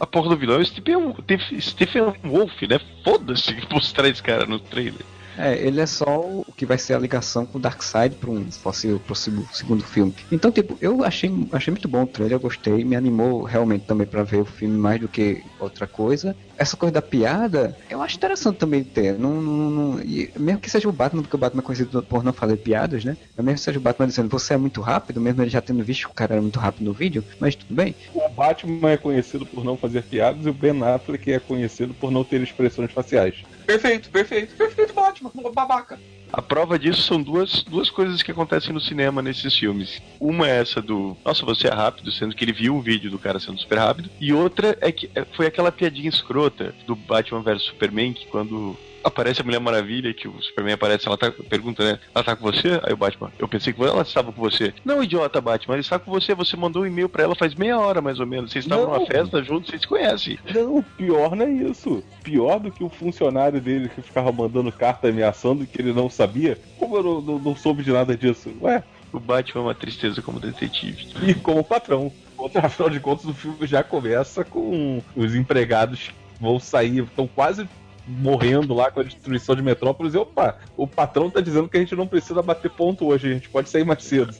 [0.00, 1.14] A porra do vilão é o Stephen,
[1.60, 2.80] Stephen Wolf, né?
[3.02, 5.04] Foda-se mostrar esse cara no trailer.
[5.40, 8.48] É, ele é só o que vai ser a ligação com o Darkseid para um
[8.60, 10.12] possível, possível segundo filme.
[10.32, 14.04] Então, tipo, eu achei, achei muito bom o trailer, eu gostei, me animou realmente também
[14.06, 16.36] para ver o filme mais do que outra coisa.
[16.58, 19.16] Essa coisa da piada, eu acho interessante também ter.
[19.16, 22.24] Não, não, não- e mesmo que seja o Batman, porque o Batman é conhecido por
[22.24, 23.16] não fazer piadas, né?
[23.36, 26.06] Mesmo que seja o Batman dizendo você é muito rápido, mesmo ele já tendo visto
[26.06, 27.94] que o cara era muito rápido no vídeo, mas tudo bem.
[28.12, 32.10] O Batman é conhecido por não fazer piadas e o Ben Affleck é conhecido por
[32.10, 33.36] não ter expressões faciais.
[33.68, 36.00] Perfeito, perfeito, perfeito, Batman, babaca.
[36.32, 40.00] A prova disso são duas, duas coisas que acontecem no cinema nesses filmes.
[40.18, 43.18] Uma é essa do Nossa, você é rápido, sendo que ele viu o vídeo do
[43.18, 44.08] cara sendo super rápido.
[44.18, 48.74] E outra é que é- foi aquela piadinha escrota do Batman vs Superman, que quando
[49.08, 51.98] aparece a Mulher Maravilha, que o Superman aparece, ela tá, pergunta, né?
[52.14, 52.80] Ela tá com você?
[52.82, 54.72] Aí o Batman, eu pensei que ela estava com você.
[54.84, 57.78] Não, idiota, Batman, ela está com você, você mandou um e-mail pra ela faz meia
[57.78, 58.52] hora, mais ou menos.
[58.52, 60.38] Vocês estavam numa festa juntos, vocês se conhecem.
[60.54, 62.02] Não, pior não é isso.
[62.22, 66.58] Pior do que o funcionário dele que ficava mandando carta ameaçando que ele não sabia.
[66.78, 68.50] Como eu não, não- não soube de nada disso?
[68.60, 68.82] Ué,
[69.12, 71.08] O Batman é uma tristeza como detetive.
[71.26, 72.12] e como patrão.
[72.36, 76.10] Outro, afinal de contas, o filme já começa com os empregados
[76.40, 77.68] vão sair, estão quase
[78.08, 80.14] morrendo lá com a destruição de Metrópolis.
[80.14, 83.34] E opa, o patrão tá dizendo que a gente não precisa bater ponto hoje, a
[83.34, 84.34] gente pode sair mais cedo.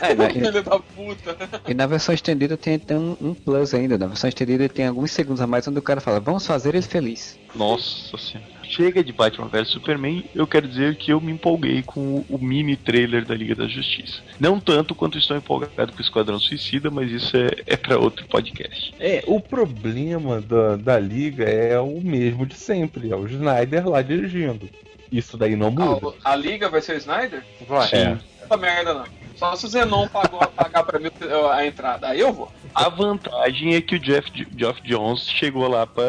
[0.00, 0.30] É, né?
[0.32, 1.36] Filho da puta.
[1.66, 3.98] E na versão estendida tem até um, um plus ainda.
[3.98, 6.82] Na versão estendida tem alguns segundos a mais onde o cara fala, vamos fazer ele
[6.82, 7.38] feliz.
[7.54, 8.57] Nossa senhora.
[8.68, 12.38] Chega de Batman vs Superman, eu quero dizer que eu me empolguei com o, o
[12.38, 14.20] mini trailer da Liga da Justiça.
[14.38, 18.26] Não tanto quanto estou empolgado com o Esquadrão Suicida, mas isso é, é para outro
[18.26, 18.94] podcast.
[19.00, 24.02] É, o problema da, da liga é o mesmo de sempre, é o Snyder lá
[24.02, 24.68] dirigindo.
[25.10, 26.14] Isso daí não muda.
[26.22, 27.42] A, a liga vai ser o Snyder?
[27.66, 27.88] Vai.
[27.92, 28.18] É.
[28.42, 29.04] Essa merda não.
[29.38, 31.10] Só se o Zenon pagou, pagar pra mim
[31.52, 32.08] a entrada.
[32.08, 32.50] Aí eu vou.
[32.74, 36.04] A vantagem é que o Jeff, Geoff Jones chegou lá pra,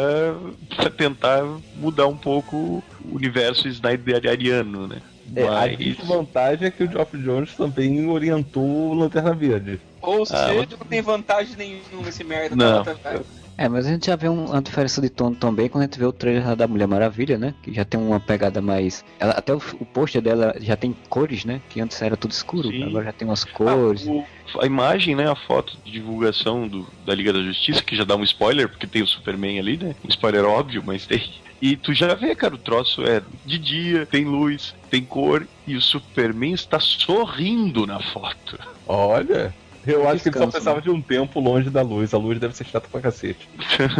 [0.75, 1.43] pra tentar
[1.75, 2.83] mudar um pouco o
[3.15, 5.01] universo Snyderiano, né?
[5.35, 9.79] É, a Mas- desvantagem é que o Geoff Jones também orientou o Lanterna Verde.
[10.01, 12.55] Ou Ah, seja, não tem vantagem nenhuma esse merda.
[12.55, 12.83] Não.
[12.83, 13.19] Tá.
[13.59, 15.99] É, mas a gente já vê um- uma diferença de tom também quando a gente
[15.99, 17.53] vê o trailer da Mulher Maravilha, né?
[17.61, 19.03] Que já tem uma pegada mais.
[19.19, 21.59] Ela, até o, o pôster dela já tem cores, né?
[21.69, 22.83] Que antes era tudo escuro, Sim.
[22.85, 24.07] agora já tem umas cores.
[24.07, 24.23] O-
[24.61, 28.15] a imagem, né, a foto de divulgação do, da Liga da Justiça, que já dá
[28.15, 29.93] um spoiler, porque tem o Superman ali, né?
[30.05, 31.21] Um spoiler óbvio, mas tem.
[31.61, 35.75] E tu já vê, cara, o troço é de dia, tem luz, tem cor, e
[35.75, 38.57] o Superman está sorrindo na foto.
[38.87, 39.53] Olha,
[39.91, 40.83] eu acho que ele só precisava né?
[40.83, 42.13] de um tempo longe da luz.
[42.13, 43.47] A luz deve ser chata pra cacete.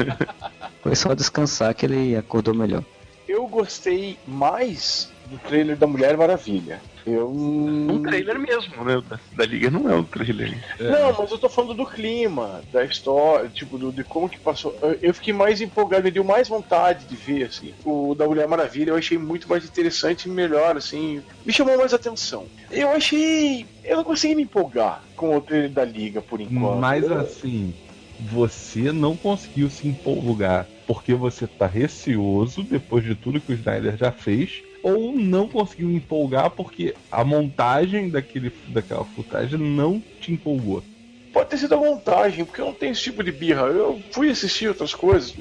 [0.81, 2.83] Foi só descansar que ele acordou melhor.
[3.27, 6.81] Eu gostei mais do trailer da Mulher Maravilha.
[7.09, 7.29] Eu.
[7.31, 9.01] Um trailer mesmo, né?
[9.09, 10.51] Da, da Liga não é um trailer.
[10.79, 14.77] Não, mas eu tô falando do clima, da história, tipo, do, de como que passou.
[14.81, 17.73] Eu, eu fiquei mais empolgado, me deu mais vontade de ver, assim.
[17.83, 21.21] O da Mulher Maravilha eu achei muito mais interessante e melhor, assim.
[21.45, 22.47] Me chamou mais atenção.
[22.71, 23.65] Eu achei.
[23.83, 26.79] Eu não consegui me empolgar com o trailer da Liga por enquanto.
[26.79, 27.73] Mas Eu- assim,
[28.19, 33.95] você não conseguiu se empolgar porque você tá receoso depois de tudo que o Snyder
[33.95, 40.83] já fez, ou não conseguiu empolgar porque a montagem daquele, daquela footage não te empolgou.
[41.31, 43.67] Pode ter sido a montagem, porque eu não tenho esse tipo de birra.
[43.67, 45.35] Eu fui assistir outras coisas,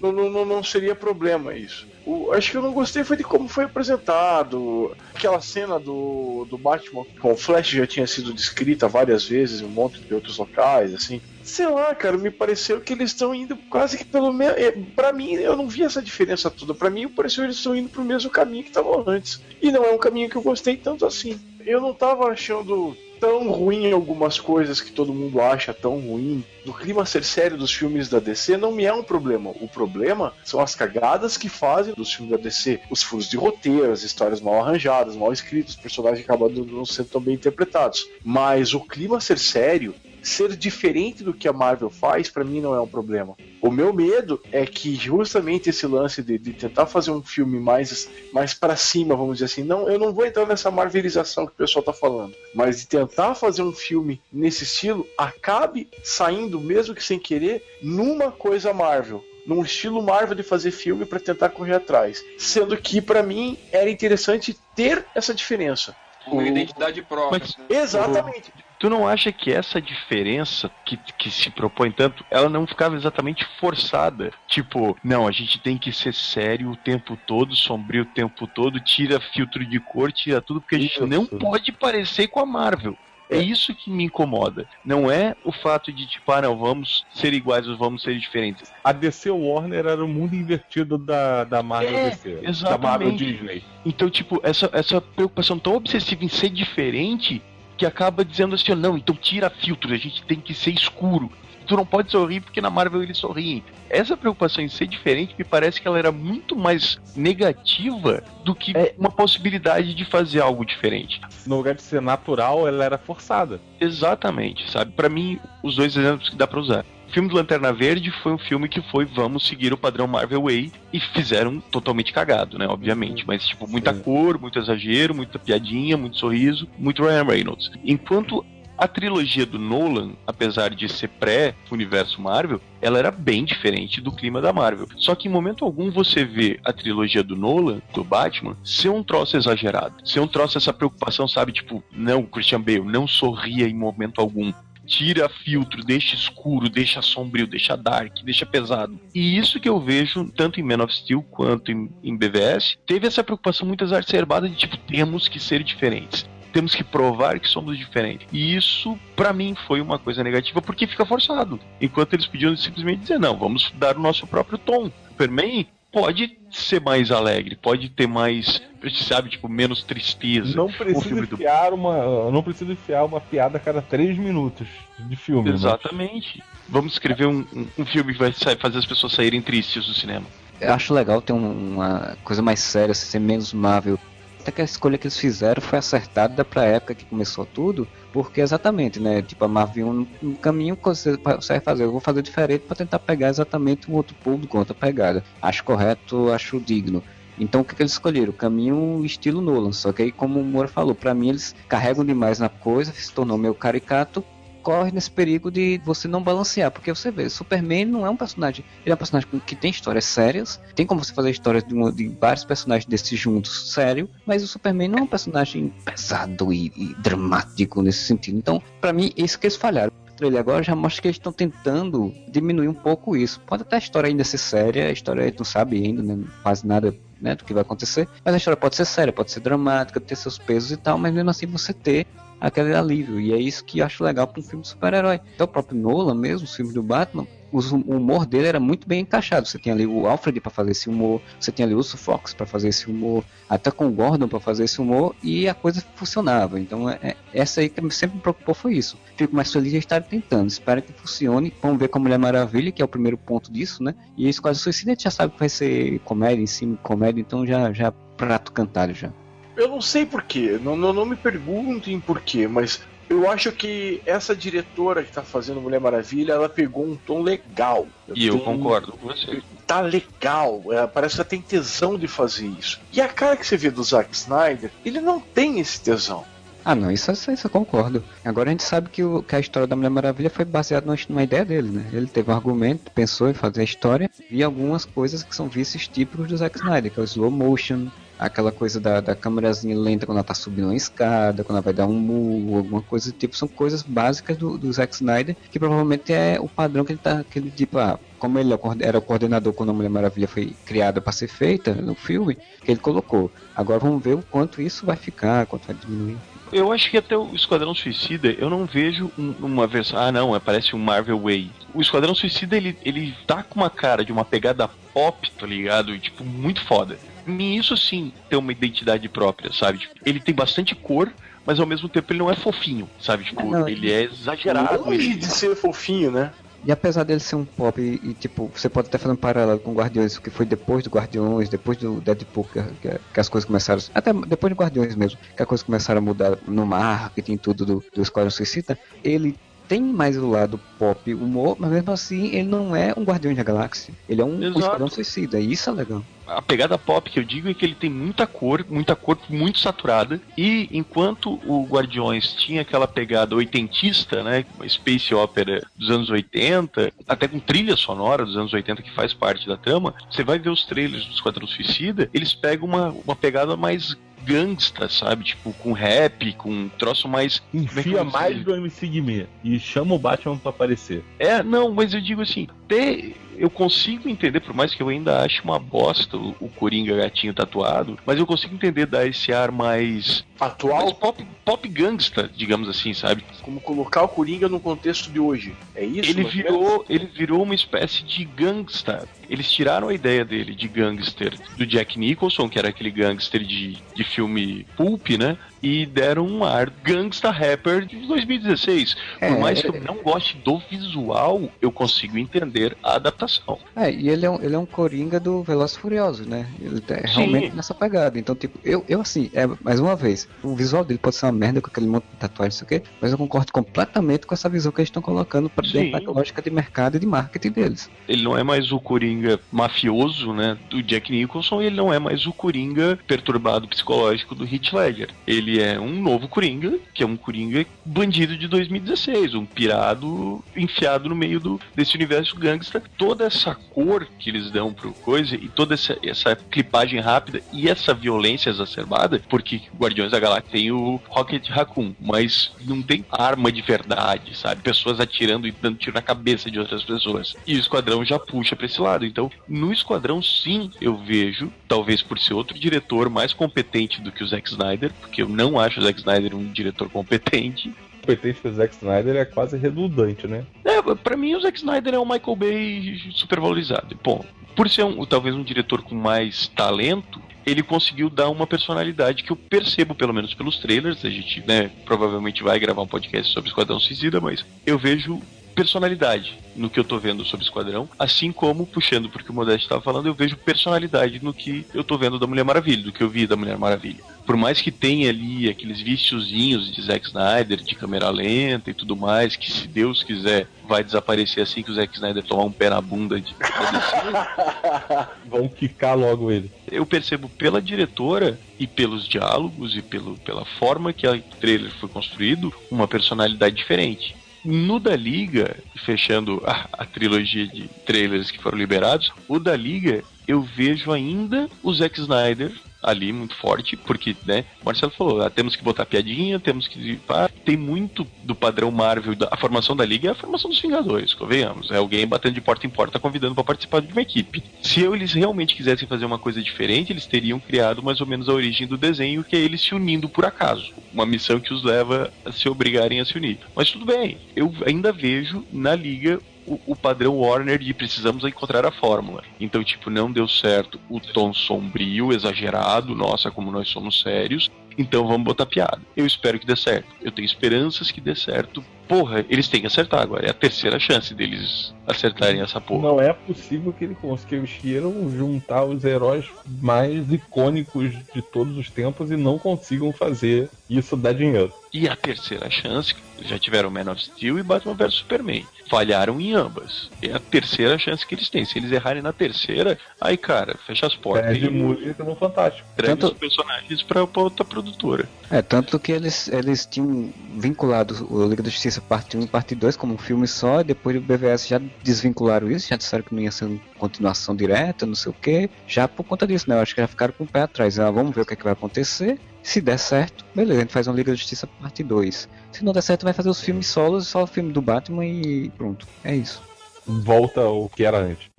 [0.00, 1.88] não- não- não seria problema isso.
[2.04, 4.96] O- acho que eu não gostei foi de como foi apresentado.
[5.14, 9.64] Aquela cena do, do Batman com o Flash já tinha sido descrita várias vezes em
[9.64, 11.20] um monte de outros locais, assim.
[11.42, 14.86] Sei lá, cara, me pareceu que eles estão indo quase que pelo mesmo.
[14.94, 16.72] Pra mim, eu não vi essa diferença toda.
[16.74, 19.40] Pra mim, pareceu que eles estão indo pro mesmo caminho que estavam antes.
[19.60, 21.40] E não é um caminho que eu gostei tanto assim.
[21.64, 26.44] Eu não tava achando tão ruim algumas coisas que todo mundo acha tão ruim.
[26.64, 29.50] Do clima ser sério dos filmes da DC não me é um problema.
[29.60, 32.80] O problema são as cagadas que fazem dos filmes da DC.
[32.90, 37.20] Os furos de roteiro, as histórias mal arranjadas, mal escritas, personagens acabando não sendo tão
[37.20, 38.08] bem interpretados.
[38.24, 42.74] Mas o clima ser sério, ser diferente do que a Marvel faz, pra mim não
[42.74, 43.34] é um problema.
[43.60, 48.08] O meu medo é que justamente esse lance de, de tentar fazer um filme mais,
[48.32, 51.56] mais para cima, vamos dizer assim, não, eu não vou entrar nessa marvelização que o
[51.56, 57.02] pessoal tá falando, mas de tentar fazer um filme nesse estilo, acabe saindo, mesmo que
[57.04, 59.24] sem querer, numa coisa Marvel.
[59.44, 62.24] Num estilo Marvel de fazer filme para tentar correr atrás.
[62.38, 65.96] Sendo que, pra mim, era interessante ter essa diferença.
[66.26, 67.40] Uma identidade própria.
[67.40, 68.52] Mas- Exatamente.
[68.82, 73.46] Tu não acha que essa diferença que, que se propõe tanto, ela não ficava exatamente
[73.60, 74.32] forçada?
[74.48, 78.80] Tipo, não, a gente tem que ser sério o tempo todo, sombrio o tempo todo,
[78.80, 81.06] tira filtro de cor, tira tudo, porque a gente Isso.
[81.06, 82.98] não pode parecer com a Marvel.
[83.30, 84.66] É isso que me incomoda.
[84.84, 88.70] Não é o fato de, tipo, ah, não, vamos ser iguais ou vamos ser diferentes.
[88.82, 92.34] A DC Warner era o mundo invertido da, da Marvel É, DC.
[92.34, 92.82] Da exatamente.
[92.82, 93.64] Marvel Disney.
[93.86, 97.40] Então, tipo, essa, essa preocupação tão obsessiva em ser diferente
[97.82, 101.28] que acaba dizendo assim, não, então tira filtro, a gente tem que ser escuro.
[101.66, 103.64] Tu não pode sorrir porque na Marvel eles sorriem.
[103.90, 108.72] Essa preocupação em ser diferente me parece que ela era muito mais negativa do que
[108.96, 111.20] uma possibilidade de fazer algo diferente.
[111.44, 113.60] No lugar de ser natural, ela era forçada.
[113.80, 114.92] Exatamente, sabe?
[114.92, 116.84] Pra mim, os dois exemplos que dá pra usar.
[117.12, 120.44] O filme do Lanterna Verde foi um filme que foi vamos seguir o padrão Marvel
[120.44, 122.66] Way e fizeram totalmente cagado, né?
[122.66, 123.26] Obviamente.
[123.26, 127.70] Mas, tipo, muita cor, muito exagero, muita piadinha, muito sorriso, muito Ryan Reynolds.
[127.84, 128.42] Enquanto
[128.78, 134.40] a trilogia do Nolan, apesar de ser pré-universo Marvel, ela era bem diferente do clima
[134.40, 134.88] da Marvel.
[134.96, 139.04] Só que em momento algum você vê a trilogia do Nolan, do Batman, ser um
[139.04, 139.96] troço exagerado.
[140.02, 141.52] Ser um troço essa preocupação, sabe?
[141.52, 144.50] Tipo, não, Christian Bale, não sorria em momento algum.
[144.86, 148.98] Tira filtro, deixa escuro, deixa sombrio, deixa dark, deixa pesado.
[149.14, 153.06] E isso que eu vejo, tanto em Man of Steel quanto em, em BVS, teve
[153.06, 156.28] essa preocupação muito exacerbada de tipo, temos que ser diferentes.
[156.52, 158.26] temos que provar que somos diferentes.
[158.30, 161.58] E isso, pra mim, foi uma coisa negativa porque fica forçado.
[161.80, 164.90] Enquanto eles podiam simplesmente dizer, não, vamos dar o nosso próprio tom.
[165.08, 168.60] Superman pode ser mais alegre, pode ter mais,
[169.06, 170.56] sabe, tipo, menos tristeza.
[170.56, 172.30] Não precisa do- enfiar uma.
[172.30, 174.66] Não precisa enfiar uma piada a cada três minutos
[174.98, 175.48] de filme.
[175.50, 175.54] né?
[175.54, 176.42] Exatamente.
[176.68, 180.26] Vamos escrever um, um- um filme que vai fazer as pessoas saírem tristes do cinema.
[180.60, 183.98] Eu acho legal ter um- uma coisa mais séria, ser menos Marvel.
[184.40, 188.40] Até que a escolha que eles fizeram foi acertada pra época que começou tudo, porque
[188.40, 189.22] exatamente, né?
[189.22, 189.88] Tipo, a Marvel
[190.22, 193.94] um, caminho que você, vai fazer, eu vou fazer diferente pra tentar pegar exatamente um
[193.94, 195.24] outro público, outra pegada.
[195.40, 197.02] Acho correto, acho digno.
[197.38, 198.30] Então o que, que eles escolheram?
[198.30, 199.72] O caminho estilo Nolan.
[199.72, 203.12] Só que aí, como o Moura falou, pra mim eles carregam demais na coisa, se
[203.12, 204.22] tornou meio caricato,
[204.62, 208.64] corre nesse perigo de você não balancear, porque você vê, Superman não é um personagem,
[208.84, 212.08] ele é um personagem que tem histórias sérias, tem como você fazer histórias de, de
[212.08, 216.94] vários personagens desses juntos, sério, mas o Superman não é um personagem pesado e, e
[217.00, 218.38] dramático nesse sentido.
[218.38, 219.92] Então, pra mim, isso que eles falharam.
[220.16, 223.40] Trailer agora já mostra que eles estão tentando diminuir um pouco isso.
[223.40, 226.22] Pode até a história ainda ser séria, a história a gente não sabe ainda, né,
[226.42, 229.40] quase nada né, do que vai acontecer, mas a história pode ser séria, pode ser
[229.40, 232.06] dramática, ter seus pesos e tal, mas mesmo assim você ter
[232.42, 233.20] aquele alívio.
[233.20, 235.20] E é isso que eu acho legal para um filme de super-herói.
[235.34, 237.58] Até o próprio Nolan mesmo, os filmes do Batman, o
[237.94, 239.46] humor dele era muito bem encaixado.
[239.46, 242.46] Você tem ali o Alfred para fazer esse humor, você tem ali o Fox para
[242.46, 246.58] fazer esse humor, até com o Gordon para fazer esse humor, e a coisa funcionava.
[246.58, 248.96] Então, é, é- essa aí que sempre me preocupou foi isso.
[249.16, 250.48] Fico mais feliz de estar tentando.
[250.48, 251.52] Espero que funcione.
[251.62, 253.94] Vamos ver com a Mulher Maravilha, que é o primeiro ponto disso, né?
[254.16, 257.46] E Esquadrão Suicida a gente já sabe que vai ser comédia em cima comédia, então
[257.46, 259.12] já, já prato cantado já.
[259.56, 264.34] Eu não sei porquê, não, não, não me perguntem porquê, mas eu acho que essa
[264.34, 267.86] diretora que tá fazendo Mulher Maravilha, ela pegou um tom legal.
[268.14, 269.42] E eu Tem- concordo com você.
[269.66, 272.80] Tá legal, é, parece que ela tem tesão de fazer isso.
[272.92, 276.24] E a cara que você vê do Zack Snyder, ele não tem esse tesão.
[276.64, 278.04] Ah, não, isso, isso, isso eu concordo.
[278.24, 280.96] Agora a gente sabe que, o, que a história da Mulher Maravilha foi baseada numa,
[281.08, 281.90] numa ideia dele, né?
[281.92, 285.88] Ele teve um argumento, pensou em fazer a história, e algumas coisas que são vícios
[285.88, 287.88] típicos do Zack Snyder, que é o slow motion,
[288.26, 291.72] aquela coisa da, da câmerazinha lenta quando ela tá subindo uma escada, quando ela vai
[291.72, 295.58] dar um murro, alguma coisa do tipo, são coisas básicas do, do Zack Snyder, que
[295.58, 298.98] provavelmente é o padrão que ele tá, que ele tipo, ah, como ele é era
[298.98, 302.80] o coordenador quando a Mulher Maravilha foi criada para ser feita no filme, que ele
[302.80, 303.30] colocou.
[303.56, 306.16] Agora vamos ver o quanto isso vai ficar, quanto vai diminuir.
[306.52, 309.98] Eu acho que até o Esquadrão Suicida, eu não vejo um- uma versão.
[309.98, 311.50] Ah, não, é, parece um Marvel Way.
[311.74, 315.98] O Esquadrão Suicida, ele, ele tá com uma cara de uma pegada pop, tá ligado?
[315.98, 316.98] Tipo, muito foda.
[317.26, 319.78] Isso sim tem uma identidade própria, sabe?
[319.78, 321.12] Tipo, ele tem bastante cor,
[321.46, 323.24] mas ao mesmo tempo ele não é fofinho, sabe?
[323.24, 324.84] Tipo, Não, ele é exagerado.
[324.84, 325.14] Longe Ele...
[325.16, 326.32] de ser fofinho, né?
[326.64, 329.58] E apesar dele ser um pop e, e, tipo, você pode até fazer um paralelo
[329.58, 333.44] com Guardiões, que foi depois do Guardiões, depois do Deadpool, que, que, que as coisas
[333.44, 333.82] começaram.
[333.92, 337.66] Até depois do Guardiões mesmo, que as coisas começaram a mudar no marketing e tudo
[337.66, 339.36] do, do Esquadrão Suicida, ele
[339.66, 343.42] tem mais o lado pop humor, mas mesmo assim ele não é um Guardião da
[343.42, 343.92] Galáxia.
[344.08, 344.58] Ele é um, um.
[344.58, 346.04] Esquadrão Suicida, e isso é legal.
[346.36, 349.58] A pegada pop que eu digo é que ele tem muita cor, muita cor muito
[349.58, 350.20] saturada.
[350.36, 354.44] E enquanto o Guardiões tinha aquela pegada oitentista, né?
[354.56, 359.12] Uma space opera dos anos 80, até com trilha sonora dos anos 80 que faz
[359.12, 363.16] parte da trama, você vai ver os trailers do Esquadrão Suicida, eles pegam uma, uma
[363.16, 365.24] pegada mais gangsta, sabe?
[365.24, 367.42] Tipo, com rap, com um troço mais.
[367.52, 371.04] é Enfia vou mais do MC Guimê e chama o Batman pra aparecer.
[371.18, 373.12] É, não, mas eu digo assim, até
[373.42, 377.34] eu consigo entender, por mais que eu ainda ache uma bosta o, o Coringa gatinho
[377.34, 380.24] tatuado, mas eu consigo entender dar esse ar mais.
[380.38, 380.84] Atual?
[380.84, 383.24] mais pop, pop gangsta, digamos assim, sabe?
[383.42, 385.56] Como colocar o Coringa no contexto de hoje.
[385.74, 386.08] É isso?
[386.08, 389.08] Ele virou, ele virou uma espécie de gangsta.
[389.28, 393.76] Eles tiraram a ideia dele de gangster do Jack Nicholson, que era aquele gangster de,
[393.92, 395.36] de filme pulp, né?
[395.62, 398.94] E deram um ar gangsta rapper de 2016.
[398.94, 403.58] Por É, mais que eu é- não goste do visual, eu consigo entender a adaptação.
[403.76, 406.48] É, e ele é um, ele é um Coringa do Velozes e Furiosos, né?
[406.60, 408.18] Ele tá realmente nessa pegada.
[408.18, 411.32] Então, tipo, eu, eu assim, é, mais uma vez, o visual dele pode ser uma
[411.32, 414.34] merda com aquele monte de tatuagem, não sei o quê, mas eu concordo completamente com
[414.34, 416.04] essa visão que eles estão colocando pra dentro Sim.
[416.06, 417.90] da lógica de mercado e de marketing deles.
[418.08, 421.98] Ele não é mais o Coringa mafioso, né, do Jack Nicholson, e ele não é
[421.98, 425.08] mais o Coringa perturbado psicológico do Heath Ledger.
[425.26, 431.08] Ele é um novo Coringa, que é um Coringa bandido de 2016, um pirado enfiado
[431.08, 432.82] no meio do, desse universo gangsta.
[432.96, 437.68] Toda essa cor que eles dão pro coisa e toda essa, essa clipagem rápida e
[437.68, 443.50] essa violência exacerbada, porque Guardiões da Galáxia tem o Rocket Raccoon, mas não tem arma
[443.50, 444.62] de verdade, sabe?
[444.62, 447.34] Pessoas atirando e dando tiro na cabeça de outras pessoas.
[447.46, 449.04] E o Esquadrão já puxa pra esse lado.
[449.04, 454.22] Então, no Esquadrão, sim, eu vejo, talvez por ser outro diretor mais competente do que
[454.22, 457.72] o Zack Snyder, porque eu não acho o Zack Snyder um diretor competente.
[458.00, 460.44] competente do Zack Snyder é quase redundante, né?
[460.64, 463.98] É, pra mim o Zack Snyder é um Michael Bay supervalorizado.
[464.02, 464.24] Bom,
[464.54, 469.32] por ser um, talvez um diretor com mais talento, ele conseguiu dar uma personalidade que
[469.32, 471.04] eu percebo, pelo menos pelos trailers.
[471.04, 475.20] A gente, né, provavelmente vai gravar um podcast sobre Esquadrão Suicida, mas eu vejo
[475.54, 479.80] personalidade no que eu tô vendo sobre Esquadrão, assim como, puxando porque o Modeste estava
[479.80, 483.08] falando, eu vejo personalidade no que eu tô vendo da Mulher Maravilha, do que eu
[483.08, 484.02] vi da Mulher Maravilha.
[484.26, 488.96] Por mais que tenha ali aqueles viciozinhos de Zack Snyder, de câmera lenta e tudo
[488.96, 492.70] mais, que se Deus quiser vai desaparecer assim que o Zack Snyder tomar um pé
[492.70, 493.34] na bunda de.
[495.26, 496.50] Vão quicar logo ele.
[496.70, 501.88] Eu percebo pela diretora e pelos diálogos e pelo, pela forma que o trailer foi
[501.88, 504.14] construído, uma personalidade diferente.
[504.44, 510.02] No da Liga, fechando a, a, trilogia de trailers que foram liberados, o da Liga
[510.26, 512.52] eu vejo ainda o Zack Snyder
[512.82, 516.98] ali muito forte, porque, né, Marcelo falou, ah, temos que botar piadinha, temos que.
[517.08, 520.60] Ah, tem muito do padrão Marvel, da, a formação da Liga é a formação dos
[520.60, 521.70] Vingadores, convenhamos.
[521.70, 524.42] É alguém batendo de porta em porta convidando para participar de uma equipe.
[524.62, 528.32] Se eles realmente quisessem fazer uma coisa diferente, eles teriam criado mais ou menos a
[528.32, 530.72] origem do desenho, que é eles se unindo por acaso.
[530.92, 533.38] Uma missão que os leva a se obrigarem a se unir.
[533.54, 538.66] Mas tudo bem, eu ainda vejo na Liga o, o, padrão Warner de precisamos encontrar
[538.66, 539.22] a fórmula.
[539.40, 544.50] Então, tipo, não deu certo o tom sombrio, exagerado, nossa, como nós somos sérios.
[544.76, 545.80] Então vamos botar piada.
[545.96, 546.88] Eu espero que dê certo.
[547.02, 548.64] Eu tenho esperanças que dê certo.
[548.88, 550.26] Porra, eles têm que acertar agora.
[550.26, 552.88] É a terceira chance deles acertarem essa porra.
[552.88, 556.26] Não é possível que eles conseguiram juntar os heróis
[556.60, 561.52] mais icônicos de todos os tempos e não consigam fazer isso dar dinheiro.
[561.72, 565.46] E a terceira chance, já tiveram Man of Steel e Batman vs Superman.
[565.70, 566.90] Falharam em ambas.
[567.00, 568.44] É a terceira chance que eles têm.
[568.44, 571.30] Se eles errarem na terceira, aí, cara, fecha as portas.
[571.30, 572.68] É de música no Fantástico.
[572.74, 573.12] Entrega tanto...
[573.12, 575.08] os personagens pra, pra outra produtora.
[575.30, 579.54] É, tanto que eles, eles tinham vinculado o Liga da Justiça parte 1 e parte
[579.54, 583.14] 2 como um filme só, e depois o BVS já desvincularam isso, já disseram que
[583.14, 585.48] não ia ser uma continuação direta, não sei o que.
[585.66, 586.56] Já por conta disso, né?
[586.56, 587.78] Eu acho que já ficaram com o pé atrás.
[587.78, 589.18] Ah, vamos ver o que, é que vai acontecer.
[589.42, 592.28] Se der certo, beleza, a gente faz uma Liga da Justiça parte 2.
[592.52, 595.50] Se não der certo, vai fazer os filmes solos, só o filme do Batman e
[595.50, 595.86] pronto.
[596.04, 596.42] É isso.
[596.86, 598.30] Volta ao que era antes.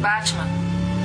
[0.00, 0.46] Batman,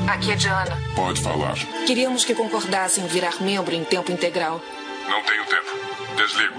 [0.07, 0.77] aqui é Diana.
[0.95, 1.56] Pode falar.
[1.85, 4.61] Queríamos que concordassem em virar membro em tempo integral.
[5.07, 6.15] Não tenho tempo.
[6.18, 6.56] Desligo.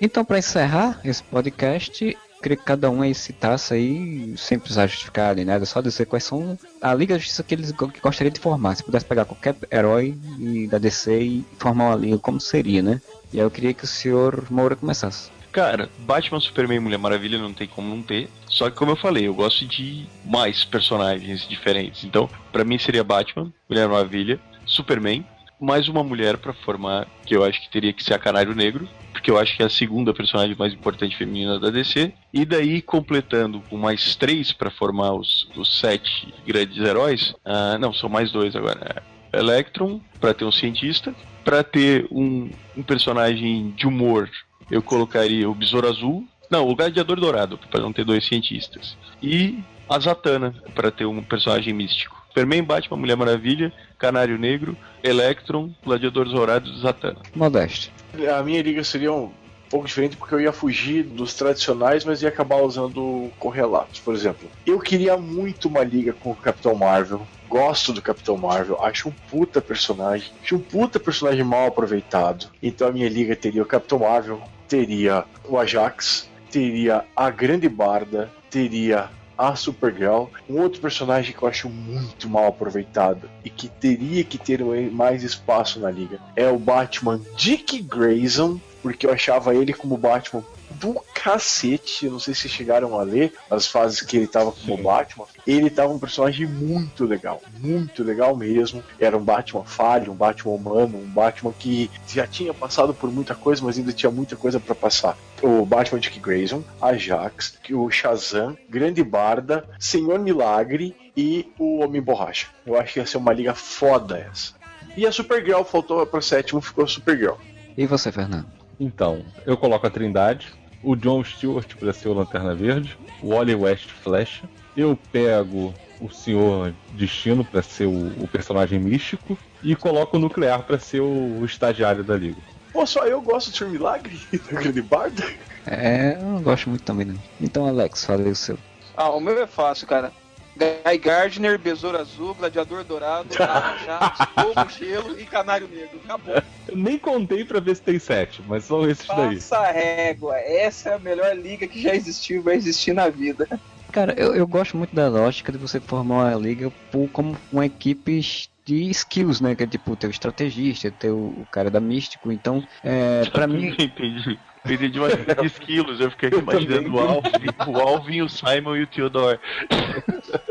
[0.00, 5.34] Então, para encerrar esse podcast, queria que cada um aí citasse aí, sem precisar justificar
[5.34, 8.74] nem nada, só dizer quais são a Liga da Justiça que eles gostariam de formar.
[8.76, 13.00] Se pudesse pegar qualquer herói e da DC e formar uma liga, como seria, né?
[13.32, 15.30] E aí eu queria que o senhor Moura começasse.
[15.52, 18.28] Cara, Batman, Superman e Mulher Maravilha não tem como não ter.
[18.46, 22.04] Só que, como eu falei, eu gosto de mais personagens diferentes.
[22.04, 25.26] Então, para mim seria Batman, Mulher Maravilha, Superman,
[25.60, 28.88] mais uma mulher para formar, que eu acho que teria que ser a Canário Negro,
[29.12, 32.12] porque eu acho que é a segunda personagem mais importante feminina da DC.
[32.32, 37.92] E daí, completando com mais três para formar os, os sete grandes heróis, uh, não,
[37.92, 39.02] são mais dois agora.
[39.32, 41.14] É Electron, para ter um cientista,
[41.44, 44.30] para ter um, um personagem de humor,
[44.70, 48.96] eu colocaria o Besouro Azul, não, o Gladiador Dourado, para não ter dois cientistas.
[49.22, 49.58] E
[49.88, 52.25] a Zatanna, para ter um personagem místico.
[52.36, 57.16] Superman, Batman, Mulher Maravilha, Canário Negro, Electron, Gladiadores Dourados e Zatanna.
[57.34, 57.90] Modeste.
[58.36, 59.30] A minha liga seria um
[59.70, 64.00] pouco diferente porque eu ia fugir dos tradicionais, mas ia acabar usando correlatos.
[64.00, 67.26] Por exemplo, eu queria muito uma liga com o Capitão Marvel.
[67.48, 72.48] Gosto do Capitão Marvel, acho um puta personagem, acho um puta personagem mal aproveitado.
[72.62, 78.30] Então a minha liga teria o Capitão Marvel, teria o Ajax, teria a Grande Barda,
[78.50, 84.24] teria a Supergirl, um outro personagem que eu acho muito mal aproveitado e que teria
[84.24, 89.72] que ter mais espaço na liga é o Batman Dick Grayson, porque eu achava ele
[89.72, 92.06] como Batman do cacete.
[92.06, 94.82] Eu não sei se chegaram a ler as fases que ele tava como Sim.
[94.82, 95.26] Batman.
[95.46, 98.82] Ele tava um personagem muito legal, muito legal mesmo.
[98.98, 103.34] Era um Batman falho, um Batman humano, um Batman que já tinha passado por muita
[103.34, 105.16] coisa, mas ainda tinha muita coisa para passar.
[105.42, 112.48] O Batman Dick Grayson, Ajax, o Shazam, Grande Barda, Senhor Milagre e o Homem Borracha.
[112.66, 114.54] Eu acho que ia ser uma liga foda essa.
[114.96, 117.34] E a Supergirl faltou para sétimo, ficou a Supergirl.
[117.76, 118.46] E você, Fernando?
[118.78, 123.54] Então, eu coloco a Trindade, o John Stewart para ser o Lanterna Verde, o Wally
[123.54, 124.42] West Flash,
[124.76, 130.62] eu pego o Senhor Destino para ser o, o, personagem místico e coloco o Nuclear
[130.62, 132.40] para ser o, o, estagiário da Liga.
[132.72, 133.64] Pô, só eu gosto de.
[133.64, 134.20] Milagre
[134.52, 135.24] da Grande Barda?
[135.66, 137.16] É, eu não gosto muito também não.
[137.40, 138.58] Então, Alex, fala aí o seu.
[138.94, 140.12] Ah, o meu é fácil, cara.
[140.56, 146.00] Guy Gardner, Besouro Azul, Gladiador Dourado, Chaves, Fogo, Gelo e Canário Negro.
[146.04, 146.42] Acabou.
[146.68, 149.36] Eu nem contei pra ver se tem sete, mas são esses daí.
[149.36, 150.36] Passa a régua.
[150.38, 153.46] Essa é a melhor liga que já existiu e vai existir na vida.
[153.92, 157.64] Cara, eu, eu gosto muito da lógica de você formar uma liga por, como uma
[157.64, 158.20] equipe
[158.64, 159.54] de skills, né?
[159.54, 162.32] Que é tipo, ter o estrategista, ter o, o cara da místico.
[162.32, 163.74] Então, é, pra mim.
[163.78, 164.38] Entendi.
[164.64, 167.30] Eu entendi uma liga de esquilos, eu fiquei imaginando o Alvin,
[167.68, 169.38] o Alvin, o Simon e o Theodore.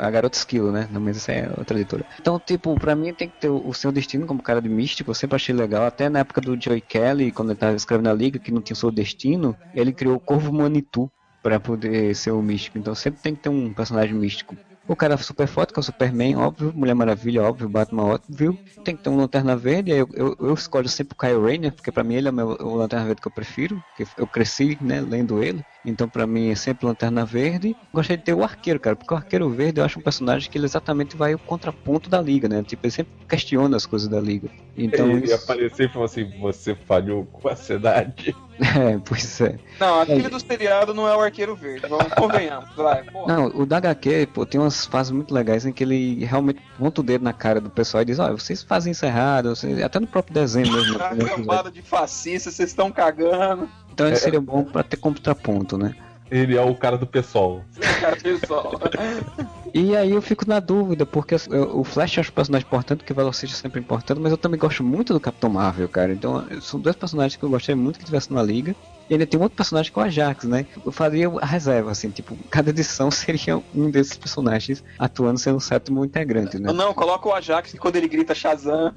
[0.00, 0.88] A garota esquilo, né?
[0.90, 2.04] Não, mas essa é outra leitura.
[2.18, 5.10] Então, tipo, pra mim tem que ter o, seu destino como cara de místico.
[5.10, 5.84] Eu sempre achei legal.
[5.84, 8.74] Até na época do Joey Kelly, quando ele tava escrevendo a liga, que não tinha
[8.74, 11.10] o seu destino, ele criou o Corvo Manitou
[11.42, 12.78] pra poder ser o místico.
[12.78, 14.56] Então sempre tem que ter um personagem místico.
[14.90, 16.72] O cara super forte, que é o Superman, óbvio.
[16.74, 17.68] Mulher Maravilha, óbvio.
[17.68, 18.58] Batman, óbvio.
[18.84, 19.92] Tem que ter um Lanterna Verde.
[19.92, 22.34] aí Eu, eu, eu escolho sempre o Kyle Rayner, porque pra mim ele é o,
[22.34, 23.80] meu, o Lanterna Verde que eu prefiro.
[23.96, 25.64] Porque eu cresci, né, lendo ele.
[25.84, 27.76] Então pra mim é sempre Lanterna Verde.
[27.94, 28.96] Gostei de ter o Arqueiro, cara.
[28.96, 32.20] Porque o Arqueiro Verde eu acho um personagem que ele exatamente vai ao contraponto da
[32.20, 32.60] Liga, né?
[32.64, 34.50] Tipo, ele sempre questiona as coisas da Liga.
[34.76, 35.44] Então ele ia isso...
[35.44, 38.34] aparecer e falar assim: você falhou com a cidade.
[38.60, 39.58] É, pois é.
[39.78, 41.86] Não, aquele do seriado não é o Arqueiro Verde.
[41.88, 42.68] Vamos convenhamos.
[42.76, 43.02] Vai.
[43.26, 47.00] Não, o da HQ, pô, tem umas fases muito legais em que ele realmente monta
[47.00, 49.82] o dedo na cara do pessoal e diz, olha, vocês fazem isso errado, vocês...
[49.82, 50.98] até no próprio desenho mesmo.
[51.28, 53.68] cambada de fascistas, vocês estão cagando.
[53.92, 55.94] Então ele seria bom pra ter contraponto, né?
[56.30, 57.62] Ele é o cara do pessoal.
[58.00, 58.72] Cara, pessoal.
[59.72, 62.98] E aí eu fico na dúvida, porque eu- o Flash eu acho um personagem importante,
[62.98, 66.12] porque o Velocity é sempre importante, mas eu também gosto muito do Capitão Marvel, cara.
[66.12, 68.74] Então são dois personagens que eu gostei muito que tivessem na liga.
[69.08, 70.64] E ainda tem um outro personagem que é o Ajax, né?
[70.86, 75.60] Eu faria a reserva, assim, tipo, cada edição seria um desses personagens atuando sendo o
[75.60, 76.72] sétimo integrante, né?
[76.72, 78.94] Não, coloca o Ajax que quando ele grita Shazam,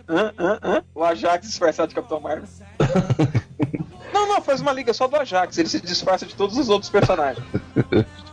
[0.94, 2.48] o Ajax disfarçado de Capitão Marvel.
[4.14, 6.92] não, não, faz uma liga só do Ajax, ele se disfarça de todos os outros
[6.92, 7.44] personagens.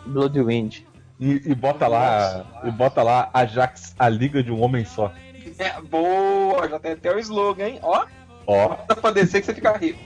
[0.07, 0.83] Bloodwind.
[1.21, 2.47] E, e bota lá.
[2.65, 5.13] E bota lá Ajax, a liga de um homem só.
[5.59, 7.79] É, boa, já tem até o slogan, hein?
[7.83, 8.05] Ó,
[8.47, 8.77] Ó.
[8.89, 9.99] dá pra descer que você fica rico.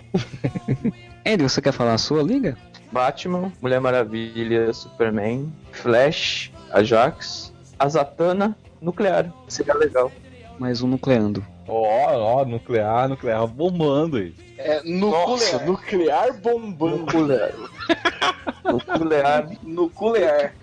[1.25, 2.57] Andy, você quer falar a sua liga?
[2.91, 9.33] Batman, Mulher Maravilha, Superman, Flash, Ajax, a Zatanna, Nuclear.
[9.49, 10.11] Seria legal.
[10.59, 11.45] Mais um nucleando.
[11.67, 14.35] Ó, ó, nuclear, nuclear bombando aí.
[14.59, 16.31] É, Nossa, nuclear.
[16.31, 16.97] nuclear bombando.
[16.99, 17.53] Nuclear.
[18.65, 19.49] Nuclear.
[19.63, 20.55] Nuclear.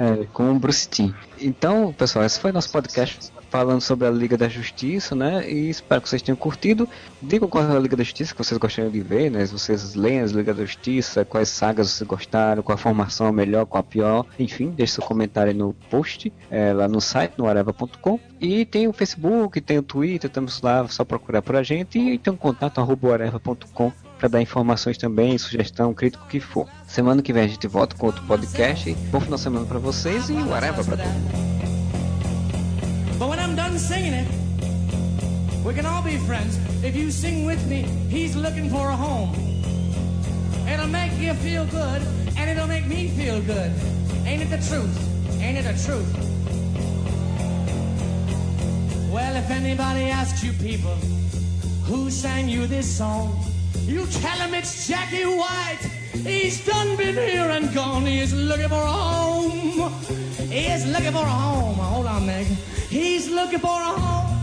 [0.00, 1.12] É, com o Bruce Timm.
[1.38, 5.46] Então, pessoal, esse foi nosso podcast falando sobre a Liga da Justiça, né?
[5.46, 6.88] E espero que vocês tenham curtido.
[7.20, 9.44] Digam qual é a Liga da Justiça que vocês gostariam de ver, né?
[9.44, 13.32] Se vocês leem as Liga da Justiça, quais sagas vocês gostaram, qual a formação é
[13.32, 14.24] melhor, qual a pior.
[14.38, 18.18] Enfim, deixe seu comentário no post, é, lá no site, no areva.com.
[18.40, 21.98] E tem o Facebook, tem o Twitter, estamos lá, só procurar por a gente.
[21.98, 26.68] E tem um contato, areva.com para dar informações também, sugestão, crítico, que for.
[26.90, 28.92] Semana que vem a gente volta com outro podcast.
[29.12, 31.30] Bom final de semana para vocês e whatever pra todo mundo.
[33.16, 34.28] But when I'm done singing it,
[35.64, 36.58] we can all be friends.
[36.82, 39.30] If you sing with me, he's looking for a home.
[40.66, 42.02] It'll make you feel good,
[42.36, 43.70] and it'll make me feel good.
[44.26, 44.90] Ain't it the truth?
[45.40, 46.12] Ain't it the truth?
[49.12, 50.96] Well, if anybody asks you people
[51.86, 53.38] who sang you this song,
[53.86, 55.99] you tell him it's Jackie White.
[56.12, 58.04] He's done been here and gone.
[58.04, 59.92] He's looking for a home.
[60.50, 61.76] He's looking for a home.
[61.76, 62.46] Hold on, Meg.
[62.46, 64.36] He's looking for a home.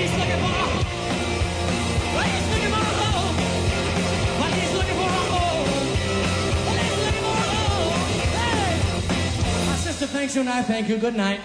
[0.00, 0.68] He's looking for a
[2.14, 3.36] well, he's looking for a home.
[4.40, 5.68] Well, he's looking for a home.
[6.66, 8.00] Well, he's looking for a home.
[8.38, 9.66] Hey!
[9.66, 10.96] My sister thanks you and I thank you.
[10.96, 11.40] Good night.